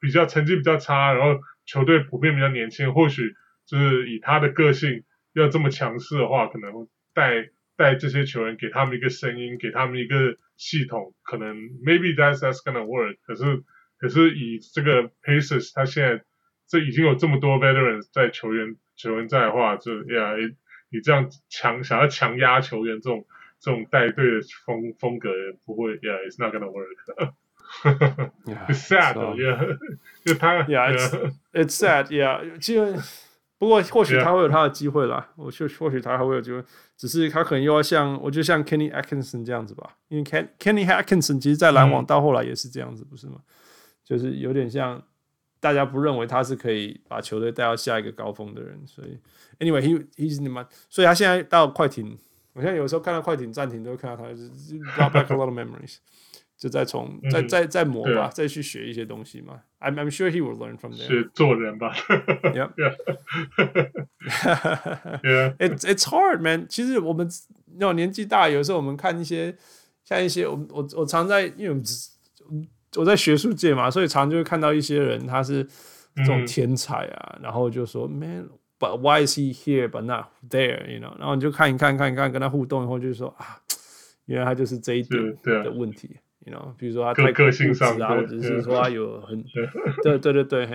[0.00, 3.34] 比较成绩比较差，然后球队普遍比较年轻，或许
[3.66, 7.50] 就是以他的个性要这么强势的话，可能带。
[7.78, 11.56] 带这些球员，给他们一个声音，给他们一个系统，可能
[11.86, 13.18] maybe that's that's gonna work。
[13.22, 13.62] 可是，
[14.00, 16.24] 可是以这个 Pacers，他现在
[16.66, 20.34] 这已经有这么多 veterans 在球员球员在的话，就呀，
[20.90, 23.24] 你这样强想要强压球员这种
[23.60, 27.32] 这种带队的风风格也不会，yeah，it's not gonna work。
[28.68, 29.78] It's sad，yeah，
[30.24, 33.00] 就他，yeah，it's sad，yeah，就。
[33.60, 36.62] 不过或许他会有他的机会啦，我就或许他还会有机会，
[36.96, 43.40] 只是他可能又要像，我就像 Kenny Atkinson 这样子吧，因为 Ken Kenny Atkinson 其实，在篮网到后来也是这样子，不是吗？
[44.04, 45.02] 就是有点像
[45.58, 49.18] 大家不认为他是可以把球队带到下一个高峰的人，所以
[49.58, 52.16] Anyway he he's 你们，所以他现在到快艇，
[52.52, 55.96] 我现在有时候看到快艇暂停都会看到他，就是 brought back a lot of memories。
[56.58, 59.60] 就再从再再再磨吧，啊、再去学一些东西嘛。
[59.78, 61.06] I'm I'm sure he will learn from there。
[61.06, 61.94] 学做人吧。
[62.52, 62.70] Yeah.
[65.22, 65.56] Yeah.
[65.58, 66.66] It's it's hard, man。
[66.68, 67.28] 其实我们
[67.76, 69.56] 那种年纪大，有时候我们看一些
[70.04, 71.82] 像一些我我我常在，因为
[72.96, 75.64] 我在学术界嘛，所以常就会看到一些人，他是
[76.16, 83.60] 这种天才啊，嗯、然后就说 Man，but why is he here but not there？You know，然后你就看一看看一看，跟他互动以后，就是说啊，
[84.26, 86.16] 原来他就是这一点的问题。
[86.48, 87.70] You know, 比如说他太固执
[88.02, 89.44] 啊，或者是说他有很
[90.02, 90.66] 对对对对，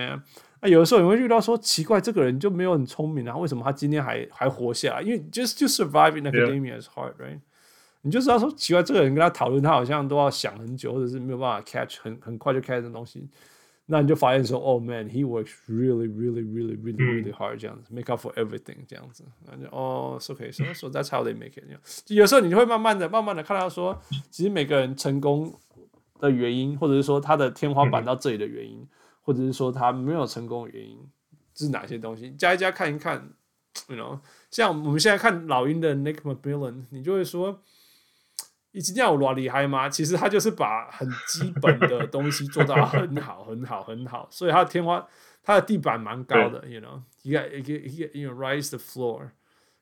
[0.60, 5.02] 那有的时候你会遇到说奇怪，这个人就没有很聪明啊，为什么他今天还还活下来？
[5.02, 7.40] 因为 just to survive in academia is hard, right？
[8.02, 13.28] 你就知道说奇怪，这个人跟他讨论，他好像都要想很久，或者是没有办法 catch 很很快就 catch 的东西。
[13.86, 19.24] 那你就发现说，Oh man, he works really, really, really, really, really hard，这样子，make up for everything，这样子。
[19.44, 21.64] 那就哦，it's okay，so so that's how they make it。
[22.06, 25.52] 就有时候你就会慢慢的、慢慢的看到说，其实每个人成功
[26.24, 28.86] 的原因，或者是说他的天花板到这里的原因，
[29.22, 30.98] 或者是说他没有成功的原因
[31.54, 32.30] 是哪些东西？
[32.32, 33.32] 加一加看一看
[33.88, 34.20] ，you know，
[34.50, 37.62] 像我们现在看老鹰的 Nick McMillan，你就会说。
[38.76, 39.88] 已经要有多厉害吗？
[39.88, 44.26] 其实他就是把很基本的东西做到很好，很好，很好。
[44.32, 45.06] 所以他的天花，
[45.44, 49.28] 他的地板蛮高的，you know，一个一个一个，you know, rise the floor。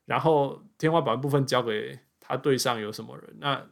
[0.04, 3.34] 然后天花板部分交给他队上有什么人？
[3.38, 3.66] 那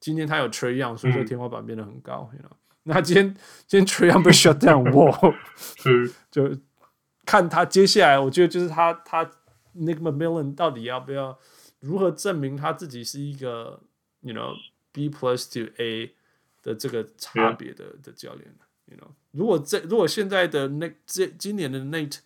[0.00, 2.52] 今天他有 Trae Young，所以说天花板变得很高，you know。
[2.84, 3.34] 那今天
[3.66, 5.34] 今天 Trae Young 被 shut down，哇，
[6.30, 6.56] 就
[7.24, 9.24] 看他接下来，我觉得就是他他
[9.76, 11.38] Nick McMillan 到底要不要
[11.80, 13.80] 如何证明他自己是一个。
[14.20, 14.52] You know,
[14.90, 16.12] B plus to A
[16.60, 18.52] 的这个差别的.的教练
[18.86, 22.18] ，You know，如果这如果现在的那这今年的 Nate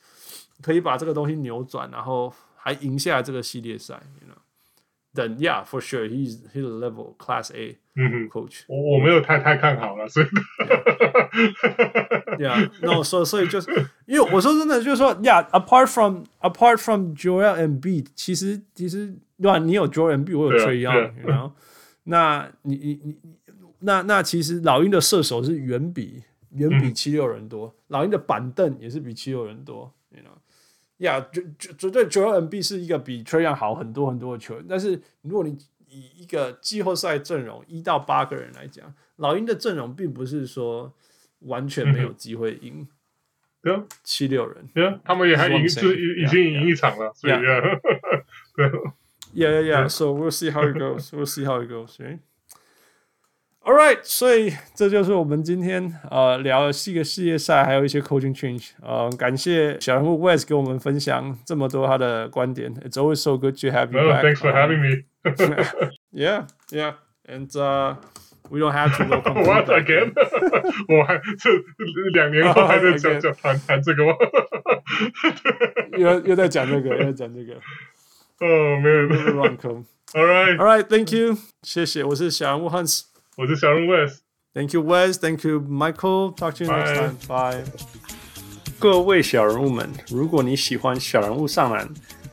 [0.63, 4.35] 可以把这个东西扭转，然后还赢下这个系列赛，You
[5.15, 7.79] know，then yeah for sure he's he's a level class A
[8.29, 8.65] coach。
[8.67, 10.27] 我我没有太太看好了，所以
[12.39, 13.71] yeah，那我说所以就是
[14.07, 19.59] 因为我说真的就是说，Yeah，apart from apart from Joel Embiid，其实其实对吧？
[19.59, 21.53] 你有 Joel Embiid，我有 Trae Young，you know。
[22.05, 23.17] 那你你你
[23.81, 29.91] 那那其实老鹰的射手是远比远比七六人多，嗯、老鹰的板凳也是比七六人多，you
[31.05, 35.57] 呀，绝绝绝对 Joel Embiid 是一个比 Trae Young 好很多很多的球员，但是如果你
[35.89, 40.93] 以一个季后赛阵容一到八个人来讲，老鹰的阵容并不是说
[41.41, 42.87] 完全没有机会赢，
[43.63, 47.33] 对啊，七六人，对啊，他们也还赢，是已已经赢一场了，所以
[48.57, 48.71] 对。
[49.35, 49.89] Yeah, yeah, yeah.
[49.89, 51.11] So we'll see how it goes.
[51.11, 51.97] We'll see how it goes.
[53.64, 53.68] Right?
[53.68, 54.00] All right.
[54.04, 58.70] 所以这就是我们今天呃聊的四个系列赛，还有一些 coaching change。
[58.82, 62.74] 呃，感谢小人物 Wes 给我们分享这么多他的观点。
[62.76, 64.24] It's always so good to have you back.
[64.24, 65.04] Thanks for having me.
[66.12, 66.94] Yeah, yeah.
[67.28, 67.96] And uh,
[68.50, 70.14] we don't have to welcome What again?
[70.88, 71.52] 我还这
[72.14, 74.14] 两年后还在讲讲谈谈这个吗？
[75.98, 77.56] 又又在讲这个，又在讲这个。
[78.40, 79.84] 哦，没有没有乱坑。
[80.14, 82.02] All right, all right, thank you，谢谢。
[82.06, 83.02] 我是小人物 Hans，
[83.35, 84.19] 我是小人物 Wes。
[84.53, 86.35] Thank you Wes, thank you Michael.
[86.35, 87.17] Talk to you next time.
[87.27, 87.65] Bye.
[88.79, 91.89] 各位小人物们，如果你喜欢小人物上篮，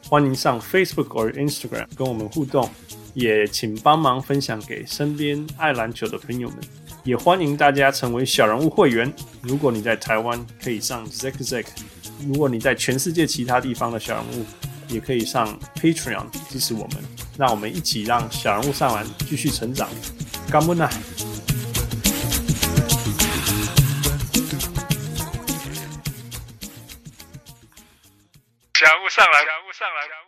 [0.09, 2.69] 欢迎上 Facebook 或 Instagram 跟我们互动，
[3.13, 6.57] 也请帮忙分享给身边爱篮球的朋友们。
[7.05, 9.11] 也欢迎大家成为小人物会员。
[9.41, 11.65] 如果你在台湾，可以上 Zack Zack；
[12.27, 14.45] 如果你在全世界其他地方的小人物，
[14.89, 16.97] 也可以上 Patreon 支持我们。
[17.38, 19.88] 让我们一起让小人物上篮继续成长。
[20.51, 20.89] 干不呢？
[28.73, 30.18] 小人物上来，小人物上来。